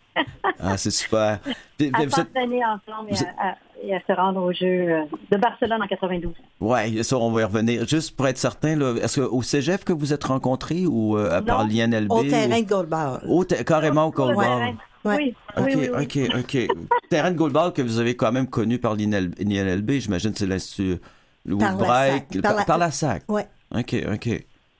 Ah, 0.60 0.76
c'est 0.76 0.90
super. 0.90 1.38
Puis- 1.78 1.90
à 1.94 1.98
vous 1.98 2.04
êtes- 2.20 2.36
ensemble 2.36 3.10
et 3.10 3.14
vous 3.14 3.24
à, 3.38 3.48
à- 3.50 3.56
et 3.84 3.96
à 3.96 4.00
se 4.06 4.12
rendre 4.12 4.40
au 4.42 4.52
jeu 4.52 4.66
euh, 4.92 5.02
de 5.32 5.36
Barcelone 5.36 5.82
en 5.82 5.86
92. 5.88 6.32
Ouais, 6.60 7.02
ça, 7.02 7.16
on 7.18 7.32
va 7.32 7.40
y 7.40 7.44
revenir. 7.44 7.86
Juste 7.88 8.16
pour 8.16 8.28
être 8.28 8.38
certain, 8.38 8.78
est-ce 8.96 9.20
que 9.20 9.26
au 9.26 9.42
cégep 9.42 9.84
que 9.84 9.92
vous 9.92 10.12
êtes 10.12 10.22
rencontrés 10.22 10.86
ou 10.86 11.16
euh, 11.18 11.30
à 11.32 11.40
Non, 11.40 11.46
part 11.46 11.64
l'INLB? 11.66 12.10
Au 12.12 12.20
ou- 12.20 12.28
terrain 12.28 12.60
de 12.60 12.66
goalball. 12.68 13.20
Au 13.28 13.44
te- 13.44 13.60
carrément 13.64 14.06
au 14.06 14.10
goalball. 14.12 14.44
terrain. 14.44 14.74
Ouais. 15.04 15.16
Oui, 15.16 15.34
OK, 15.56 15.64
oui, 15.66 15.74
oui, 15.76 15.88
oui. 15.94 16.28
OK, 16.28 16.38
OK. 16.38 16.88
Terrain 17.10 17.32
que 17.72 17.82
vous 17.82 17.98
avez 17.98 18.14
quand 18.16 18.30
même 18.32 18.46
connu 18.46 18.78
par 18.78 18.94
l'INLB, 18.94 19.90
j'imagine 19.92 20.32
que 20.32 20.38
c'est 20.38 20.46
l'Institut 20.46 20.96
Louis 21.44 21.58
Par 21.58 21.76
la. 21.76 22.20
Par, 22.40 22.42
Par 22.42 22.56
la- 22.56 22.64
par 22.64 22.78
la 22.78 22.90
SAC. 22.90 23.24
Ouais. 23.28 23.46
OK, 23.74 23.96
OK. 24.14 24.28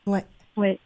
Ouais. 0.07 0.25
Oui. 0.57 0.79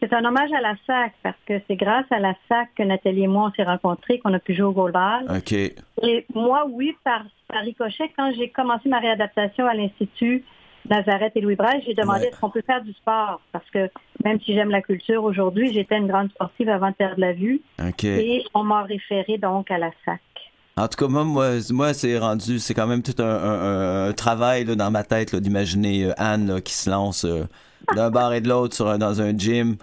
C'est 0.00 0.12
un 0.14 0.24
hommage 0.24 0.50
à 0.52 0.60
la 0.60 0.74
SAC 0.84 1.12
parce 1.22 1.36
que 1.46 1.60
c'est 1.68 1.76
grâce 1.76 2.06
à 2.10 2.18
la 2.18 2.34
SAC 2.48 2.74
que 2.76 2.82
Nathalie 2.82 3.22
et 3.22 3.28
moi 3.28 3.50
on 3.50 3.52
s'est 3.54 3.62
rencontrés, 3.62 4.18
qu'on 4.18 4.34
a 4.34 4.40
pu 4.40 4.52
jouer 4.54 4.64
au 4.64 4.72
goalball. 4.72 5.26
OK. 5.30 5.52
Et 5.52 6.26
moi, 6.34 6.64
oui, 6.68 6.96
par, 7.04 7.22
par 7.46 7.62
ricochet, 7.62 8.10
quand 8.16 8.32
j'ai 8.36 8.48
commencé 8.50 8.88
ma 8.88 8.98
réadaptation 8.98 9.64
à 9.66 9.74
l'Institut 9.74 10.44
Nazareth 10.90 11.32
et 11.36 11.40
Louis 11.40 11.54
Braille, 11.56 11.82
j'ai 11.86 11.94
demandé 11.94 12.20
Ouais. 12.22 12.28
est-ce 12.28 12.40
qu'on 12.40 12.50
peut 12.50 12.62
faire 12.66 12.82
du 12.82 12.92
sport? 12.92 13.40
Parce 13.52 13.68
que 13.70 13.88
même 14.24 14.40
si 14.40 14.54
j'aime 14.54 14.70
la 14.70 14.82
culture 14.82 15.22
aujourd'hui, 15.24 15.72
j'étais 15.72 15.96
une 15.96 16.08
grande 16.08 16.30
sportive 16.30 16.68
avant 16.68 16.90
de 16.90 16.94
perdre 16.94 17.20
la 17.20 17.32
vue 17.32 17.60
et 18.04 18.44
on 18.54 18.64
m'a 18.64 18.82
référé 18.82 19.38
donc 19.38 19.70
à 19.70 19.78
la 19.78 19.90
SAC. 20.04 20.20
En 20.76 20.88
tout 20.88 20.96
cas, 21.04 21.06
moi, 21.08 21.24
moi, 21.24 21.50
moi, 21.70 21.92
c'est 21.94 22.18
rendu, 22.18 22.58
c'est 22.58 22.72
quand 22.74 22.86
même 22.86 23.02
tout 23.02 23.20
un, 23.22 23.24
un- 23.24 23.60
un- 24.06 24.08
un 24.08 24.12
travail 24.12 24.64
là, 24.64 24.74
dans 24.74 24.90
ma 24.90 25.04
tête 25.04 25.34
d'imaginer 25.36 26.06
euh, 26.06 26.12
Anne 26.16 26.46
là, 26.46 26.60
qui 26.62 26.72
se 26.72 26.88
lance 26.88 27.24
euh, 27.24 27.44
d'un 27.94 28.10
bar 28.10 28.32
et 28.32 28.40
de 28.40 28.48
l'autre 28.48 28.96
dans 28.96 29.20
un 29.20 29.36
gym 29.36 29.76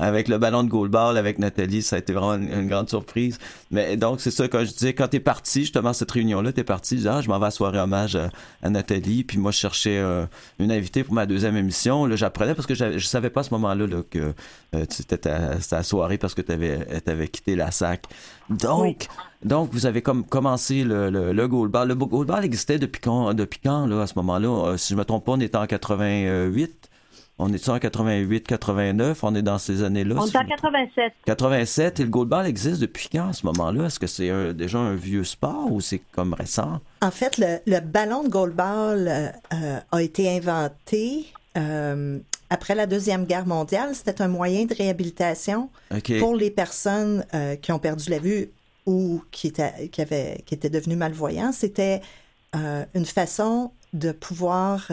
avec 0.00 0.28
le 0.28 0.38
ballon 0.38 0.64
de 0.64 0.68
goalball 0.68 1.18
avec 1.18 1.38
Nathalie, 1.38 1.82
ça 1.82 1.96
a 1.96 1.98
été 1.98 2.12
vraiment 2.12 2.34
une, 2.34 2.66
grande 2.68 2.88
surprise. 2.88 3.38
Mais 3.70 3.96
donc, 3.96 4.20
c'est 4.20 4.30
ça, 4.30 4.48
quand 4.48 4.64
je 4.64 4.72
disais, 4.72 4.94
quand 4.94 5.08
t'es 5.08 5.20
parti, 5.20 5.60
justement, 5.60 5.92
cette 5.92 6.10
réunion-là, 6.10 6.52
t'es 6.52 6.64
parti, 6.64 6.98
je 6.98 7.08
ah, 7.08 7.20
je 7.20 7.28
m'en 7.28 7.38
vais 7.38 7.46
à 7.46 7.50
soirée 7.50 7.78
hommage 7.78 8.16
à, 8.62 8.70
Nathalie, 8.70 9.24
puis 9.24 9.38
moi, 9.38 9.50
je 9.50 9.58
cherchais 9.58 9.98
euh, 9.98 10.24
une 10.58 10.72
invitée 10.72 11.04
pour 11.04 11.14
ma 11.14 11.26
deuxième 11.26 11.56
émission. 11.56 12.06
Là, 12.06 12.16
j'apprenais 12.16 12.54
parce 12.54 12.66
que 12.66 12.74
je 12.74 13.06
savais 13.06 13.30
pas 13.30 13.40
à 13.40 13.44
ce 13.44 13.50
moment-là 13.54 13.86
là, 13.86 14.02
que 14.08 14.32
euh, 14.74 14.84
c'était 14.88 15.18
ta, 15.18 15.82
soirée 15.82 16.18
parce 16.18 16.34
que 16.34 16.42
t'avais 16.42 16.78
avais 17.06 17.28
quitté 17.28 17.56
la 17.56 17.70
SAC. 17.70 18.04
Donc, 18.48 19.06
donc 19.44 19.70
vous 19.72 19.86
avez 19.86 20.02
comme 20.02 20.24
commencé 20.24 20.82
le, 20.82 21.10
le, 21.10 21.32
le 21.32 21.48
goalball. 21.48 21.88
Le 21.88 21.94
goalball 21.94 22.44
existait 22.44 22.78
depuis 22.78 23.00
quand, 23.00 23.34
depuis 23.34 23.60
quand 23.62 23.86
là, 23.86 24.02
à 24.02 24.06
ce 24.06 24.14
moment-là? 24.16 24.48
Euh, 24.48 24.76
si 24.76 24.92
je 24.92 24.98
me 24.98 25.04
trompe 25.04 25.24
pas, 25.24 25.32
on 25.32 25.40
était 25.40 25.56
en 25.56 25.66
88. 25.66 26.89
On 27.42 27.50
est 27.54 27.68
en 27.70 27.78
88, 27.78 28.46
89, 28.46 29.24
on 29.24 29.34
est 29.34 29.40
dans 29.40 29.56
ces 29.56 29.82
années-là. 29.82 30.16
On 30.18 30.26
est 30.26 30.36
en 30.36 30.44
87. 30.44 31.14
87, 31.24 31.98
et 31.98 32.02
le 32.02 32.10
goalball 32.10 32.46
existe 32.46 32.82
depuis 32.82 33.08
quand 33.10 33.30
à 33.30 33.32
ce 33.32 33.46
moment-là? 33.46 33.86
Est-ce 33.86 33.98
que 33.98 34.06
c'est 34.06 34.52
déjà 34.52 34.78
un 34.78 34.94
vieux 34.94 35.24
sport 35.24 35.72
ou 35.72 35.80
c'est 35.80 36.02
comme 36.12 36.34
récent? 36.34 36.80
En 37.00 37.10
fait, 37.10 37.38
le, 37.38 37.80
ballon 37.80 38.24
de 38.24 38.28
goalball 38.28 39.08
euh, 39.08 39.28
euh, 39.54 39.80
a 39.90 40.02
été 40.02 40.28
inventé 40.36 41.32
euh, 41.56 42.18
après 42.50 42.74
la 42.74 42.86
Deuxième 42.86 43.24
Guerre 43.24 43.46
mondiale. 43.46 43.94
C'était 43.94 44.20
un 44.20 44.28
moyen 44.28 44.66
de 44.66 44.74
réhabilitation 44.74 45.70
pour 46.18 46.36
les 46.36 46.50
personnes 46.50 47.24
qui 47.62 47.72
ont 47.72 47.78
perdu 47.78 48.10
la 48.10 48.18
vue 48.18 48.50
ou 48.84 49.22
qui 49.30 49.46
étaient, 49.46 49.88
qui 49.88 50.02
avaient, 50.02 50.42
qui 50.44 50.54
étaient 50.54 50.68
devenues 50.68 50.96
malvoyants. 50.96 51.52
C'était 51.52 52.02
une 52.52 53.06
façon 53.06 53.70
de 53.94 54.12
pouvoir 54.12 54.88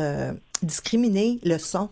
discriminer 0.62 1.39
le 1.43 1.58
son 1.58 1.89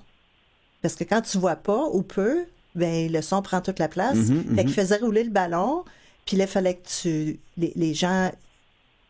parce 0.85 0.93
que 0.93 1.03
quand 1.03 1.21
tu 1.21 1.39
vois 1.39 1.55
pas 1.55 1.85
ou 1.93 2.03
peu, 2.03 2.45
ben 2.75 3.11
le 3.11 3.23
son 3.23 3.41
prend 3.41 3.59
toute 3.59 3.79
la 3.79 3.87
place. 3.87 4.17
Mm 4.17 4.55
fait 4.55 4.65
qu'il 4.65 4.73
faisait 4.73 4.97
rouler 4.97 5.23
le 5.23 5.31
ballon, 5.31 5.83
puis 6.27 6.37
là, 6.37 6.43
il 6.43 6.47
fallait 6.47 6.75
que 6.75 6.87
tu 7.01 7.39
les, 7.57 7.93
gens 7.95 8.31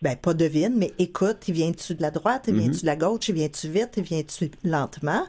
ben 0.02 0.16
pas 0.16 0.34
devinent, 0.34 0.78
mais 0.78 0.94
écoute, 1.00 1.50
il 1.50 1.54
vient-tu 1.54 1.96
de 1.96 2.02
la 2.02 2.12
droite, 2.12 2.46
il 2.48 2.56
vient-tu 2.56 2.80
de 2.80 2.86
la 2.86 2.96
gauche, 2.96 3.28
il 3.28 3.36
vient-tu 3.36 3.68
vite, 3.68 3.90
il 3.98 4.04
vient-tu 4.04 4.52
lentement? 4.64 5.26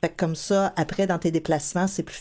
Fait 0.00 0.08
que 0.08 0.16
comme 0.16 0.34
ça, 0.34 0.72
après, 0.74 1.06
dans 1.06 1.20
tes 1.20 1.30
déplacements, 1.30 1.86
c'est 1.86 2.02
plus, 2.02 2.18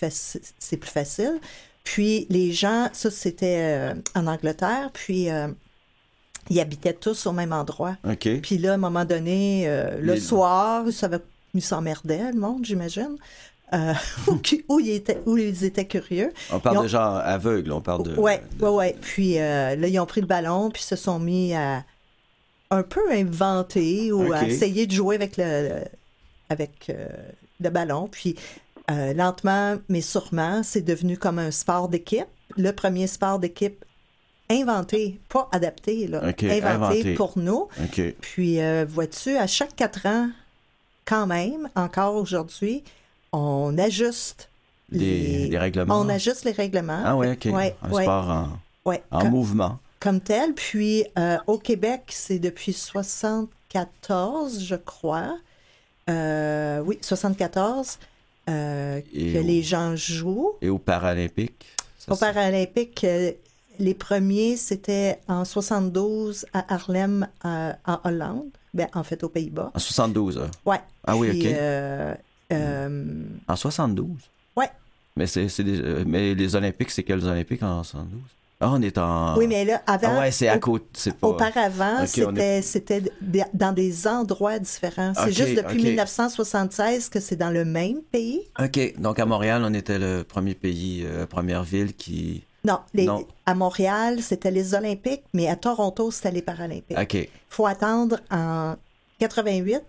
c'est 0.60 0.78
plus 0.78 0.92
facile. 0.92 1.40
Puis 1.84 2.28
les 2.30 2.52
gens, 2.52 2.90
ça 2.94 3.10
c'était 3.10 3.58
euh, 3.60 3.94
en 4.14 4.28
Angleterre, 4.28 4.92
puis 4.94 5.32
euh, 5.32 5.48
ils 6.52 6.60
habitaient 6.60 6.94
tous 6.94 7.26
au 7.26 7.32
même 7.32 7.54
endroit. 7.54 7.98
Puis 8.44 8.60
là, 8.60 8.74
à 8.74 8.76
un 8.76 8.78
moment 8.78 9.04
donné, 9.04 9.64
euh, 9.66 9.98
le 10.00 10.16
soir, 10.18 10.86
ça 10.92 11.08
va, 11.08 11.18
ils 11.56 11.62
s'emmerdaient, 11.64 12.32
le 12.32 12.40
monde, 12.40 12.66
j'imagine. 12.66 13.18
Euh, 13.74 13.94
où, 14.70 14.80
ils 14.80 14.92
étaient, 14.92 15.20
où 15.26 15.38
ils 15.38 15.64
étaient 15.64 15.88
curieux. 15.88 16.32
On 16.52 16.60
parle 16.60 16.84
de 16.84 16.88
gens 16.88 17.16
aveugles, 17.16 17.72
on 17.72 17.82
parle 17.82 18.04
de... 18.04 18.16
Oui, 18.18 18.34
oui, 18.60 18.70
oui. 18.70 18.94
Puis 19.02 19.40
euh, 19.40 19.76
là, 19.76 19.88
ils 19.88 20.00
ont 20.00 20.06
pris 20.06 20.22
le 20.22 20.28
ballon, 20.28 20.70
puis 20.70 20.84
se 20.84 20.96
sont 20.96 21.20
mis 21.20 21.54
à 21.54 21.84
un 22.70 22.84
peu 22.84 23.12
inventer 23.12 24.12
ou 24.12 24.34
à 24.34 24.46
essayer 24.46 24.88
de 24.88 24.92
jouer 24.92 25.16
avec 25.16 25.38
le, 25.38 25.84
avec, 26.50 26.90
euh, 26.90 27.08
le 27.60 27.70
ballon. 27.70 28.08
Puis 28.12 28.36
lentement, 28.90 29.78
mais 29.90 30.02
sûrement, 30.02 30.62
c'est 30.64 30.82
devenu 30.82 31.18
comme 31.18 31.40
un 31.40 31.52
sport 31.52 31.88
d'équipe. 31.88 32.28
Le 32.58 32.72
premier 32.72 33.08
sport 33.08 33.40
d'équipe 33.40 33.86
inventé, 34.50 35.20
pas 35.30 35.48
adapté, 35.52 36.08
là, 36.08 36.22
inventé, 36.42 37.14
pour 37.14 37.38
nous. 37.38 37.68
Puis, 38.22 38.60
vois-tu, 38.88 39.38
à 39.38 39.48
chaque 39.48 39.76
quatre 39.76 40.06
ans, 40.06 40.30
quand 41.06 41.28
même, 41.28 41.70
encore 41.76 42.16
aujourd'hui, 42.16 42.84
on 43.34 43.78
ajuste 43.78 44.50
les, 44.92 45.58
règlements. 45.58 46.00
On 46.00 46.08
ajuste 46.08 46.46
les 46.46 46.52
règlements. 46.52 47.02
Ah 47.04 47.18
oui, 47.18 47.32
OK. 47.32 47.48
un 47.48 47.72
sport 47.90 48.60
en, 49.12 49.26
mouvement. 49.26 49.80
Comme 50.00 50.22
tel. 50.22 50.54
Puis 50.54 51.04
euh, 51.18 51.38
au 51.48 51.58
Québec, 51.58 52.04
c'est 52.10 52.40
depuis 52.40 52.74
74, 52.74 54.64
je 54.64 54.76
crois. 54.76 55.38
Euh, 56.10 56.80
oui, 56.80 57.00
74 57.02 57.98
euh, 58.50 59.02
que 59.02 59.40
les 59.40 59.64
gens 59.64 59.96
jouent. 59.96 60.54
Et 60.62 60.70
aux 60.70 60.78
Paralympiques? 60.78 61.66
Aux 62.10 62.18
Paralympiques, 62.18 63.06
les 63.80 63.94
premiers, 63.94 64.58
c'était 64.58 65.20
en 65.30 65.46
72 65.46 66.46
à 66.54 66.74
Harlem, 66.74 67.28
en 67.44 68.00
Hollande. 68.04 68.50
Ben, 68.74 68.88
en 68.94 69.04
fait, 69.04 69.24
aux 69.24 69.30
Pays-Bas. 69.30 69.72
En 69.74 69.80
72, 69.80 70.50
Oui. 70.66 70.76
Ah 71.06 71.16
oui, 71.16 71.30
OK. 71.30 71.46
Euh, 72.52 73.24
en 73.48 73.56
72? 73.56 74.08
Ouais. 74.56 74.70
Mais, 75.16 75.28
c'est, 75.28 75.48
euh, 75.60 76.04
mais 76.06 76.34
les 76.34 76.56
Olympiques, 76.56 76.92
c'est 76.92 77.04
quels 77.04 77.26
Olympiques 77.26 77.64
en 77.64 77.84
72? 77.84 78.20
Ah, 78.64 78.70
on 78.72 78.82
est 78.82 78.98
en. 78.98 79.36
Oui, 79.38 79.46
mais 79.48 79.66
là, 79.66 79.82
avant. 79.86 80.16
Ah 80.16 80.20
ouais, 80.22 80.32
c'est 80.32 80.48
à 80.48 80.58
côté. 80.58 81.12
Auparavant, 81.22 82.06
c'était, 82.06 82.62
c'était 82.62 83.04
dans 83.54 83.74
des 83.74 84.08
endroits 84.08 84.58
différents. 84.58 85.14
C'est 85.16 85.34
juste 85.34 85.56
depuis 85.56 85.84
1976 85.84 87.10
que 87.10 87.20
c'est 87.20 87.36
dans 87.36 87.50
le 87.50 87.66
même 87.66 88.02
pays. 88.12 88.42
OK. 88.58 89.00
Donc, 89.00 89.20
à 89.20 89.26
Montréal, 89.26 89.64
on 89.66 89.74
était 89.74 90.00
le 90.00 90.24
premier 90.24 90.54
pays, 90.54 91.04
euh, 91.06 91.26
première 91.26 91.64
ville 91.64 91.94
qui. 91.94 92.44
Non, 92.64 92.80
les, 92.94 93.10
à 93.46 93.56
Montréal, 93.56 94.22
c'était 94.22 94.52
les 94.52 94.74
Olympiques, 94.74 95.24
mais 95.34 95.50
à 95.50 95.58
Toronto, 95.58 96.10
c'était 96.12 96.32
les 96.32 96.42
Paralympiques. 96.42 96.98
OK. 96.98 97.14
Il 97.16 97.30
faut 97.50 97.66
attendre 97.66 98.22
en 98.32 98.76
88. 99.20 99.82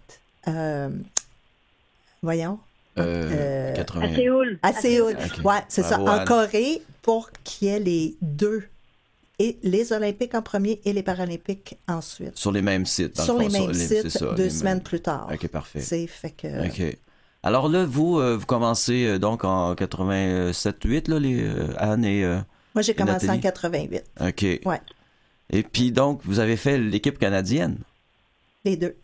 Voyons. 2.24 2.58
Euh, 2.98 3.74
80... 3.74 4.02
À 4.02 4.14
Séoul. 4.14 4.58
À 4.62 4.72
Séoul. 4.72 5.16
Ouais, 5.44 5.62
c'est 5.68 5.82
ça. 5.82 6.00
En 6.00 6.24
Corée, 6.24 6.80
pour 7.02 7.30
qu'il 7.44 7.68
y 7.68 7.70
ait 7.70 7.78
les 7.78 8.16
deux. 8.22 8.64
Et 9.38 9.58
les 9.62 9.92
Olympiques 9.92 10.34
en 10.34 10.42
premier 10.42 10.80
et 10.84 10.92
les 10.92 11.02
Paralympiques 11.02 11.76
ensuite. 11.86 12.38
Sur 12.38 12.50
les 12.50 12.62
mêmes 12.62 12.86
sites. 12.86 13.20
Sur 13.20 13.36
les 13.36 13.48
mêmes 13.48 13.74
sites, 13.74 14.24
deux 14.36 14.48
semaines 14.48 14.80
plus 14.80 15.00
tard. 15.00 15.28
OK, 15.32 15.48
parfait. 15.48 15.80
C'est 15.80 16.06
fait 16.06 16.30
que... 16.30 16.66
OK. 16.66 16.96
Alors 17.42 17.68
là, 17.68 17.84
vous, 17.84 18.20
euh, 18.20 18.36
vous 18.36 18.46
commencez 18.46 19.04
euh, 19.04 19.18
donc 19.18 19.44
en 19.44 19.74
87-8, 19.74 21.10
là, 21.10 21.18
les, 21.18 21.42
euh, 21.42 21.74
Anne 21.76 22.06
et... 22.06 22.24
Moi, 22.74 22.82
j'ai 22.82 22.94
commencé 22.94 23.28
en 23.28 23.38
88. 23.38 24.02
OK. 24.20 24.42
Ouais. 24.64 24.80
Et 25.50 25.62
puis 25.62 25.92
donc, 25.92 26.20
vous 26.24 26.38
avez 26.38 26.56
fait 26.56 26.78
l'équipe 26.78 27.18
canadienne? 27.18 27.76
Les 28.64 28.76
deux. 28.76 28.96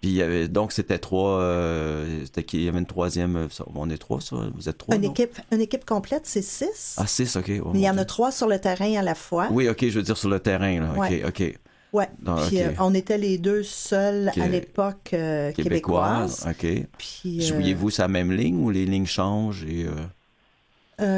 Puis 0.00 0.10
il 0.10 0.16
y 0.16 0.22
avait, 0.22 0.48
donc 0.48 0.72
c'était 0.72 0.98
trois, 0.98 1.40
euh, 1.40 2.24
c'était 2.24 2.42
qu'il 2.42 2.62
y 2.62 2.68
avait 2.68 2.78
une 2.78 2.86
troisième, 2.86 3.36
euh, 3.36 3.48
on 3.74 3.90
est 3.90 3.98
trois, 3.98 4.20
ça, 4.22 4.36
vous 4.54 4.68
êtes 4.68 4.78
trois. 4.78 4.96
Une 4.96 5.04
équipe, 5.04 5.38
une 5.52 5.60
équipe 5.60 5.84
complète, 5.84 6.22
c'est 6.24 6.42
six. 6.42 6.96
Ah 6.96 7.06
six, 7.06 7.36
ok. 7.36 7.50
Oh, 7.62 7.70
Mais 7.74 7.80
il 7.80 7.84
y 7.84 7.90
en 7.90 7.98
a 7.98 8.06
trois 8.06 8.32
sur 8.32 8.48
le 8.48 8.58
terrain 8.58 8.96
à 8.96 9.02
la 9.02 9.14
fois. 9.14 9.48
Oui, 9.50 9.68
ok, 9.68 9.84
je 9.88 9.98
veux 9.98 10.02
dire 10.02 10.16
sur 10.16 10.30
le 10.30 10.40
terrain, 10.40 10.80
là. 10.80 10.94
ok, 10.96 11.28
ok. 11.28 11.58
Ouais. 11.92 12.08
puis 12.48 12.62
euh, 12.62 12.70
on 12.78 12.94
était 12.94 13.18
les 13.18 13.36
deux 13.36 13.64
seuls 13.64 14.30
à 14.40 14.46
l'époque 14.48 15.10
euh, 15.12 15.52
québécoise. 15.52 16.46
ok. 16.48 16.86
Puis 16.96 17.42
jouiez-vous 17.42 17.90
sa 17.90 18.06
même 18.08 18.32
ligne 18.32 18.56
ou 18.56 18.70
les 18.70 18.86
lignes 18.86 19.06
changent 19.06 19.64
et 19.64 19.86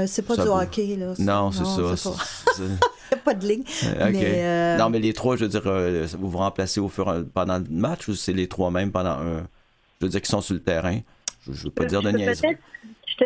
c'est 0.07 0.27
pas 0.27 0.37
du 0.37 0.49
hockey 0.49 0.97
là. 0.97 1.15
Non, 1.19 1.51
c'est 1.53 1.65
ça. 1.97 2.11
pas 3.25 3.35
de 3.35 3.47
ligne. 3.47 3.65
Euh, 3.85 4.11
euh, 4.15 4.77
non, 4.77 4.91
mais 4.91 4.99
les 4.99 5.13
trois, 5.13 5.37
je 5.37 5.45
veux 5.45 5.51
dire, 5.51 5.63
euh, 5.67 6.07
vous 6.19 6.31
vous 6.31 6.39
remplacez 6.39 6.81
au 6.81 6.89
fur 6.89 7.25
pendant 7.35 7.59
le 7.59 7.65
match 7.71 8.09
ou 8.09 8.15
c'est 8.15 8.33
les 8.33 8.49
trois 8.49 8.71
mêmes 8.71 8.93
pendant 8.93 9.11
un. 9.11 9.47
Je 10.01 10.07
veux 10.07 10.09
dire, 10.09 10.21
qui 10.21 10.31
sont 10.31 10.41
sur 10.41 10.55
le 10.55 10.63
terrain? 10.63 10.99
Je 11.47 11.51
ne 11.51 11.57
veux 11.57 11.71
pas 11.71 11.85
dire 11.85 12.03
de 12.03 12.11
niaiserie. 12.11 12.57
Je, 13.07 13.25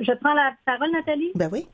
je, 0.00 0.12
prends 0.12 0.34
la 0.34 0.54
parole, 0.64 0.90
Nathalie. 0.92 1.32
Ben 1.34 1.48
oui. 1.50 1.66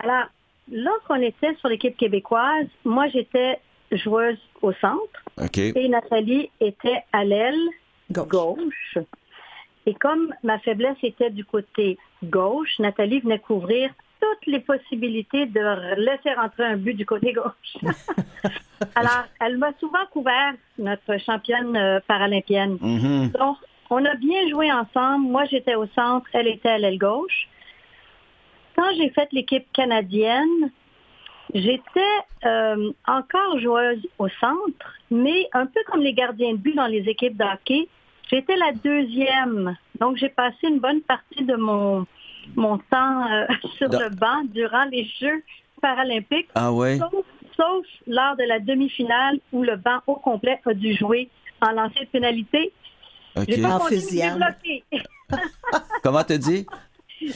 Alors, 0.00 0.26
lorsqu'on 0.70 1.22
était 1.22 1.54
sur 1.60 1.68
l'équipe 1.68 1.96
québécoise, 1.96 2.66
moi, 2.84 3.08
j'étais 3.08 3.60
joueuse 3.92 4.38
au 4.62 4.72
centre. 4.72 5.54
Et 5.54 5.88
Nathalie 5.88 6.50
était 6.60 7.04
à 7.12 7.24
l'aile 7.24 7.68
gauche. 8.10 8.98
Et 9.86 9.94
comme 9.94 10.34
ma 10.42 10.58
faiblesse 10.58 10.96
était 11.02 11.30
du 11.30 11.44
côté 11.44 11.98
gauche, 12.24 12.78
Nathalie 12.78 13.20
venait 13.20 13.38
couvrir 13.38 13.90
toutes 14.20 14.46
les 14.46 14.60
possibilités 14.60 15.46
de 15.46 15.94
laisser 15.96 16.32
rentrer 16.34 16.64
un 16.64 16.76
but 16.76 16.94
du 16.94 17.06
côté 17.06 17.32
gauche. 17.32 17.76
Alors, 18.94 19.24
elle 19.40 19.58
m'a 19.58 19.72
souvent 19.78 20.06
couvert, 20.10 20.54
notre 20.78 21.18
championne 21.18 21.76
euh, 21.76 22.00
paralympienne. 22.06 22.76
Mm-hmm. 22.76 23.32
Donc, 23.38 23.56
on 23.90 24.04
a 24.04 24.14
bien 24.14 24.48
joué 24.48 24.70
ensemble. 24.72 25.26
Moi, 25.26 25.44
j'étais 25.46 25.74
au 25.74 25.86
centre, 25.94 26.26
elle 26.32 26.48
était 26.48 26.68
à 26.68 26.78
l'aile 26.78 26.98
gauche. 26.98 27.48
Quand 28.76 28.90
j'ai 28.96 29.10
fait 29.10 29.28
l'équipe 29.32 29.66
canadienne, 29.72 30.70
j'étais 31.54 32.18
euh, 32.44 32.92
encore 33.06 33.58
joueuse 33.58 34.06
au 34.18 34.28
centre, 34.40 34.94
mais 35.10 35.48
un 35.52 35.66
peu 35.66 35.80
comme 35.86 36.00
les 36.00 36.12
gardiens 36.12 36.52
de 36.52 36.58
but 36.58 36.74
dans 36.74 36.86
les 36.86 37.08
équipes 37.08 37.36
de 37.36 37.44
hockey, 37.44 37.88
j'étais 38.30 38.56
la 38.56 38.72
deuxième. 38.72 39.76
Donc, 40.00 40.16
j'ai 40.16 40.28
passé 40.28 40.56
une 40.68 40.78
bonne 40.80 41.00
partie 41.02 41.44
de 41.44 41.54
mon 41.56 42.06
mon 42.56 42.78
temps 42.78 43.30
euh, 43.30 43.46
sur 43.76 43.88
le 43.90 44.08
banc 44.08 44.42
durant 44.46 44.84
les 44.84 45.06
Jeux 45.20 45.42
paralympiques. 45.82 46.48
Ah 46.54 46.72
ouais? 46.72 46.98
Sauf, 47.56 47.84
lors 48.06 48.36
de 48.36 48.44
la 48.44 48.58
demi-finale 48.60 49.38
où 49.52 49.62
le 49.62 49.76
banc 49.76 49.98
au 50.06 50.14
complet 50.14 50.58
a 50.64 50.74
dû 50.74 50.94
jouer 50.94 51.28
en 51.60 51.72
lancer 51.72 52.00
de 52.00 52.06
pénalité. 52.06 52.72
Okay. 53.36 53.64
En 53.64 53.80
fusillade. 53.80 54.40
Comment 56.02 56.24
te 56.24 56.32
dis? 56.34 56.66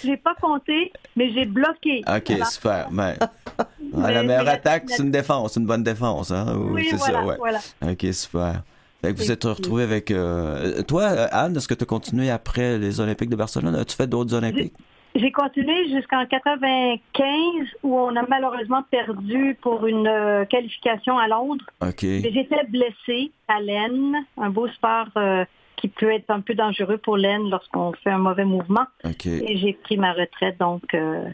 J'ai 0.04 0.16
pas 0.16 0.34
compté, 0.40 0.92
mais 1.16 1.32
j'ai 1.32 1.44
bloqué. 1.44 2.02
Ok, 2.06 2.22
Voilà. 2.28 2.44
super. 2.44 2.88
Ben, 2.92 3.16
ah, 3.58 3.66
Mais- 3.92 4.14
la 4.14 4.22
meilleure 4.22 4.44
mais- 4.44 4.50
attaque, 4.50 4.84
c'est 4.86 5.02
une 5.02 5.10
défense, 5.10 5.56
une 5.56 5.66
bonne 5.66 5.82
défense. 5.82 6.30
Hein? 6.30 6.54
Oui, 6.56 6.86
c'est 6.88 6.96
voilà, 6.96 7.18
ça, 7.18 7.26
ouais. 7.26 7.36
voilà. 7.36 7.58
Ok, 7.82 8.06
super. 8.12 8.62
Vous 9.02 9.32
êtes 9.32 9.44
retrouvé 9.44 9.82
avec. 9.82 10.10
euh, 10.10 10.82
Toi, 10.82 11.02
euh, 11.02 11.26
Anne, 11.32 11.56
est-ce 11.56 11.66
que 11.68 11.74
tu 11.74 11.82
as 11.82 11.86
continué 11.86 12.30
après 12.30 12.78
les 12.78 13.00
Olympiques 13.00 13.30
de 13.30 13.36
Barcelone? 13.36 13.74
As-tu 13.74 13.96
fait 13.96 14.06
d'autres 14.06 14.34
Olympiques? 14.34 14.74
J'ai 15.14 15.30
continué 15.30 15.88
jusqu'en 15.90 16.24
95 16.24 17.68
où 17.82 17.98
on 17.98 18.16
a 18.16 18.22
malheureusement 18.28 18.82
perdu 18.90 19.58
pour 19.60 19.86
une 19.86 20.06
euh, 20.06 20.44
qualification 20.46 21.18
à 21.18 21.28
Londres. 21.28 21.64
J'étais 22.00 22.64
blessée 22.68 23.30
à 23.48 23.60
l'aine, 23.60 24.16
un 24.38 24.48
beau 24.50 24.68
sport 24.68 25.08
euh, 25.16 25.44
qui 25.76 25.88
peut 25.88 26.10
être 26.10 26.30
un 26.30 26.40
peu 26.40 26.54
dangereux 26.54 26.96
pour 26.96 27.16
l'aine 27.18 27.50
lorsqu'on 27.50 27.92
fait 28.02 28.10
un 28.10 28.18
mauvais 28.18 28.44
mouvement. 28.46 28.86
Ok. 29.04 29.26
Et 29.26 29.58
j'ai 29.58 29.74
pris 29.74 29.98
ma 29.98 30.12
retraite 30.12 30.58
donc 30.58 30.94
euh, 30.94 31.24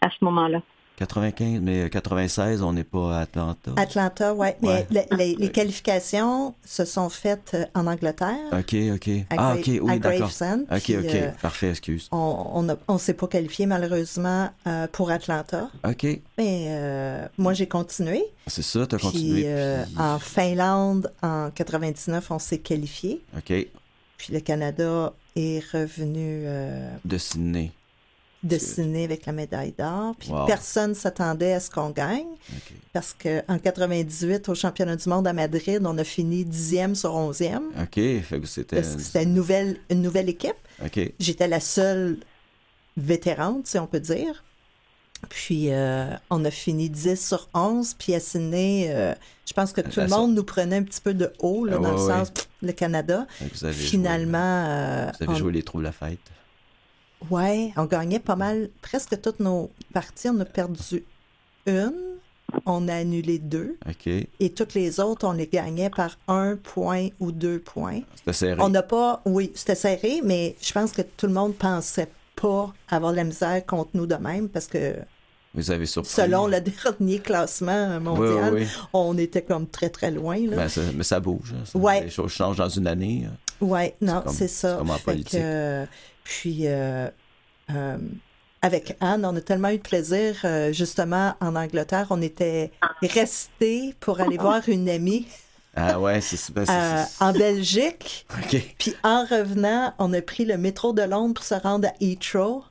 à 0.00 0.10
ce 0.10 0.24
moment-là. 0.24 0.60
95, 1.00 1.60
mais 1.62 1.88
96, 1.88 2.62
on 2.62 2.74
n'est 2.74 2.84
pas 2.84 3.16
à 3.16 3.20
Atlanta. 3.22 3.72
Atlanta, 3.76 4.34
ouais. 4.34 4.56
Mais 4.60 4.68
Ouais. 4.68 4.86
le- 4.90 5.16
les, 5.16 5.34
les 5.34 5.50
qualifications 5.50 6.54
se 6.64 6.84
sont 6.84 7.08
faites 7.08 7.52
euh, 7.54 7.64
en 7.74 7.86
Angleterre. 7.86 8.36
Ok, 8.52 8.74
ok. 8.94 9.08
à 9.30 9.34
Ah, 9.50 9.54
ok, 9.56 9.66
oui, 9.82 9.98
d'accord. 9.98 10.30
Ok, 10.30 10.68
ok. 10.70 10.90
euh, 10.90 11.30
Parfait, 11.40 11.70
excuse. 11.70 12.08
on 12.12 12.62
ne 12.62 12.74
on, 12.86 12.98
s'est 12.98 13.14
pas 13.14 13.26
qualifié 13.28 13.64
malheureusement 13.64 14.50
euh, 14.66 14.86
pour 14.92 15.10
Atlanta. 15.10 15.70
Ok. 15.88 16.04
Mais 16.36 16.66
euh, 16.68 17.26
moi, 17.38 17.54
j'ai 17.54 17.66
continué. 17.66 18.22
C'est 18.46 18.62
ça, 18.62 18.86
tu 18.86 18.94
as 18.94 18.98
Puis 18.98 19.06
continué. 19.08 19.42
euh, 19.46 19.84
puis- 19.84 19.94
en 19.98 20.18
Finlande, 20.18 21.10
en 21.22 21.50
99, 21.50 22.30
on 22.30 22.38
s'est 22.38 22.58
qualifié. 22.58 23.22
Ok. 23.36 23.46
Puis 24.18 24.32
le 24.34 24.40
Canada 24.40 25.14
est 25.34 25.60
revenu 25.72 26.42
euh, 26.44 26.90
De 27.06 27.16
Sydney. 27.16 27.72
De 28.42 28.56
Sydney 28.58 29.04
avec 29.04 29.26
la 29.26 29.32
médaille 29.32 29.74
d'or. 29.78 30.14
Puis 30.18 30.30
Wow. 30.30 30.46
personne 30.46 30.94
s'attendait 30.94 31.52
à 31.52 31.60
ce 31.60 31.70
qu'on 31.70 31.90
gagne. 31.90 32.24
Parce 32.94 33.14
qu'en 33.14 33.58
98, 33.58 34.48
au 34.48 34.54
championnat 34.54 34.96
du 34.96 35.08
monde 35.08 35.26
à 35.26 35.32
Madrid, 35.34 35.82
on 35.84 35.98
a 35.98 36.04
fini 36.04 36.44
dixième 36.44 36.94
sur 36.94 37.14
onzième. 37.14 37.64
Ok, 37.80 37.94
fait 38.22 38.40
que 38.40 38.46
c'était. 38.46 38.76
Parce 38.76 38.96
que 38.96 39.02
C'était 39.02 39.24
une 39.24 39.34
nouvelle, 39.34 39.76
une 39.90 40.00
nouvelle 40.02 40.28
équipe. 40.28 40.54
J'étais 41.18 41.48
la 41.48 41.60
seule 41.60 42.16
vétérante, 42.96 43.66
si 43.66 43.78
on 43.78 43.86
peut 43.86 44.00
dire. 44.00 44.42
Puis, 45.28 45.66
euh, 45.70 46.06
on 46.30 46.42
a 46.46 46.50
fini 46.50 46.88
10 46.88 47.16
sur 47.28 47.48
11. 47.52 47.94
Puis, 47.98 48.14
à 48.14 48.20
Sydney, 48.20 48.86
euh, 48.88 49.14
je 49.46 49.52
pense 49.52 49.72
que 49.72 49.82
tout 49.82 50.00
La 50.00 50.04
le 50.06 50.10
monde 50.10 50.34
nous 50.34 50.44
prenait 50.44 50.76
un 50.76 50.82
petit 50.82 51.02
peu 51.02 51.12
de 51.12 51.30
haut, 51.40 51.66
là, 51.66 51.74
Ah, 51.76 51.78
dans 51.78 51.90
ouais, 51.90 51.96
le 51.96 52.02
ouais. 52.06 52.08
sens, 52.24 52.30
pff, 52.30 52.48
le 52.62 52.72
Canada. 52.72 53.26
Vous 53.52 53.64
avez 53.66 53.74
Finalement, 53.74 54.38
euh, 54.66 55.04
Joué, 55.10 55.12
vous 55.18 55.24
avez 55.24 55.32
on, 55.32 55.36
joué 55.36 55.52
les 55.52 55.62
trous 55.62 55.78
de 55.80 55.84
la 55.84 55.92
fête. 55.92 56.18
Ouais, 57.30 57.72
on 57.76 57.84
gagnait 57.84 58.18
pas 58.20 58.36
mal, 58.36 58.68
presque 58.82 59.20
toutes 59.20 59.40
nos 59.40 59.70
parties. 59.92 60.28
On 60.28 60.40
a 60.40 60.44
perdu 60.44 61.04
une, 61.66 61.92
on 62.66 62.88
a 62.88 62.94
annulé 62.94 63.38
deux. 63.38 63.76
Et 64.40 64.50
toutes 64.50 64.74
les 64.74 65.00
autres, 65.00 65.26
on 65.26 65.32
les 65.32 65.46
gagnait 65.46 65.90
par 65.90 66.18
un 66.28 66.56
point 66.56 67.08
ou 67.20 67.32
deux 67.32 67.58
points. 67.58 68.00
C'était 68.16 68.32
serré. 68.32 68.60
On 68.60 68.68
n'a 68.68 68.82
pas, 68.82 69.20
oui, 69.24 69.52
c'était 69.54 69.74
serré, 69.74 70.20
mais 70.24 70.56
je 70.60 70.72
pense 70.72 70.92
que 70.92 71.02
tout 71.02 71.26
le 71.26 71.32
monde 71.32 71.54
pensait 71.54 72.08
pas 72.36 72.72
avoir 72.88 73.12
de 73.12 73.16
la 73.18 73.24
misère 73.24 73.64
contre 73.66 73.90
nous 73.94 74.06
de 74.06 74.14
même 74.14 74.48
parce 74.48 74.66
que 74.66 74.94
Vous 75.54 75.70
avez 75.70 75.84
surpris. 75.86 76.10
selon 76.10 76.46
le 76.46 76.60
dernier 76.82 77.18
classement 77.18 77.96
Oui, 77.98 78.02
mondial, 78.02 78.54
oui, 78.54 78.60
oui. 78.62 78.66
on 78.94 79.16
était 79.18 79.42
comme 79.42 79.66
très 79.66 79.90
très 79.90 80.10
loin. 80.10 80.38
Là. 80.48 80.56
Ben, 80.56 80.68
ça- 80.68 80.80
mais 80.96 81.02
ça 81.04 81.20
bouge. 81.20 81.52
hein. 81.54 81.64
Ça- 81.66 81.78
Ouais. 81.78 82.02
Les 82.04 82.10
choses 82.10 82.32
changent 82.32 82.56
dans 82.56 82.68
une 82.68 82.86
année. 82.86 83.26
hein. 83.28 83.36
ouais, 83.60 83.94
non, 84.00 84.22
c'est 84.28 84.48
ça. 84.48 84.72
c'est 84.72 84.78
comme 84.78 84.90
en 84.90 84.98
politique. 84.98 85.32
que, 85.38 85.84
puis 86.24 86.66
euh, 86.66 87.08
euh, 87.74 87.98
avec 88.62 88.96
Anne, 89.00 89.24
on 89.24 89.34
a 89.36 89.40
tellement 89.40 89.70
eu 89.70 89.78
de 89.78 89.82
plaisir. 89.82 90.36
euh, 90.44 90.72
justement, 90.72 91.34
en 91.40 91.56
Angleterre, 91.56 92.06
on 92.10 92.20
était 92.22 92.70
restés 93.02 93.94
pour 94.00 94.20
aller 94.20 94.36
voir 94.36 94.68
une 94.68 94.88
amie 94.88 95.26
Ah 95.76 95.98
ouais, 96.00 96.20
c'est 96.20 96.52
ben, 96.52 96.64
euh, 96.68 97.04
en 97.20 97.32
Belgique. 97.32 98.26
OK. 98.38 98.60
Puis 98.78 98.94
en 99.02 99.24
revenant, 99.24 99.94
on 99.98 100.12
a 100.12 100.20
pris 100.20 100.44
le 100.44 100.58
métro 100.58 100.92
de 100.92 101.02
Londres 101.02 101.34
pour 101.34 101.44
se 101.44 101.54
rendre 101.54 101.88
à 101.88 101.92
Heathrow. 102.00 102.64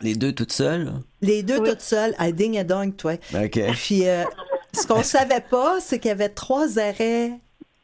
Les 0.00 0.14
deux 0.14 0.32
toutes 0.32 0.52
seules? 0.52 0.92
Les 1.20 1.42
deux 1.42 1.58
Oui. 1.58 1.68
toutes 1.70 1.80
seules, 1.80 2.14
à 2.18 2.30
ding 2.32 2.54
et 2.56 2.64
dong, 2.64 2.94
toi. 2.96 3.14
OK. 3.34 3.60
Puis 3.74 4.08
euh, 4.08 4.24
ce 4.72 4.86
qu'on 4.86 5.02
savait 5.02 5.40
pas, 5.50 5.80
c'est 5.80 5.98
qu'il 5.98 6.08
y 6.10 6.12
avait 6.12 6.28
trois 6.28 6.78
arrêts 6.78 7.32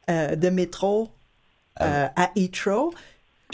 euh, 0.09 0.37
de 0.37 0.49
métro 0.49 1.09
euh, 1.81 2.07
à 2.15 2.31
Heathrow. 2.37 2.95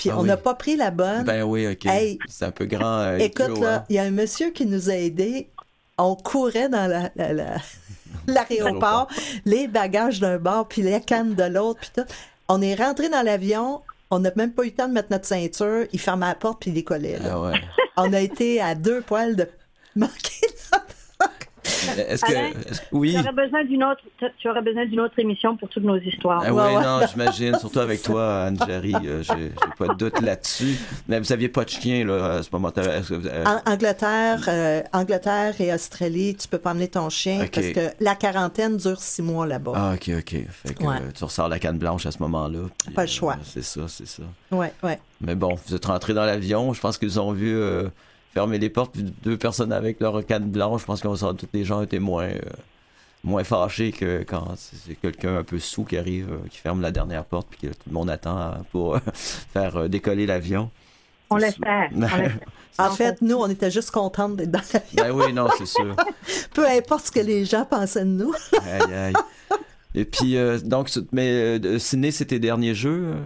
Puis 0.01 0.09
Ah 0.11 0.17
on 0.19 0.23
oui. 0.23 0.29
n'a 0.29 0.37
pas 0.39 0.55
pris 0.55 0.77
la 0.77 0.91
bonne. 0.91 1.25
Ben 1.25 1.43
oui, 1.43 1.67
OK. 1.69 1.85
Hey. 1.85 2.19
c'est 2.27 2.47
un 2.47 2.51
peu 2.51 2.65
grand. 2.65 3.01
euh, 3.01 3.19
Écoute, 3.19 3.63
hein. 3.63 3.85
il 3.91 3.97
y 3.97 3.99
a 3.99 4.03
un 4.05 4.11
monsieur 4.11 4.49
qui 4.51 4.65
nous 4.65 4.89
a 4.89 4.95
aidés. 4.95 5.51
On 5.99 6.17
courait 6.17 6.71
dans 6.71 6.87
la- 6.87 7.11
la- 7.17 7.33
la- 7.35 7.57
l'aéroport, 8.27 9.09
les 9.45 9.69
bagages 9.69 10.19
d'un 10.21 10.39
bord, 10.39 10.67
puis 10.69 10.81
les 10.83 11.01
cannes 11.03 11.35
de 11.35 11.45
l'autre, 11.45 11.81
puis 11.81 11.91
tout. 11.95 12.09
On 12.49 12.63
est 12.63 12.75
rentré 12.75 13.09
dans 13.11 13.21
l'avion. 13.23 13.83
On 14.11 14.19
n'a 14.21 14.31
même 14.37 14.53
pas 14.53 14.63
eu 14.63 14.67
le 14.69 14.73
temps 14.73 14.89
de 14.89 14.95
mettre 14.95 15.09
notre 15.11 15.27
ceinture. 15.27 15.85
Il 15.93 16.01
fermait 16.01 16.27
la 16.27 16.35
porte, 16.35 16.61
puis 16.63 16.71
il 16.71 16.75
décollait. 16.75 17.19
là. 17.19 17.29
Ah 17.33 17.41
ouais. 17.43 17.61
On 17.99 18.13
a 18.15 18.21
été 18.21 18.61
à 18.61 18.75
deux 18.75 19.03
poils 19.03 19.37
de 19.37 19.47
manquer. 19.97 20.47
Est-ce 22.09 22.25
que. 22.25 22.33
Alain, 22.33 22.49
est-ce- 22.69 22.81
Oui. 22.93 23.13
Tu 23.15 23.21
aurais 23.21 23.33
besoin 23.45 23.65
d'une 23.65 23.85
autre, 23.85 24.01
tu 24.39 24.49
aurais 24.49 24.63
besoin 24.63 24.87
d'une 24.87 25.01
autre 25.01 25.19
émission 25.19 25.57
pour 25.57 25.69
toutes 25.69 25.85
nos 25.85 25.97
histoires. 25.99 26.43
Ah 26.45 26.53
oui, 26.53 26.61
ouais. 26.63 26.83
non, 26.83 27.01
j'imagine, 27.11 27.59
surtout 27.59 27.79
avec 27.81 28.03
toi, 28.03 28.45
Anne-Jarry, 28.45 28.95
euh, 29.05 29.23
j'ai 29.23 29.35
j'ai 29.35 29.71
pas 29.79 29.89
de 29.89 29.95
doute 29.99 30.21
là-dessus. 30.21 30.77
Mais 31.09 31.19
vous 31.21 31.33
aviez 31.33 31.49
pas 31.49 31.65
de 31.65 31.71
chien, 31.71 32.05
là, 32.07 32.35
à 32.37 32.43
ce 32.43 32.49
moment-là. 32.53 32.99
Est-ce 32.99 33.09
que 33.11 33.15
vous- 33.15 33.27
euh, 33.29 33.45
En- 33.45 33.73
Angleterre, 33.73 34.45
euh, 34.49 34.83
Angleterre 34.93 35.55
et 35.61 35.73
Australie, 35.73 36.35
tu 36.37 36.49
peux 36.49 36.59
pas 36.59 36.71
emmener 36.73 36.89
ton 36.89 37.09
chien 37.11 37.47
parce 37.53 37.69
que 37.69 37.91
la 38.01 38.15
quarantaine 38.15 38.77
dure 38.77 39.01
six 39.01 39.23
mois 39.23 39.47
là-bas. 39.47 39.73
Ah, 39.75 39.93
ok, 39.95 40.11
ok. 40.19 40.37
Fait 40.51 40.75
que 40.75 40.83
Ouais. 40.85 40.97
euh, 40.97 41.11
tu 41.15 41.25
ressors 41.25 41.49
la 41.49 41.59
canne 41.59 41.79
blanche 41.79 42.07
à 42.07 42.11
ce 42.11 42.19
moment-là. 42.21 42.59
puis, 42.85 42.95
Pas 42.95 43.03
le 43.05 43.09
euh, 43.09 43.13
choix. 43.13 43.37
c'est 43.45 43.63
ça, 43.65 43.83
c'est 43.89 44.07
ça. 44.07 44.23
Ouais, 44.51 44.73
ouais. 44.83 44.99
Mais 45.21 45.35
bon, 45.35 45.55
vous 45.67 45.75
êtes 45.75 45.85
rentré 45.87 46.15
dans 46.15 46.25
l'avion. 46.25 46.73
Je 46.73 46.81
pense 46.81 46.99
qu'ils 46.99 47.21
ont 47.21 47.33
vu 47.33 47.55
euh, 47.57 47.89
fermer 48.33 48.59
les 48.59 48.71
portes, 48.71 48.93
puis 48.93 49.05
deux 49.23 49.37
personnes 49.37 49.73
avec 49.73 50.01
leur 50.01 50.25
canne 50.25 50.51
blanche. 50.51 50.83
Je 50.83 50.87
pense 50.87 51.01
qu'on 51.03 51.17
tous 51.35 51.49
les 51.53 51.65
gens 51.65 51.83
étaient 51.83 51.99
moins, 51.99 52.25
euh, 52.25 52.39
moins 53.25 53.45
fâchés 53.45 53.93
que 53.93 54.25
quand 54.27 54.55
c'est 54.57 54.95
quelqu'un 54.97 55.39
un 55.39 55.45
peu 55.45 55.59
sous 55.59 55.85
qui 55.85 55.97
arrive, 55.97 56.33
euh, 56.33 56.49
qui 56.49 56.59
ferme 56.59 56.81
la 56.81 56.91
dernière 56.91 57.25
porte, 57.25 57.49
puis 57.51 57.69
que 57.69 57.75
tout 57.75 57.89
le 57.89 57.93
monde 57.93 58.11
attend 58.11 58.39
euh, 58.39 58.53
pour 58.73 58.99
faire 59.15 59.89
décoller 59.89 60.27
l'avion. 60.27 60.71
On 61.31 61.37
on 61.37 61.39
l'espère. 61.39 61.91
En 62.79 62.93
fait, 62.93 63.21
nous, 63.21 63.37
on 63.37 63.49
était 63.49 63.71
juste 63.71 63.91
contentes 63.91 64.37
d'être 64.37 64.51
dans 64.51 64.63
l'avion. 64.73 65.05
ben 65.05 65.11
oui, 65.11 65.33
non, 65.35 65.49
c'est 65.59 65.67
sûr. 65.67 65.95
Peu 66.55 66.67
importe 66.67 67.07
ce 67.07 67.11
que 67.11 67.21
les 67.21 67.45
gens 67.45 67.67
pensaient 67.67 68.07
de 68.07 68.11
nous. 68.11 68.33
Aïe, 68.63 68.95
aïe. 68.95 69.13
Et 69.95 70.05
puis, 70.05 70.37
euh, 70.37 70.59
donc, 70.59 70.91
mais 71.13 71.59
euh, 71.59 71.79
Ciné, 71.79 72.11
c'était 72.11 72.37
tes 72.37 72.39
derniers 72.39 72.75
jeux, 72.75 73.13
euh, 73.15 73.23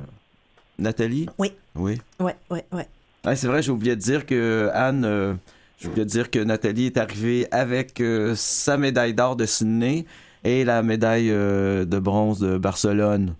Nathalie? 0.78 1.26
Oui. 1.38 1.52
Oui. 1.74 2.00
Ouais, 2.18 2.36
ouais, 2.50 2.64
ouais. 2.72 2.88
Ouais, 3.24 3.36
c'est 3.36 3.46
vrai, 3.46 3.62
j'ai 3.62 3.70
oublié 3.72 3.96
de 3.96 4.00
dire 4.00 4.26
que 4.26 4.70
Anne, 4.74 5.04
euh, 5.04 5.34
j'ai 5.78 5.88
oublié 5.88 6.04
de 6.04 6.10
dire 6.10 6.30
que 6.30 6.38
Nathalie 6.38 6.86
est 6.86 6.98
arrivée 6.98 7.46
avec 7.50 8.00
euh, 8.00 8.34
sa 8.36 8.76
médaille 8.76 9.14
d'or 9.14 9.36
de 9.36 9.46
Sydney 9.46 10.04
et 10.44 10.64
la 10.64 10.82
médaille 10.82 11.30
euh, 11.30 11.84
de 11.84 11.98
bronze 11.98 12.38
de 12.38 12.58
Barcelone. 12.58 13.34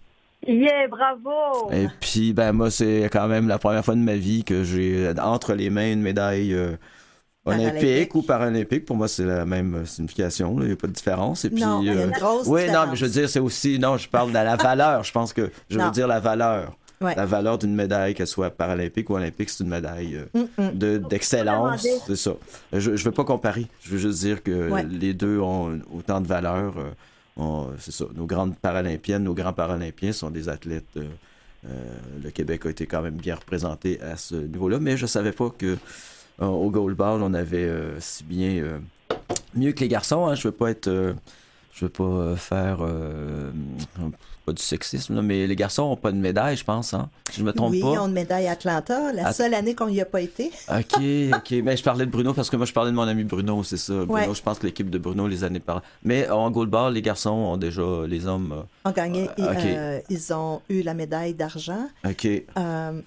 Yeah, 0.46 0.88
bravo! 0.88 1.70
Et 1.72 1.86
puis, 2.00 2.32
ben 2.32 2.52
moi, 2.52 2.70
c'est 2.70 3.08
quand 3.10 3.28
même 3.28 3.48
la 3.48 3.58
première 3.58 3.84
fois 3.84 3.94
de 3.94 4.00
ma 4.00 4.16
vie 4.16 4.44
que 4.44 4.62
j'ai 4.62 5.06
euh, 5.06 5.14
entre 5.22 5.54
les 5.54 5.70
mains 5.70 5.92
une 5.92 6.02
médaille 6.02 6.52
euh, 6.52 6.76
olympique 7.46 8.14
ou 8.14 8.22
paralympique. 8.22 8.84
Pour 8.84 8.96
moi, 8.96 9.08
c'est 9.08 9.24
la 9.24 9.46
même 9.46 9.86
signification. 9.86 10.56
Il 10.60 10.66
n'y 10.66 10.72
a 10.72 10.76
pas 10.76 10.86
de 10.86 10.92
différence. 10.92 11.44
Et 11.44 11.50
puis, 11.50 11.62
non, 11.62 11.80
il 11.80 11.86
y 11.86 11.90
a 11.90 12.04
une 12.04 12.10
grosse 12.10 12.46
oui, 12.46 12.70
non, 12.70 12.86
mais 12.90 12.96
je 12.96 13.06
veux 13.06 13.10
dire, 13.10 13.28
c'est 13.28 13.40
aussi. 13.40 13.78
Non, 13.78 13.96
je 13.96 14.08
parle 14.08 14.30
de 14.30 14.34
la 14.34 14.56
valeur. 14.56 15.02
Je 15.02 15.12
pense 15.12 15.32
que 15.32 15.50
je 15.70 15.78
veux 15.78 15.90
dire 15.90 16.06
la 16.06 16.20
valeur. 16.20 16.76
Ouais. 17.00 17.14
La 17.16 17.26
valeur 17.26 17.58
d'une 17.58 17.74
médaille, 17.74 18.14
qu'elle 18.14 18.26
soit 18.26 18.50
paralympique 18.50 19.10
ou 19.10 19.14
olympique, 19.16 19.50
c'est 19.50 19.62
une 19.64 19.70
médaille 19.70 20.16
euh, 20.16 20.24
Mm, 20.58 20.62
mm. 20.62 20.78
de- 20.78 20.98
d'excellence. 20.98 21.86
c'est 22.06 22.16
ça. 22.16 22.32
Je 22.72 22.90
ne 22.92 22.96
veux 22.96 23.10
pas 23.10 23.24
comparer. 23.24 23.66
Je 23.82 23.90
veux 23.90 23.98
juste 23.98 24.20
dire 24.20 24.42
que 24.42 24.70
Ouais. 24.70 24.84
les 24.84 25.12
deux 25.14 25.38
ont 25.40 25.80
autant 25.92 26.20
de 26.20 26.26
valeur. 26.26 26.74
euh, 26.78 27.64
c'est 27.78 27.92
ça. 27.92 28.04
Nos 28.14 28.26
grandes 28.26 28.56
paralympiennes, 28.56 29.24
nos 29.24 29.34
grands 29.34 29.52
paralympiens 29.52 30.12
sont 30.12 30.30
des 30.30 30.48
athlètes. 30.48 30.84
euh, 30.96 31.02
le 32.22 32.30
Québec 32.30 32.66
a 32.66 32.70
été 32.70 32.86
quand 32.86 33.00
même 33.02 33.16
bien 33.16 33.34
représenté 33.34 34.00
à 34.00 34.16
ce 34.16 34.34
niveau-là, 34.36 34.78
mais 34.80 34.96
je 34.96 35.06
savais 35.06 35.32
pas 35.32 35.48
que 35.50 35.76
au 36.38 36.68
goal 36.70 36.94
ball 36.94 37.22
on 37.22 37.32
avait 37.32 37.70
si 38.00 38.22
bien 38.24 38.80
mieux 39.54 39.72
que 39.72 39.80
les 39.80 39.88
garçons. 39.88 40.26
Hein. 40.26 40.34
Je 40.34 40.46
veux 40.48 40.52
pas 40.52 40.70
être, 40.70 40.88
je 41.72 41.84
veux 41.84 41.88
pas 41.90 42.36
faire 42.36 42.78
euh, 42.82 43.50
pas 44.44 44.52
du 44.52 44.62
sexisme, 44.62 45.14
là, 45.14 45.22
mais 45.22 45.46
les 45.46 45.56
garçons 45.56 45.82
ont 45.84 45.96
pas 45.96 46.12
de 46.12 46.16
médaille, 46.16 46.56
je 46.56 46.64
pense. 46.64 46.92
Hein. 46.94 47.08
Si 47.30 47.40
je 47.40 47.44
me 47.44 47.52
trompe 47.52 47.72
oui, 47.72 47.80
pas. 47.80 47.92
ils 47.94 47.98
ont 47.98 48.06
une 48.08 48.12
médaille 48.12 48.46
Atlanta. 48.46 49.12
La 49.12 49.28
At- 49.28 49.32
seule 49.32 49.54
année 49.54 49.74
qu'on 49.74 49.88
n'y 49.88 50.00
a 50.00 50.04
pas 50.04 50.20
été. 50.20 50.50
OK, 50.68 51.00
OK. 51.34 51.50
Mais 51.62 51.76
je 51.76 51.82
parlais 51.82 52.04
de 52.06 52.10
Bruno 52.10 52.34
parce 52.34 52.50
que 52.50 52.56
moi, 52.56 52.66
je 52.66 52.72
parlais 52.72 52.90
de 52.90 52.96
mon 52.96 53.02
ami 53.02 53.24
Bruno, 53.24 53.62
c'est 53.64 53.76
ça. 53.76 53.92
Bruno, 53.94 54.12
Ouais. 54.12 54.34
je 54.34 54.42
pense 54.42 54.58
que 54.58 54.66
l'équipe 54.66 54.90
de 54.90 54.98
Bruno 54.98 55.26
les 55.26 55.44
années 55.44 55.60
par. 55.60 55.82
Mais 56.02 56.28
en 56.28 56.50
goalball, 56.50 56.92
les 56.92 57.02
garçons 57.02 57.30
ont 57.30 57.56
déjà, 57.56 57.82
les 58.06 58.26
hommes. 58.26 58.52
euh, 58.84 58.88
ont 58.90 58.92
gagné. 58.92 59.28
Euh, 59.38 60.00
ils 60.10 60.32
ont 60.34 60.60
eu 60.68 60.82
la 60.82 60.94
médaille 60.94 61.34
d'argent. 61.34 61.88
OK. 62.06 62.26
Euh, 62.58 63.00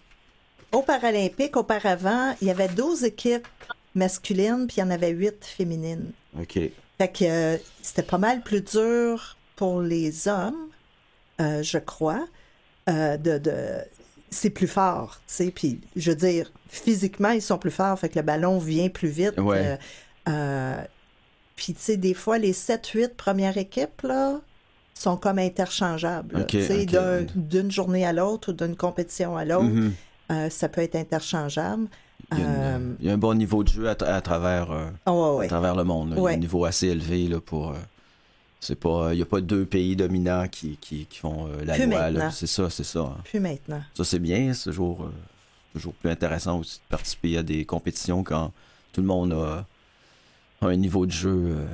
Aux 0.72 0.82
Paralympiques, 0.82 1.56
auparavant, 1.56 2.36
il 2.42 2.48
y 2.48 2.52
avait 2.52 2.68
12 2.68 3.04
équipes 3.04 3.48
masculines, 3.96 4.66
puis 4.68 4.78
il 4.78 4.80
y 4.82 4.84
en 4.84 4.90
avait 4.92 5.10
8 5.12 5.46
féminines. 5.46 6.12
OK. 6.40 6.54
Fait 7.00 7.08
que 7.08 7.24
euh, 7.26 7.58
c'était 7.82 8.04
pas 8.04 8.18
mal 8.18 8.42
plus 8.42 8.62
dur 8.62 9.38
pour 9.56 9.82
les 9.82 10.28
hommes, 10.28 10.67
euh, 11.42 11.62
je 11.64 11.78
crois, 11.78 12.26
euh, 12.90 13.18
de, 13.18 13.38
de... 13.38 13.56
c'est 14.30 14.50
plus 14.50 14.68
fort, 14.68 15.16
tu 15.28 15.34
sais. 15.34 15.52
Puis, 15.52 15.82
je 15.96 16.12
veux 16.12 16.16
dire, 16.18 16.52
physiquement, 16.70 17.30
ils 17.32 17.42
sont 17.42 17.58
plus 17.58 17.72
forts, 17.72 17.98
fait 18.00 18.10
que 18.10 18.18
le 18.20 18.24
ballon 18.26 18.58
vient 18.60 18.90
plus 18.90 19.10
vite. 19.10 19.38
Ouais. 19.40 19.78
euh, 20.30 20.76
puis, 21.56 21.74
tu 21.74 21.82
sais, 21.82 21.98
des 21.98 22.14
fois, 22.14 22.38
les 22.38 22.54
7-8 22.54 23.16
premières 23.16 23.58
équipes, 23.58 24.02
là, 24.04 24.40
sont 24.94 25.18
comme 25.18 25.40
interchangeables. 25.40 26.36
là. 26.36 26.42
Ok, 26.42 26.48
Tu 26.48 26.64
sais, 26.66 26.82
ok. 26.84 26.92
d'un- 26.92 27.26
d'une 27.36 27.72
journée 27.72 28.06
à 28.06 28.14
l'autre 28.14 28.52
ou 28.52 28.54
d'une 28.54 28.76
compétition 28.76 29.38
à 29.38 29.46
l'autre, 29.46 29.66
Mhm. 29.66 29.94
euh, 30.32 30.50
ça 30.50 30.70
peut 30.70 30.82
être 30.82 30.96
interchangeable. 30.96 31.88
Il 32.32 32.40
y, 32.40 32.42
a 32.42 32.46
une- 32.46 32.52
Euh, 32.56 32.94
il 33.00 33.06
y 33.06 33.10
a 33.10 33.14
un 33.14 33.18
bon 33.18 33.34
niveau 33.36 33.64
de 33.64 33.70
jeu 33.70 33.88
à, 33.88 33.94
tra- 33.94 34.08
à 34.14 34.22
travers, 34.22 34.72
euh, 34.72 34.88
oh, 35.06 35.36
ouais, 35.38 35.46
à 35.46 35.50
travers 35.50 35.76
le 35.76 35.84
monde. 35.84 36.10
là. 36.10 36.16
Il 36.16 36.18
y 36.18 36.22
a 36.22 36.24
Ouais. 36.24 36.34
un 36.34 36.38
niveau 36.38 36.66
assez 36.66 36.88
élevé 36.88 37.28
là, 37.28 37.40
pour. 37.40 37.70
euh, 37.70 37.76
c'est 38.60 38.76
pas, 38.76 39.14
il 39.14 39.18
n'y 39.18 39.22
a 39.22 39.26
pas 39.26 39.40
deux 39.42 39.66
pays 39.66 39.96
dominants 39.96 40.48
qui, 40.48 40.78
qui, 40.82 41.06
qui 41.06 41.20
font 41.20 41.48
euh, 41.48 41.64
la 41.66 41.76
loi. 41.86 42.00
C'est 42.32 42.48
ça, 42.48 42.70
c'est 42.70 42.84
ça. 42.84 43.00
hein. 43.02 43.18
Plus 43.24 43.40
maintenant. 43.40 43.82
Ça, 43.94 44.04
c'est 44.04 44.20
bien. 44.20 44.54
C'est 44.54 44.70
toujours, 44.72 45.04
euh, 45.04 45.12
toujours 45.74 45.94
plus 45.94 46.10
intéressant 46.10 46.60
aussi 46.60 46.78
de 46.80 46.90
participer 46.90 47.38
à 47.38 47.44
des 47.44 47.66
compétitions 47.66 48.24
quand 48.24 48.52
tout 48.94 49.02
le 49.02 49.08
monde 49.08 49.34
a, 49.34 49.66
a 50.62 50.68
un 50.70 50.76
niveau 50.76 51.06
de 51.06 51.12
jeu, 51.12 51.30
euh, 51.56 51.66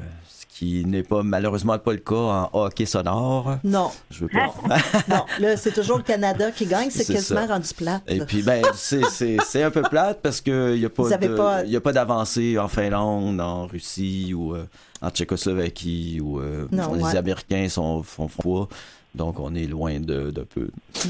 qui 0.55 0.85
n'est 0.85 1.03
pas 1.03 1.23
malheureusement 1.23 1.79
pas 1.79 1.91
le 1.93 1.97
cas 1.99 2.15
en 2.15 2.49
hockey 2.53 2.85
sonore. 2.85 3.57
Non, 3.63 3.89
Je 4.11 4.19
veux 4.21 4.27
pas. 4.27 4.53
non. 5.09 5.25
Là, 5.39 5.57
c'est 5.57 5.71
toujours 5.71 5.97
le 5.97 6.03
Canada 6.03 6.51
qui 6.51 6.65
gagne. 6.67 6.89
C'est 6.91 7.11
quasiment 7.11 7.47
ça. 7.47 7.53
rendu 7.55 7.73
plate. 7.75 8.03
Et 8.07 8.19
puis, 8.19 8.43
ben, 8.43 8.61
c'est- 8.75 9.63
un 9.63 9.71
peu 9.71 9.81
plate 9.81 10.19
parce 10.21 10.41
qu'il 10.41 10.75
n'y 10.75 10.85
a 10.85 10.89
pas 10.89 11.17
de- 11.17 11.35
pas- 11.35 11.63
y 11.65 11.75
a 11.75 11.81
pas 11.81 11.91
d'avancée 11.93 12.57
en 12.59 12.67
Finlande, 12.67 13.41
en 13.41 13.65
Russie 13.67 14.33
ou 14.33 14.53
euh, 14.53 14.65
en 15.01 15.09
Tchécoslovaquie 15.09 16.19
où 16.21 16.39
euh, 16.39 16.67
Non, 16.71 16.93
les 16.93 17.03
ouais. 17.03 17.17
Américains 17.17 17.67
sont, 17.69 18.03
font 18.03 18.27
pas. 18.27 18.67
Donc, 19.15 19.39
on 19.39 19.53
est 19.55 19.67
loin 19.67 19.99
de, 19.99 20.31
de 20.31 20.41
peu, 20.41 20.69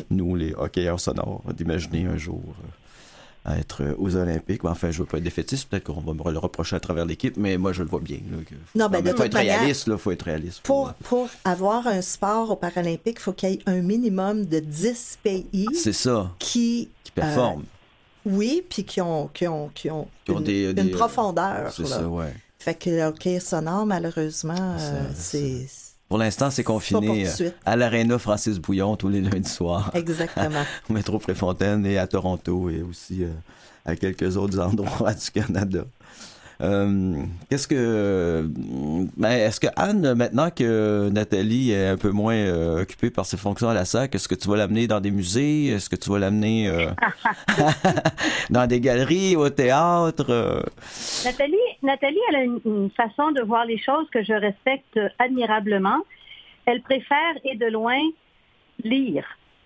nous, 0.10 0.36
les 0.36 0.54
hockeyeurs 0.58 1.00
sonores, 1.00 1.42
d'imaginer 1.56 2.06
un 2.06 2.18
jour 2.18 2.42
euh, 2.48 2.68
être 3.46 3.84
euh, 3.84 3.96
aux 3.98 4.16
Olympiques. 4.16 4.64
Enfin, 4.66 4.90
je 4.92 5.00
veux 5.00 5.06
pas 5.06 5.18
être 5.18 5.24
défaitiste, 5.24 5.68
peut-être 5.70 5.84
qu'on 5.86 6.00
va 6.02 6.14
me 6.14 6.32
le 6.32 6.40
reprocher 6.40 6.76
à 6.76 6.80
travers 6.80 7.06
l'équipe, 7.06 7.36
mais 7.38 7.58
moi, 7.58 7.74
je 7.74 7.84
le 7.84 7.90
vois 7.90 8.00
bien. 8.00 8.18
Là, 8.32 8.38
Non, 8.76 8.90
ben, 8.90 9.02
de 9.02 9.10
faut 9.10 9.16
toute 9.18 9.26
être 9.26 9.34
manière, 9.34 9.60
réaliste, 9.60 9.88
là, 9.88 9.98
faut 9.98 10.12
être 10.12 10.24
réaliste. 10.24 10.62
Faut, 10.66 10.88
Pour, 11.04 11.30
avoir 11.44 11.88
un 11.88 12.02
sport 12.02 12.52
aux 12.52 12.56
Paralympiques, 12.56 13.18
il 13.20 13.22
faut 13.22 13.34
qu'il 13.34 13.50
y 13.50 13.54
ait 13.54 13.60
un 13.66 13.82
minimum 13.82 14.46
de 14.46 14.60
10 14.60 15.20
pays 15.24 15.68
C'est 15.74 15.94
ça, 15.94 16.32
qui, 16.40 16.90
qui 17.04 17.12
performe. 17.12 17.64
oui, 18.26 18.64
puis 18.70 18.84
qui 18.86 19.02
ont, 19.02 19.28
qui 19.34 19.48
ont, 19.48 19.70
qui 19.76 19.90
ont, 19.92 20.08
Qui 20.26 20.32
ont 20.32 20.38
une, 20.40 20.44
des- 20.46 20.64
une 20.70 20.74
des- 20.74 20.92
profondeur. 20.92 21.72
c'est 21.74 21.86
ça, 21.86 22.08
ouais. 22.08 22.34
Fait 22.60 22.76
que 22.76 22.90
le 22.90 23.02
hockey 23.04 23.42
sonore, 23.42 23.86
malheureusement, 23.86 24.78
euh, 24.80 25.10
c'est 25.14 25.68
Pour 26.14 26.20
l'instant, 26.20 26.52
c'est 26.52 26.64
confiné 26.64 27.26
euh, 27.28 27.50
à 27.66 27.76
l'Arena 27.76 28.20
Francis 28.20 28.60
Bouillon 28.60 28.96
tous 28.96 29.10
les 29.10 29.20
lundis 29.20 29.50
soirs. 29.50 29.90
Exactement. 29.96 30.62
au 30.90 30.94
métro 30.94 31.18
Préfontaine 31.18 31.88
et 31.88 31.98
à 31.98 32.06
Toronto 32.06 32.70
et 32.70 32.84
aussi 32.84 33.24
euh, 33.24 33.32
à 33.84 33.96
quelques 33.96 34.38
autres 34.38 34.60
endroits 34.60 35.14
du 35.16 35.32
Canada. 35.32 35.86
Euh, 36.62 37.16
Qu'est-ce 37.50 37.68
que. 37.68 38.48
Ben, 39.18 39.32
Est-ce 39.32 39.60
que 39.60 39.68
Anne, 39.76 40.14
maintenant 40.14 40.50
que 40.50 41.10
Nathalie 41.10 41.72
est 41.72 41.88
un 41.88 41.98
peu 41.98 42.10
moins 42.12 42.36
euh, 42.36 42.82
occupée 42.82 43.10
par 43.10 43.26
ses 43.26 43.38
fonctions 43.38 43.70
à 43.70 43.74
la 43.74 43.86
SAC, 43.86 44.16
est-ce 44.16 44.28
que 44.28 44.36
tu 44.36 44.48
vas 44.50 44.58
l'amener 44.58 44.88
dans 44.88 45.00
des 45.00 45.12
musées? 45.12 45.68
Est-ce 45.68 45.90
que 45.90 45.96
tu 45.96 46.10
vas 46.10 46.20
l'amener 46.20 46.68
euh, 46.68 46.90
dans 48.50 48.68
des 48.68 48.80
galeries, 48.80 49.36
au 49.36 49.50
théâtre? 49.50 50.64
Nathalie, 51.26 51.58
Nathalie, 51.82 52.20
elle 52.30 52.36
a 52.36 52.44
une, 52.44 52.60
une 52.66 52.90
façon 52.92 53.32
de 53.32 53.42
voir 53.42 53.66
les 53.66 53.78
choses 53.78 54.08
que 54.12 54.24
je 54.24 54.34
respecte 54.34 55.00
admirablement. 55.20 56.00
Elle 56.66 56.82
préfère, 56.82 57.34
et 57.44 57.58
de 57.58 57.66
loin, 57.66 58.00
lire. 58.84 59.26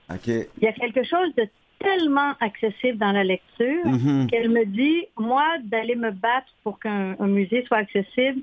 OK. 0.09 0.27
Il 0.27 0.63
y 0.63 0.67
a 0.67 0.73
quelque 0.73 1.03
chose 1.03 1.33
de 1.38 1.47
tellement 1.80 2.34
accessible 2.39 2.97
dans 2.97 3.11
la 3.11 3.23
lecture 3.23 3.86
Mhm. 3.86 4.28
qu'elle 4.28 4.49
me 4.49 4.65
dit, 4.65 5.05
moi, 5.17 5.45
d'aller 5.63 5.95
me 5.95 6.11
battre 6.11 6.47
pour 6.63 6.80
qu'un 6.80 7.15
un 7.19 7.28
musée 7.28 7.63
soit 7.67 7.78
accessible, 7.78 8.41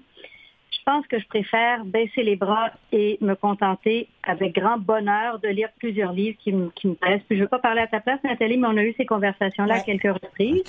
je 0.71 0.79
pense 0.93 1.07
que 1.07 1.19
je 1.19 1.27
préfère 1.27 1.85
baisser 1.85 2.23
les 2.23 2.37
bras 2.37 2.71
et 2.93 3.17
me 3.23 3.35
contenter 3.35 4.09
avec 4.23 4.55
grand 4.55 4.77
bonheur 4.77 5.39
de 5.39 5.49
lire 5.49 5.71
plusieurs 5.79 6.13
livres 6.13 6.37
qui, 6.43 6.53
me- 6.53 6.71
qui 6.75 6.89
me 6.89 6.95
plaisent. 6.95 7.23
Puis 7.27 7.37
je 7.37 7.41
ne 7.41 7.45
veux 7.45 7.49
pas 7.49 7.59
parler 7.59 7.81
à 7.81 7.87
ta 7.87 8.01
place, 8.01 8.21
Nathalie, 8.23 8.59
mais 8.59 8.69
on 8.69 8.77
a 8.77 8.85
eu 8.85 8.93
ces 8.97 9.07
conversations-là 9.07 9.77
à 9.77 9.81
quelques 9.81 10.13
reprises. 10.13 10.63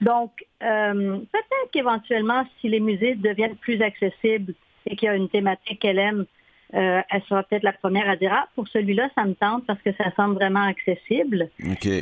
Donc, 0.00 0.32
euh, 0.62 1.18
peut-être 1.32 1.70
qu'éventuellement, 1.72 2.44
si 2.60 2.68
les 2.68 2.80
musées 2.80 3.14
deviennent 3.14 3.56
plus 3.56 3.80
accessibles 3.82 4.54
et 4.86 4.96
qu'il 4.96 5.06
y 5.06 5.08
a 5.08 5.14
une 5.14 5.28
thématique 5.28 5.78
qu'elle 5.78 5.98
aime, 5.98 6.24
euh, 6.74 7.00
elle 7.10 7.22
sera 7.28 7.42
peut-être 7.42 7.62
la 7.64 7.72
première 7.72 8.08
à 8.08 8.16
dire, 8.16 8.32
ah, 8.34 8.48
pour 8.54 8.66
celui-là, 8.68 9.08
ça 9.14 9.24
me 9.24 9.34
tente 9.34 9.66
parce 9.66 9.80
que 9.82 9.92
ça 9.92 10.10
semble 10.16 10.34
vraiment 10.34 10.62
accessible. 10.64 11.48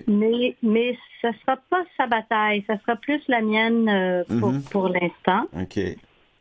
Mais, 0.06 0.56
mais 0.62 0.96
ça 1.20 1.30
sera 1.40 1.56
pas 1.68 1.82
sa 1.96 2.06
bataille, 2.06 2.64
ça 2.66 2.78
sera 2.80 2.96
plus 2.96 3.20
la 3.28 3.40
mienne 3.40 3.88
euh, 3.88 4.24
pour, 4.38 4.52
Mhm. 4.52 4.62
pour 4.70 4.88
l'instant. 4.88 5.46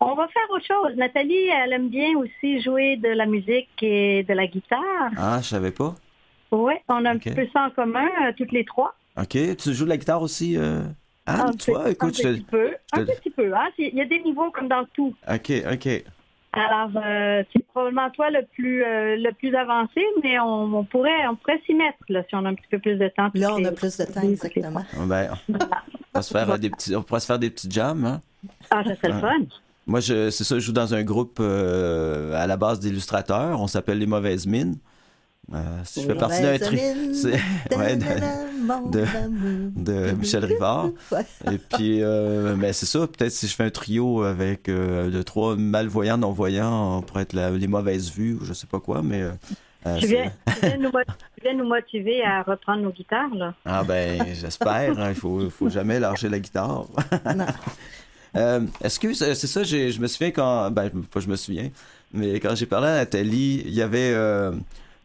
On 0.01 0.13
va 0.15 0.27
faire 0.29 0.49
autre 0.51 0.65
chose. 0.65 0.95
Nathalie, 0.95 1.47
elle 1.47 1.73
aime 1.73 1.89
bien 1.89 2.15
aussi 2.17 2.61
jouer 2.61 2.95
de 2.97 3.09
la 3.09 3.25
musique 3.25 3.67
et 3.81 4.23
de 4.23 4.33
la 4.33 4.47
guitare. 4.47 5.11
Ah, 5.17 5.39
je 5.41 5.47
savais 5.47 5.71
pas. 5.71 5.95
Oui, 6.51 6.73
on 6.87 7.03
a 7.05 7.11
un 7.11 7.17
petit 7.17 7.31
peu 7.33 7.45
ça 7.53 7.65
en 7.65 7.69
commun, 7.69 8.07
euh, 8.23 8.31
toutes 8.37 8.51
les 8.51 8.63
trois. 8.65 8.95
OK. 9.17 9.37
Tu 9.57 9.73
joues 9.73 9.83
de 9.85 9.89
la 9.89 9.97
guitare 9.97 10.21
aussi, 10.21 10.55
Anne, 10.57 10.95
un, 11.27 11.51
tu 11.51 11.71
vois? 11.71 11.83
petit- 11.83 11.91
Écoute, 11.91 12.15
un 12.19 12.23
je 12.29 12.33
petit 12.35 12.41
peu. 12.43 12.69
Un 12.93 13.05
petit 13.05 13.29
peu. 13.29 13.53
Hein? 13.53 13.69
Il 13.77 13.93
y 13.95 14.01
a 14.01 14.05
des 14.05 14.19
niveaux 14.21 14.49
comme 14.51 14.67
dans 14.67 14.85
tout. 14.93 15.13
OK, 15.31 15.51
OK. 15.73 15.89
Alors, 16.53 16.89
euh, 16.95 17.43
c'est 17.53 17.65
probablement 17.67 18.09
toi 18.09 18.31
le 18.31 18.43
plus 18.55 18.83
euh, 18.83 19.15
le 19.17 19.31
plus 19.33 19.53
avancé, 19.55 20.01
mais 20.23 20.39
on, 20.39 20.73
on 20.73 20.83
pourrait 20.83 21.27
on 21.29 21.35
pourrait 21.35 21.61
s'y 21.65 21.75
mettre 21.75 21.99
là, 22.09 22.23
si 22.27 22.35
on 22.35 22.43
a 22.45 22.49
un 22.49 22.55
petit 22.55 22.67
peu 22.71 22.79
plus 22.79 22.97
de 22.97 23.07
temps. 23.09 23.29
Là, 23.35 23.53
on 23.55 23.63
a 23.63 23.71
plus 23.71 23.95
de 23.97 24.05
temps, 24.05 24.21
exactement. 24.21 24.83
Ben, 25.05 25.29
on 25.47 25.57
va 26.13 26.21
se 26.23 26.31
faire 26.31 26.49
euh, 26.49 26.57
des 26.57 26.71
petits, 26.71 26.95
on 26.95 27.03
pourra 27.03 27.19
se 27.19 27.27
faire 27.27 27.37
des 27.37 27.51
petits 27.51 27.69
jams. 27.69 28.03
Hein? 28.03 28.21
Ah, 28.71 28.83
ça 28.83 28.95
serait 28.95 29.09
le 29.09 29.19
fun. 29.19 29.45
Moi, 29.85 29.99
je, 29.99 30.29
c'est 30.29 30.43
ça, 30.43 30.55
je 30.55 30.59
joue 30.59 30.71
dans 30.71 30.93
un 30.93 31.03
groupe 31.03 31.37
euh, 31.39 32.33
à 32.33 32.47
la 32.47 32.57
base 32.57 32.79
d'illustrateurs. 32.79 33.59
On 33.61 33.67
s'appelle 33.67 33.97
Les 33.99 34.05
Mauvaises 34.05 34.45
Mines. 34.45 34.77
Euh, 35.53 35.57
si 35.83 36.01
je 36.03 36.07
fais 36.07 36.15
partie 36.15 36.41
d'un 36.41 36.51
mine, 36.69 37.13
ouais, 37.77 37.95
de- 37.95 39.81
de- 39.83 40.11
Michel 40.19 40.45
Rivard. 40.45 40.89
Et 41.51 41.57
puis, 41.57 42.03
euh, 42.03 42.55
ben, 42.55 42.71
c'est 42.73 42.85
ça. 42.85 42.99
Peut-être 43.07 43.31
si 43.31 43.47
je 43.47 43.55
fais 43.55 43.63
un 43.63 43.69
trio 43.69 44.21
avec 44.23 44.69
euh, 44.69 45.09
de 45.09 45.21
trois 45.23 45.55
malvoyants, 45.55 46.17
non-voyants, 46.17 46.97
on 46.97 47.01
pourrait 47.01 47.23
être 47.23 47.33
la- 47.33 47.49
les 47.51 47.67
mauvaises 47.67 48.11
vues 48.11 48.37
ou 48.39 48.45
je 48.45 48.53
sais 48.53 48.67
pas 48.67 48.79
quoi, 48.79 49.01
mais. 49.01 49.21
euh, 49.23 49.31
euh, 49.87 49.95
Tu 49.97 50.07
c'est- 50.07 50.13
viens, 50.13 50.31
tu 50.45 50.65
viens 50.67 50.77
nous, 50.77 50.91
mot- 50.91 50.99
tu 51.35 51.41
viens 51.43 51.53
nous 51.55 51.67
motiver 51.67 52.21
à 52.23 52.43
reprendre 52.43 52.83
nos 52.83 52.91
guitares 52.91 53.33
là. 53.33 53.53
Ah 53.65 53.83
ben, 53.83 54.23
j'espère. 54.33 54.99
hein, 54.99 55.09
Il 55.09 55.15
faut, 55.15 55.49
faut 55.49 55.69
jamais 55.69 55.99
lâcher 55.99 56.29
la 56.29 56.39
guitare. 56.39 56.85
Non. 57.35 57.45
Euh, 58.35 58.61
Est-ce 58.83 58.99
que 58.99 59.11
c'est 59.15 59.33
ça, 59.33 59.63
je 59.63 59.99
me 59.99 60.05
souviens 60.05 60.29
quand, 60.29 60.69
ben 60.69 60.91
pas 61.11 61.19
je 61.19 61.27
me 61.27 61.35
souviens, 61.35 61.71
mais 62.13 62.39
quand 62.39 62.53
j'ai 62.53 62.67
parlé 62.67 62.85
à 62.87 62.95
Nathalie, 62.97 63.63
il 63.65 63.73
y 63.73 63.81
avait, 63.81 64.11
euh, 64.13 64.51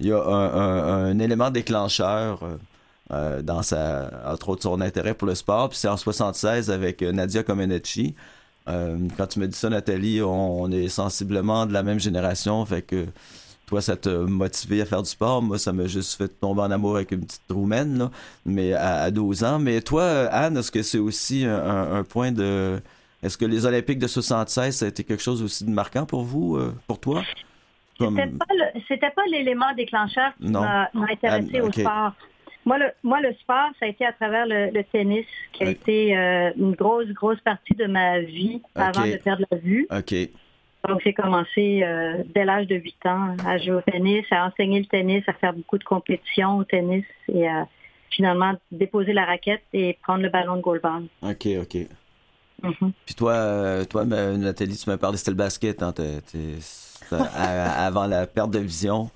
il 0.01 0.07
y 0.07 0.13
a 0.13 0.21
un, 0.23 1.19
élément 1.19 1.51
déclencheur 1.51 2.43
euh, 2.43 2.57
euh, 3.13 3.43
dans 3.43 3.63
sa, 3.63 4.11
entre 4.27 4.51
autres 4.51 4.63
son 4.63 4.81
intérêt 4.81 5.15
pour 5.15 5.29
le 5.29 5.35
sport, 5.35 5.69
puis 5.69 5.79
c'est 5.79 5.89
en 5.89 5.97
76 5.97 6.71
avec 6.71 7.03
euh, 7.03 7.13
Nadia 7.13 7.43
Comaneci. 7.43 8.15
Quand 8.67 9.27
tu 9.29 9.41
me 9.41 9.47
dis 9.47 9.59
ça, 9.59 9.69
Nathalie, 9.69 10.23
on, 10.23 10.71
est 10.71 10.89
sensiblement 10.89 11.67
de 11.67 11.75
la 11.75 11.83
même 11.83 12.01
génération, 12.01 12.65
fait 12.65 12.81
que 12.81 13.05
toi, 13.67 13.83
ça 13.83 13.95
t'a 13.95 14.17
motivé 14.21 14.81
à 14.81 14.87
faire 14.87 15.03
du 15.03 15.11
sport. 15.11 15.43
Moi, 15.43 15.59
ça 15.59 15.75
m'a 15.75 15.87
juste 15.87 16.15
fait 16.15 16.29
tomber 16.29 16.63
en 16.63 16.71
amour 16.71 16.97
avec 16.97 17.13
une 17.13 17.27
petite 17.27 17.43
roumaine, 17.51 17.99
là, 17.99 18.11
mais 18.47 18.73
à, 18.73 19.03
à 19.03 19.11
12 19.11 19.45
ans. 19.45 19.59
Mais 19.59 19.83
toi, 19.83 20.05
Anne, 20.33 20.57
est-ce 20.57 20.71
que 20.71 20.83
c'est 20.83 20.99
aussi 20.99 21.45
un, 21.45 22.05
point 22.05 22.33
de... 22.33 22.81
Est-ce 23.23 23.37
que 23.37 23.45
les 23.45 23.67
Olympiques 23.67 23.99
de 23.99 24.07
76, 24.07 24.77
ça 24.77 24.87
a 24.87 24.89
été 24.89 25.05
quelque 25.05 25.23
chose 25.23 25.43
aussi 25.43 25.65
de 25.65 25.71
marquant 25.71 26.07
pour 26.07 26.25
vous, 26.25 26.59
pour 26.87 26.99
toi? 26.99 27.23
Comme... 27.99 28.17
C'était 28.17 28.37
pas 28.39 28.55
le- 28.55 28.81
c'était 28.89 29.11
pas 29.11 29.25
l'élément 29.31 29.73
déclencheur 29.77 30.33
qui 30.41 30.51
m'a 30.51 30.89
intéressé 31.11 31.59
Ah, 31.61 31.65
au 31.65 31.73
sport. 31.73 32.13
Moi 32.67 32.79
le, 32.79 32.87
moi, 33.03 33.21
le 33.21 33.35
sport, 33.35 33.69
ça 33.79 33.85
a 33.85 33.89
été 33.89 34.07
à 34.07 34.13
travers 34.15 34.47
le, 34.47 34.71
le 34.71 34.83
tennis, 34.85 35.27
qui 35.53 35.65
a 35.65 35.71
été 35.71 36.17
euh, 36.17 36.51
une 36.57 36.73
grosse, 36.75 37.09
grosse 37.09 37.41
partie 37.41 37.75
de 37.75 37.85
ma 37.87 38.21
vie 38.21 38.63
avant 38.75 39.03
de 39.13 39.17
perdre 39.19 39.45
la 39.51 39.59
vue. 39.59 39.87
OK. 39.95 40.15
Donc, 40.89 41.01
j'ai 41.05 41.13
commencé 41.15 41.83
euh, 41.83 42.23
dès 42.35 42.45
l'âge 42.45 42.67
de 42.67 42.77
8 42.77 43.07
ans 43.07 43.37
à 43.47 43.57
jouer 43.59 43.73
au 43.77 43.81
tennis, 43.83 44.25
à 44.31 44.47
enseigner 44.47 44.81
le 44.81 44.87
tennis, 44.87 45.23
à 45.27 45.33
faire 45.35 45.53
beaucoup 45.55 45.77
de 45.79 45.85
compétitions 45.85 46.57
au 46.59 46.65
tennis 46.65 47.05
et 47.33 47.47
à 47.49 47.67
finalement 48.11 48.53
déposer 48.71 49.13
la 49.13 49.25
raquette 49.25 49.63
et 49.73 49.99
prendre 50.03 50.23
le 50.23 50.29
ballon 50.31 50.57
de 50.57 50.63
goalball. 50.63 51.05
OK, 51.23 51.47
OK. 51.61 51.77
Mhm. 52.63 52.93
Puis 53.05 53.15
toi, 53.15 53.33
euh, 53.33 53.85
toi 53.85 54.05
Nathalie, 54.05 54.77
tu 54.77 54.89
m'as 54.89 54.97
parlé, 54.97 55.17
c'était 55.19 55.33
le 55.33 55.37
basket. 55.37 55.83
Hein, 55.83 55.93
à- 57.37 57.87
avant 57.87 58.07
la 58.07 58.27
perte 58.27 58.51
de 58.51 58.59
vision, 58.59 59.11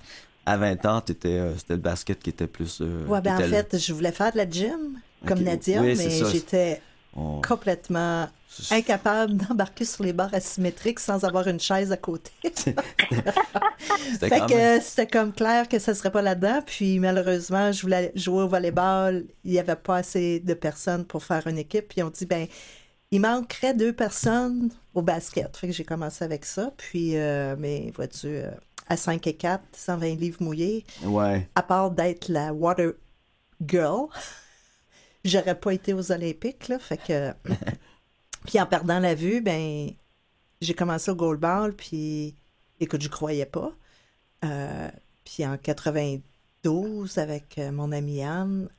à 0.45 0.57
20 0.57 0.85
ans, 0.85 0.97
euh, 1.25 1.53
c'était 1.57 1.73
le 1.73 1.77
basket 1.77 2.19
qui 2.21 2.29
était 2.31 2.47
plus... 2.47 2.79
euh, 2.81 3.05
Ouais, 3.07 3.21
ben, 3.21 3.35
en 3.35 3.39
fait, 3.39 3.77
je 3.77 3.93
voulais 3.93 4.11
faire 4.11 4.31
de 4.31 4.37
la 4.37 4.49
gym. 4.49 4.99
comme 5.25 5.39
Ok. 5.39 5.45
Nadia, 5.45 5.81
Oui, 5.81 5.95
mais 5.97 6.09
j'étais 6.31 6.81
On- 7.15 7.41
complètement 7.41 8.27
incapable 8.71 9.33
d'embarquer 9.37 9.85
sur 9.85 10.03
les 10.03 10.11
barres 10.11 10.33
asymétriques 10.33 10.99
sans 10.99 11.23
avoir 11.23 11.47
une 11.47 11.59
chaise 11.59 11.91
à 11.91 11.97
côté. 11.97 12.31
C'était 12.43 14.29
Fait 14.29 14.39
que 14.47 14.53
euh, 14.53 14.79
c'était 14.81 15.07
comme 15.07 15.31
clair 15.33 15.67
que 15.69 15.79
ça 15.79 15.93
serait 15.93 16.11
pas 16.11 16.21
là-dedans. 16.21 16.61
Puis 16.65 16.99
malheureusement, 16.99 17.71
je 17.71 17.81
voulais 17.81 18.11
jouer 18.15 18.43
au 18.43 18.47
volleyball. 18.47 19.25
Il 19.45 19.51
n'y 19.51 19.59
avait 19.59 19.75
pas 19.75 19.97
assez 19.97 20.39
de 20.39 20.53
personnes 20.53 21.05
pour 21.05 21.23
faire 21.23 21.45
une 21.47 21.57
équipe. 21.57 21.87
Puis 21.89 22.03
on 22.03 22.09
dit, 22.09 22.25
ben, 22.25 22.47
il 23.11 23.21
manquerait 23.21 23.73
deux 23.73 23.93
personnes 23.93 24.69
au 24.93 25.01
basket. 25.01 25.55
Fait 25.57 25.67
que 25.67 25.73
j'ai 25.73 25.83
commencé 25.85 26.23
avec 26.23 26.45
ça. 26.45 26.71
Puis, 26.77 27.17
euh, 27.17 27.55
mais 27.57 27.91
vois-tu, 27.95 28.27
euh, 28.27 28.51
à 28.87 28.97
5 28.97 29.25
et 29.27 29.35
4, 29.35 29.63
120 29.73 30.15
livres 30.19 30.41
mouillés, 30.43 30.85
Ouais. 31.03 31.47
à 31.55 31.63
part 31.63 31.91
d'être 31.91 32.27
la 32.29 32.53
water 32.53 32.93
girl, 33.65 34.07
j'aurais 35.25 35.59
pas 35.59 35.73
été 35.73 35.93
aux 35.93 36.11
Olympiques, 36.11 36.67
là. 36.67 36.79
Fait 36.79 36.97
que. 36.97 37.33
puis 38.45 38.59
en 38.59 38.65
perdant 38.65 38.99
la 38.99 39.15
vue, 39.15 39.41
ben, 39.41 39.89
j'ai 40.61 40.73
commencé 40.73 41.09
au 41.11 41.15
goalball, 41.15 41.73
puis 41.73 42.35
écoute, 42.79 43.01
je 43.01 43.09
croyais 43.09 43.45
pas. 43.45 43.71
Euh, 44.45 44.89
puis 45.25 45.45
en 45.45 45.57
92, 45.57 47.17
avec 47.17 47.57
euh, 47.57 47.71
mon 47.71 47.91
ami 47.91 48.23
Anne, 48.23 48.69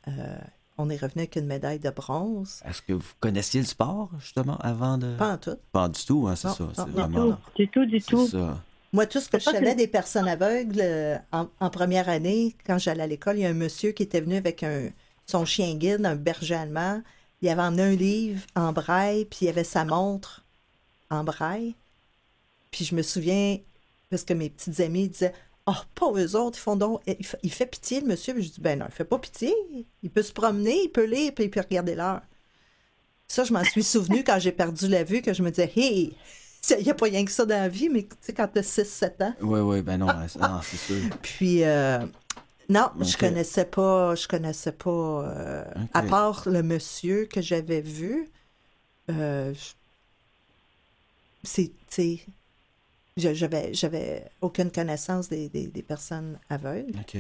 on 0.81 0.91
est 0.91 0.97
revenu 0.97 1.23
avec 1.23 1.37
une 1.37 1.47
médaille 1.47 1.79
de 1.79 1.91
bronze. 1.91 2.61
Est-ce 2.69 2.83
que 2.83 2.93
vous 2.93 3.13
connaissiez 3.21 3.61
le 3.61 3.67
sport, 3.67 4.11
justement, 4.21 4.57
avant 4.59 4.99
de... 4.99 5.15
Pas 5.17 5.35
en 5.35 5.39
tout. 5.39 5.57
Pas 5.73 5.89
du 5.89 6.05
tout, 6.05 6.27
hein, 6.29 6.37
c'est 6.37 6.49
ça. 6.49 6.57
non, 6.79 6.87
vraiment... 6.87 7.25
non. 7.25 7.39
Du 7.57 7.69
tout, 7.69 7.85
du 7.87 8.01
tout. 8.03 8.27
ça. 8.27 8.59
Moi, 8.93 9.07
tout 9.07 9.21
ce 9.21 9.29
que 9.29 9.39
je 9.39 9.45
que- 9.45 9.53
savais 9.53 9.75
des 9.75 9.87
personnes 9.87 10.27
aveugles, 10.27 10.81
euh, 10.81 11.17
en, 11.33 11.47
en 11.61 11.71
première 11.71 12.09
année, 12.09 12.57
quand 12.67 12.79
j'allais 12.79 13.05
à 13.05 13.07
l'école, 13.07 13.37
il 13.39 13.43
y 13.43 13.47
a 13.47 13.51
un 13.51 13.55
monsieur 13.55 13.93
qui 13.93 14.03
était 14.03 14.21
venu 14.21 14.37
avec 14.37 14.63
un, 14.63 14.89
son 15.27 15.45
chien 15.45 15.75
guide, 15.75 16.05
un 16.05 16.17
berger 16.17 16.57
allemand. 16.57 17.03
Il 17.43 17.49
avait 17.49 17.63
emmené 17.63 17.83
un 17.83 17.95
livre 17.95 18.43
en 18.57 18.73
braille, 18.73 19.25
puis 19.27 19.47
il 19.47 19.49
avait 19.49 19.65
sa 19.65 19.85
montre 19.85 20.45
en 21.09 21.23
braille. 21.25 21.75
Puis 22.71 22.85
je 22.85 22.95
me 22.95 23.03
souviens, 23.03 23.59
parce 24.11 24.25
que 24.25 24.35
mes 24.35 24.51
petites 24.51 24.81
amies 24.81 25.09
disaient 25.09 25.35
Oh, 25.67 25.73
pas 25.95 26.11
eux 26.17 26.37
autres, 26.37 26.59
ils 26.59 26.63
font 26.63 26.77
donc. 26.77 27.01
Il 27.07 27.25
fait, 27.25 27.39
il 27.43 27.53
fait 27.53 27.67
pitié, 27.67 28.01
le 28.01 28.07
monsieur. 28.09 28.35
Puis 28.35 28.45
je 28.45 28.51
dis 28.53 28.61
Ben 28.61 28.79
non, 28.79 28.87
il 28.89 28.93
fait 28.95 29.05
pas 29.05 29.19
pitié. 29.19 29.55
Il 30.03 30.11
peut 30.11 30.23
se 30.23 30.33
promener, 30.33 30.85
il 30.85 30.89
peut 30.89 31.05
lire, 31.05 31.33
puis 31.35 31.45
il 31.45 31.51
peut 31.51 31.61
regarder 31.61 31.95
l'heure. 31.95 32.23
Ça, 33.29 33.45
je 33.45 33.53
m'en 33.53 33.63
suis 33.63 33.85
souvenu 33.85 34.25
quand 34.25 34.39
j'ai 34.41 34.51
perdu 34.53 34.89
la 34.89 35.05
vue, 35.05 35.23
que 35.23 35.33
je 35.33 35.43
me 35.43 35.51
disais 35.51 35.71
Hey, 35.77 36.17
il 36.79 36.85
n'y 36.85 36.91
a 36.91 36.95
pas 36.95 37.07
rien 37.07 37.25
que 37.25 37.31
ça 37.31 37.45
dans 37.47 37.55
la 37.61 37.69
vie, 37.69 37.89
mais 37.89 38.03
tu 38.03 38.09
sais, 38.21 38.33
quand 38.33 38.49
tu 38.49 38.59
as 38.59 38.63
6-7 38.63 39.23
ans. 39.23 39.35
Oui, 39.41 39.61
oui, 39.61 39.83
ben 39.83 39.99
non, 39.99 40.09
hein, 40.09 40.27
c'est 40.29 40.41
non, 40.41 40.61
c'est 40.63 40.77
sûr. 40.77 41.11
Puis, 41.23 41.63
euh, 41.63 42.01
non, 42.69 42.91
je 43.05 43.17
connaissais 43.17 43.65
pas, 43.65 44.15
je 44.17 44.27
connaissais 44.29 44.73
pas, 44.73 44.91
euh, 44.91 45.65
à 45.95 46.03
part 46.11 46.49
le 46.49 46.63
monsieur 46.63 47.27
que 47.27 47.41
j'avais 47.41 47.81
vu, 47.81 48.29
euh, 49.11 49.55
c'est, 51.43 51.69
tu 51.69 51.75
sais, 51.89 52.21
je- 52.27 52.33
j'avais, 53.21 53.73
j'avais 53.75 54.25
aucune 54.41 54.71
connaissance 54.71 55.29
des, 55.29 55.49
des, 55.49 55.67
des 55.69 55.83
personnes 55.83 56.39
aveugles. 56.49 56.93
OK. 56.99 57.17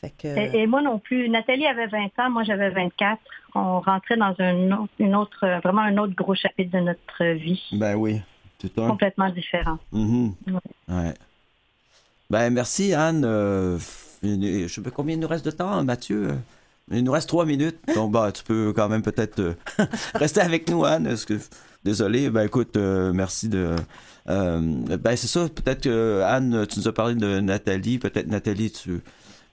Fait 0.00 0.10
que, 0.18 0.28
Et, 0.28 0.62
et 0.62 0.66
moi 0.66 0.82
non 0.82 0.98
plus. 0.98 1.28
Nathalie 1.28 1.66
avait 1.66 1.86
20 1.86 2.06
ans, 2.18 2.30
moi 2.30 2.42
j'avais 2.44 2.70
24. 2.70 3.20
On 3.54 3.80
rentrait 3.80 4.16
dans 4.16 4.34
un 4.38 4.72
autre, 4.72 4.92
une 4.98 5.14
autre, 5.14 5.44
euh, 5.44 5.60
vraiment 5.60 5.82
un 5.82 5.96
autre 5.98 6.14
gros 6.14 6.34
chapitre 6.34 6.72
de 6.76 6.80
notre 6.82 7.24
vie, 7.34 7.62
Ben 7.72 7.94
oui, 7.94 8.20
tout 8.58 8.70
un. 8.78 8.88
complètement 8.88 9.30
différent. 9.30 9.78
Mhm. 9.92 10.34
Ouais. 10.48 10.94
Ouais. 10.94 11.14
Ben 12.30 12.50
merci 12.50 12.92
Anne. 12.94 13.22
Euh, 13.24 13.78
je 14.22 14.66
sais 14.68 14.82
pas 14.82 14.90
combien 14.90 15.14
il 15.14 15.20
nous 15.20 15.28
reste 15.28 15.44
de 15.44 15.50
temps, 15.52 15.82
Mathieu? 15.84 16.34
Il 16.90 17.04
nous 17.04 17.12
reste 17.12 17.28
trois 17.28 17.46
minutes. 17.46 17.78
Donc 17.94 18.10
bah 18.12 18.32
tu 18.32 18.42
peux 18.42 18.72
quand 18.74 18.88
même 18.88 19.02
peut-être 19.02 19.38
euh, 19.40 19.54
rester 20.14 20.40
avec 20.40 20.68
nous, 20.68 20.84
Anne. 20.84 21.04
Parce 21.04 21.24
que 21.24 21.38
désolé. 21.84 22.30
Ben 22.30 22.42
écoute, 22.46 22.76
euh, 22.76 23.12
merci 23.12 23.48
de. 23.48 23.74
euh, 24.28 24.60
ben 24.98 25.16
c'est 25.16 25.26
ça. 25.26 25.48
Peut-être 25.48 25.82
que 25.82 26.22
Anne, 26.24 26.66
tu 26.68 26.78
nous 26.80 26.88
as 26.88 26.92
parlé 26.92 27.14
de 27.14 27.40
Nathalie. 27.40 27.98
Peut-être 27.98 28.26
Nathalie, 28.28 28.70
tu 28.72 29.00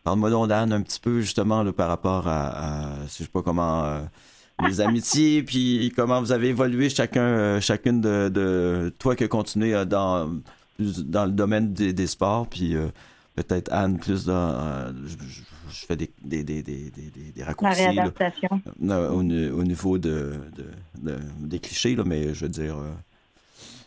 parle-moi 0.03 0.29
donc 0.29 0.47
d'Anne 0.47 0.73
un 0.73 0.81
petit 0.81 0.99
peu 0.99 1.21
justement 1.21 1.61
là, 1.63 1.71
par 1.73 1.87
rapport 1.87 2.27
à, 2.27 2.47
à 2.47 2.95
je 3.07 3.23
sais 3.23 3.29
pas 3.31 3.41
comment. 3.41 3.83
euh, 3.85 4.01
les 4.67 4.79
amitiés, 4.79 5.41
puis 5.47 5.91
comment 5.95 6.21
vous 6.21 6.31
avez 6.31 6.49
évolué 6.49 6.89
chacun, 6.89 7.21
euh, 7.23 7.59
chacune 7.61 7.99
de, 7.99 8.29
de 8.29 8.93
toi 8.99 9.15
qui 9.15 9.23
a 9.23 9.27
continué 9.27 9.85
dans 9.85 10.29
dans 10.79 11.25
le 11.25 11.31
domaine 11.31 11.73
des, 11.73 11.93
des 11.93 12.07
sports, 12.07 12.47
puis 12.47 12.75
peut-être 13.35 13.71
Anne 13.71 13.97
plus 13.99 14.25
dans. 14.25 14.93
je, 15.05 15.15
je- 15.27 15.41
je 15.71 15.85
fais 15.85 15.95
des, 15.95 16.11
des, 16.23 16.43
des, 16.43 16.61
des, 16.63 16.89
des, 16.91 17.09
des- 17.09 17.31
des 17.31 17.39
La 17.41 17.45
raccourcis 17.47 17.81
là, 18.81 19.11
au, 19.11 19.23
ni- 19.23 19.49
au 19.49 19.63
niveau 19.63 19.97
de, 19.97 20.39
de, 20.55 20.65
de- 21.01 21.19
des 21.39 21.59
clichés, 21.59 21.95
là, 21.95 22.03
mais 22.05 22.33
je 22.33 22.45
veux 22.45 22.49
dire. 22.51 22.77
euh, 22.77 22.91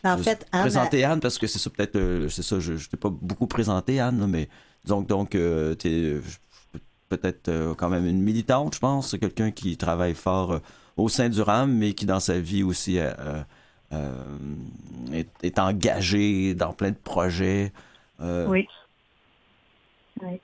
en 0.03 0.17
je- 0.17 0.23
fait, 0.23 0.45
Anne, 0.51 0.61
présenter 0.61 1.03
Anne 1.03 1.19
parce 1.19 1.37
que 1.37 1.47
c'est 1.47 1.59
ça 1.59 1.69
peut-être 1.69 1.95
euh, 1.95 2.29
c'est 2.29 2.43
ça 2.43 2.59
je 2.59 2.73
ne 2.73 2.77
t'ai 2.77 2.97
pas 2.97 3.09
beaucoup 3.09 3.47
présenté 3.47 3.99
Anne 3.99 4.19
là, 4.19 4.27
mais 4.27 4.49
donc 4.85 5.07
donc 5.07 5.33
euh, 5.35 5.73
t'es 5.75 6.19
peut-être 7.09 7.49
euh, 7.49 7.73
quand 7.75 7.89
même 7.89 8.05
une 8.05 8.21
militante 8.21 8.75
je 8.75 8.79
pense 8.79 9.09
c'est 9.11 9.19
quelqu'un 9.19 9.49
qui 9.51 9.77
travaille 9.77 10.13
fort 10.13 10.51
euh, 10.53 10.59
au 10.97 11.09
sein 11.09 11.29
du 11.29 11.41
RAM 11.41 11.71
mais 11.73 11.93
qui 11.93 12.05
dans 12.05 12.19
sa 12.19 12.39
vie 12.39 12.61
aussi 12.63 12.99
euh, 12.99 13.11
euh, 13.93 14.13
est, 15.11 15.27
est 15.43 15.57
engagé 15.59 16.53
dans 16.53 16.73
plein 16.73 16.91
de 16.91 16.97
projets 17.03 17.71
Euh, 18.21 18.47
Oui. 18.47 18.67
Oui. 20.21 20.39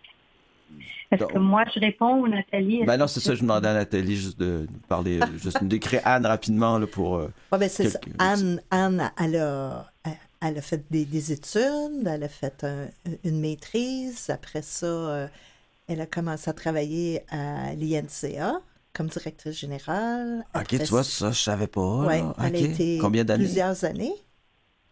Est-ce 1.12 1.26
que 1.26 1.38
moi 1.40 1.64
je 1.74 1.80
réponds 1.80 2.22
ou 2.22 2.28
Nathalie? 2.28 2.86
ben 2.86 2.98
non 2.98 3.08
c'est 3.08 3.20
ça 3.20 3.36
je 3.36 3.42
demandais 3.42 3.68
à 3.68 3.74
Nathalie 3.74 4.16
juste 4.16 4.40
de 4.40 4.66
parler 4.88 5.20
juste 5.42 5.62
de 5.62 5.68
décrire 5.68 6.02
Anne 6.06 6.26
rapidement 6.26 6.78
là, 6.80 6.88
pour 6.88 7.18
euh, 7.18 7.32
Ouais, 7.52 7.60
ben, 7.60 7.70
c'est 7.70 7.90
ça. 7.90 8.00
quelques- 8.00 8.16
Anne, 8.22 8.62
Anne, 8.72 9.12
elle 9.20 9.36
a, 9.38 9.92
elle 10.42 10.58
a 10.58 10.62
fait 10.62 10.84
des, 10.90 11.06
des 11.06 11.32
études, 11.34 12.08
elle 12.08 12.24
a 12.24 12.30
fait 12.30 12.64
un- 12.64 12.88
une 13.24 13.40
maîtrise. 13.40 14.30
Après 14.30 14.62
ça, 14.62 14.86
euh, 14.88 15.28
elle 15.88 16.02
a 16.02 16.06
commencé 16.06 16.50
à 16.50 16.54
travailler 16.54 17.22
à 17.30 17.74
l'INCA 17.76 18.62
comme 18.94 19.08
directrice 19.08 19.58
générale. 19.58 20.44
ok 20.56 20.68
tu 20.68 20.86
vois 20.86 21.04
ça 21.04 21.32
je 21.32 21.40
savais 21.40 21.68
pas 21.68 22.06
là. 22.08 22.34
elle 22.40 22.56
a 22.56 22.60
Ok. 22.60 22.62
été 22.66 22.98
combien 23.00 23.24
d'années? 23.24 23.44
plusieurs 23.46 23.84
années. 23.86 24.14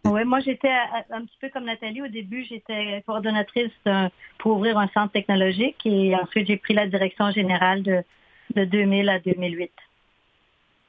Oui, 0.04 0.24
moi 0.24 0.40
j'étais 0.40 0.68
à- 0.68 1.04
un 1.10 1.24
petit 1.26 1.36
peu 1.40 1.48
comme 1.50 1.64
Nathalie. 1.66 2.00
Au 2.02 2.08
début, 2.08 2.44
j'étais 2.44 3.02
coordonnatrice 3.06 3.70
d'un- 3.84 4.10
pour 4.38 4.56
ouvrir 4.56 4.78
un 4.78 4.88
centre 4.94 5.12
technologique 5.12 5.76
et 5.84 6.14
ensuite 6.16 6.46
j'ai 6.46 6.56
pris 6.56 6.72
la 6.74 6.86
direction 6.86 7.30
générale 7.32 7.82
de, 7.82 8.02
de 8.56 8.64
2000 8.64 9.08
à 9.10 9.18
2008. 9.20 9.70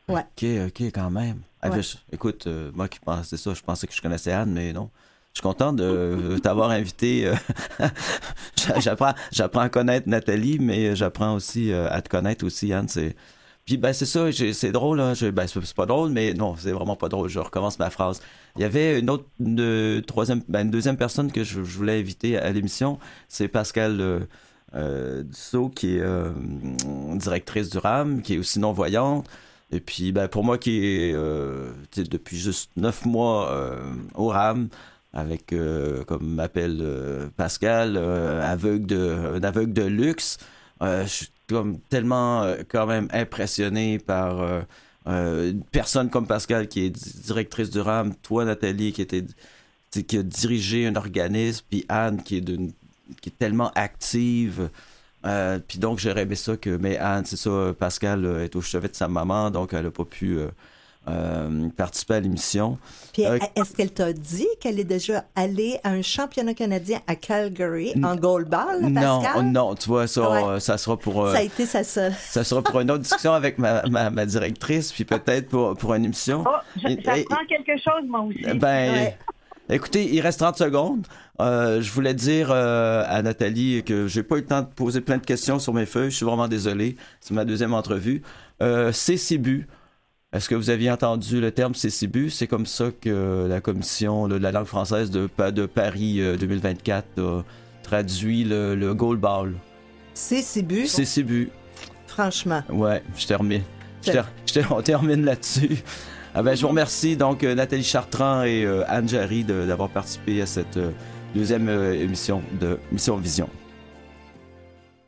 Ok, 0.08 0.44
ok, 0.68 0.82
quand 0.94 1.10
même. 1.10 1.42
Ah, 1.62 1.70
Ouais. 1.70 1.82
je- 1.82 1.98
écoute, 2.12 2.48
euh, 2.48 2.72
moi 2.74 2.88
qui 2.88 3.00
pensais 3.00 3.38
ça, 3.38 3.54
je 3.54 3.62
pensais 3.62 3.86
que 3.88 3.94
je 3.94 4.02
connaissais 4.02 4.32
Anne, 4.32 4.52
mais 4.54 4.74
non. 4.74 4.90
Je 5.34 5.40
suis 5.40 5.44
content 5.44 5.72
de 5.72 6.38
t'avoir 6.44 6.72
invité. 6.72 7.28
euh, 7.28 7.34
j'a- 8.58 8.80
j'apprends, 8.80 9.14
j'apprends 9.32 9.62
à 9.62 9.70
connaître 9.70 10.10
Nathalie, 10.10 10.58
mais 10.60 10.96
j'apprends 10.96 11.34
aussi 11.36 11.72
euh, 11.72 11.88
à 11.90 12.02
te 12.02 12.10
connaître 12.10 12.46
aussi, 12.46 12.74
Anne. 12.74 12.88
C'est... 12.90 13.16
Puis 13.66 13.78
ben 13.78 13.94
c'est 13.94 14.06
ça, 14.06 14.32
c'est 14.32 14.72
drôle. 14.72 15.00
Je- 15.16 15.30
ben, 15.30 15.48
c'est, 15.48 15.74
pas 15.76 15.86
drôle, 15.86 16.10
mais 16.12 16.34
non, 16.34 16.56
c'est 16.58 16.72
vraiment 16.72 16.96
pas 16.96 17.10
drôle. 17.10 17.30
Je 17.30 17.40
recommence 17.40 17.80
ma 17.80 17.90
phrase. 17.90 18.22
Il 18.56 18.62
y 18.62 18.66
avait 18.66 19.00
une 19.00 19.10
autre, 19.10 19.26
une, 19.40 20.02
troisième, 20.06 20.42
ben, 20.50 20.62
une 20.62 20.72
deuxième 20.72 20.98
personne 20.98 21.32
que 21.32 21.44
je, 21.44 21.60
voulais 21.60 22.00
inviter 22.00 22.38
à 22.38 22.52
l'émission. 22.52 23.00
C'est 23.28 23.48
Pascal 23.48 24.02
euh, 24.02 24.20
euh, 24.76 25.24
Dussault, 25.24 25.70
qui 25.70 25.98
est 25.98 26.02
euh, 26.02 26.32
directrice 27.16 27.70
du 27.70 27.78
RAM, 27.78 28.22
qui 28.22 28.36
est 28.36 28.38
aussi 28.38 28.60
non-voyante. 28.60 29.28
Et 29.72 29.80
puis, 29.80 30.12
ben, 30.12 30.28
pour 30.28 30.44
moi 30.44 30.58
qui 30.58 30.86
est 30.86 31.14
euh, 31.14 31.72
depuis 31.98 32.38
juste 32.38 32.72
neuf 32.78 33.06
mois 33.06 33.56
au 34.16 34.28
RAM, 34.28 34.70
avec, 35.14 35.54
comme 36.08 36.36
m'appelle 36.36 37.32
Pascal, 37.38 37.98
aveugle 37.98 38.86
de, 38.86 39.36
un 39.36 39.44
aveugle 39.44 39.74
de 39.74 39.84
luxe, 39.84 40.38
je 40.82 41.06
suis 41.08 41.28
comme 41.52 41.80
tellement 41.90 42.44
euh, 42.44 42.64
quand 42.68 42.88
même 42.88 43.08
impressionné 43.12 44.00
par 44.00 44.42
euh, 44.42 44.62
euh, 45.08 45.52
une 45.52 45.64
personne 45.64 46.10
comme 46.10 46.28
Pascal 46.28 46.68
qui 46.68 46.86
est 46.86 46.90
di- 46.90 47.22
directrice 47.26 47.70
du 47.70 47.80
RAM, 47.80 48.16
toi 48.16 48.46
Nathalie 48.46 48.94
qui 48.94 49.02
était 49.02 49.26
qui 49.92 50.18
a 50.18 50.24
dirigé 50.24 50.88
un 50.88 50.96
organisme, 50.96 51.66
puis 51.70 51.86
Anne 51.90 52.24
qui 52.24 52.38
est 52.38 52.46
qui 53.22 53.30
est 53.30 53.38
tellement 53.38 53.72
active. 53.76 54.70
Puis 55.68 55.80
donc, 55.80 56.00
j'aurais 56.00 56.24
aimé 56.24 56.36
ça 56.36 56.58
que. 56.58 56.78
Mais 56.78 56.98
Anne, 56.98 57.26
c'est 57.26 57.38
ça, 57.38 57.74
Pascal 57.78 58.26
est 58.42 58.56
au 58.56 58.62
chevet 58.62 58.88
de 58.88 58.96
sa 58.96 59.08
maman, 59.08 59.52
donc 59.52 59.74
elle 59.74 59.84
n'a 59.84 59.92
pas 59.92 60.06
pu 60.06 60.40
euh, 61.08 61.68
participer 61.76 62.14
à 62.16 62.20
l'émission. 62.20 62.78
Puis 63.14 63.26
Euh, 63.26 63.40
est-ce 63.56 63.74
qu'elle 63.76 63.92
t'a 63.92 64.14
dit 64.14 64.48
qu'elle 64.60 64.80
est 64.80 64.84
déjà 64.84 65.26
allée 65.36 65.80
à 65.84 65.90
un 65.90 66.02
championnat 66.02 66.54
canadien 66.54 67.00
à 67.08 67.16
Calgary 67.16 67.94
en 68.04 68.16
goalball, 68.16 68.82
Non, 68.82 69.22
Pascal? 69.22 69.46
non, 69.52 69.76
tu 69.76 69.88
vois, 69.90 70.08
ça, 70.08 70.30
Ouais. 70.32 70.44
euh, 70.44 70.60
ça 70.60 70.78
sera 70.78 70.98
pour. 70.98 71.26
euh, 71.26 71.34
Ça 71.34 71.40
a 71.40 71.44
été 71.44 71.66
sa 71.66 71.84
seule. 71.84 72.14
ça 72.30 72.44
sera 72.44 72.62
pour 72.62 72.80
une 72.80 72.92
autre 72.92 73.02
discussion 73.04 73.34
avec 73.34 73.58
ma, 73.58 73.82
ma, 73.90 74.10
ma 74.12 74.26
directrice, 74.26 74.92
puis 74.92 75.04
peut-être 75.06 75.50
pour, 75.50 75.76
pour 75.76 75.94
une 75.96 76.06
émission. 76.06 76.44
Oh, 76.48 76.88
Et- 76.88 77.00
j'apprends 77.04 77.46
quelque 77.50 77.78
chose 77.84 78.08
moi 78.08 78.22
aussi. 78.22 78.58
Ben, 78.58 78.92
Ouais. 78.94 79.18
Écoutez, 79.70 80.04
il 80.14 80.20
reste 80.20 80.40
30 80.40 80.58
secondes. 80.58 81.08
Euh, 81.40 81.82
je 81.82 81.92
voulais 81.94 82.14
dire 82.14 82.50
euh, 82.52 83.04
à 83.08 83.22
Nathalie 83.22 83.84
que 83.86 84.06
j'ai 84.06 84.22
pas 84.22 84.36
eu 84.36 84.40
le 84.42 84.46
temps 84.46 84.62
de 84.62 84.68
poser 84.68 85.00
plein 85.00 85.18
de 85.18 85.26
questions 85.26 85.60
sur 85.60 85.74
mes 85.74 85.86
feuilles. 85.86 86.12
Je 86.12 86.18
suis 86.18 86.26
vraiment 86.26 86.50
désolé. 86.50 86.98
C'est 87.22 87.34
ma 87.34 87.46
deuxième 87.46 87.74
entrevue. 87.74 88.22
Euh, 88.62 88.92
CCBU. 88.92 89.68
Est-ce 90.34 90.48
que 90.48 90.56
vous 90.56 90.70
aviez 90.70 90.90
entendu 90.90 91.42
le 91.42 91.52
terme 91.52 91.74
CCBU? 91.76 92.30
C'est 92.30 92.48
comme 92.48 92.66
ça 92.66 92.86
que 93.02 93.48
la 93.50 93.60
commission 93.60 94.30
de 94.30 94.36
la 94.36 94.54
langue 94.54 94.66
française 94.66 95.12
de, 95.12 95.28
de 95.52 95.66
Paris 95.66 96.22
euh, 96.22 96.38
2024 96.38 97.20
a 97.22 97.44
traduit 97.84 98.46
le, 98.46 98.74
le 98.76 98.94
goal 98.94 99.18
ball. 99.18 99.54
C'est 100.14 100.42
Cibu, 100.42 100.88
CCBU. 100.88 101.50
franchement. 102.08 102.64
Ouais, 102.70 103.04
je 103.18 103.28
termine. 103.28 103.62
Je 104.02 104.06
C'est- 104.08 104.12
ter- 104.14 104.32
je 104.48 104.54
ter- 104.54 104.72
on 104.72 104.82
termine 104.82 105.26
là-dessus. 105.26 105.84
Ah 106.34 106.42
ben, 106.44 106.56
je 106.56 106.62
vous 106.62 106.70
remercie 106.70 107.18
donc 107.18 107.44
euh, 107.44 107.54
Nathalie 107.54 107.84
Chartrand 107.84 108.44
et 108.44 108.64
euh, 108.64 108.84
Anne 108.88 109.10
Jarry 109.10 109.44
d'avoir 109.44 109.90
participé 109.90 110.42
à 110.42 110.46
cette 110.46 110.78
euh, 110.78 110.92
deuxième 111.36 111.68
euh, 111.68 111.94
émission 111.94 112.42
de 112.62 112.80
Mission 112.94 113.18
Vision. 113.18 113.50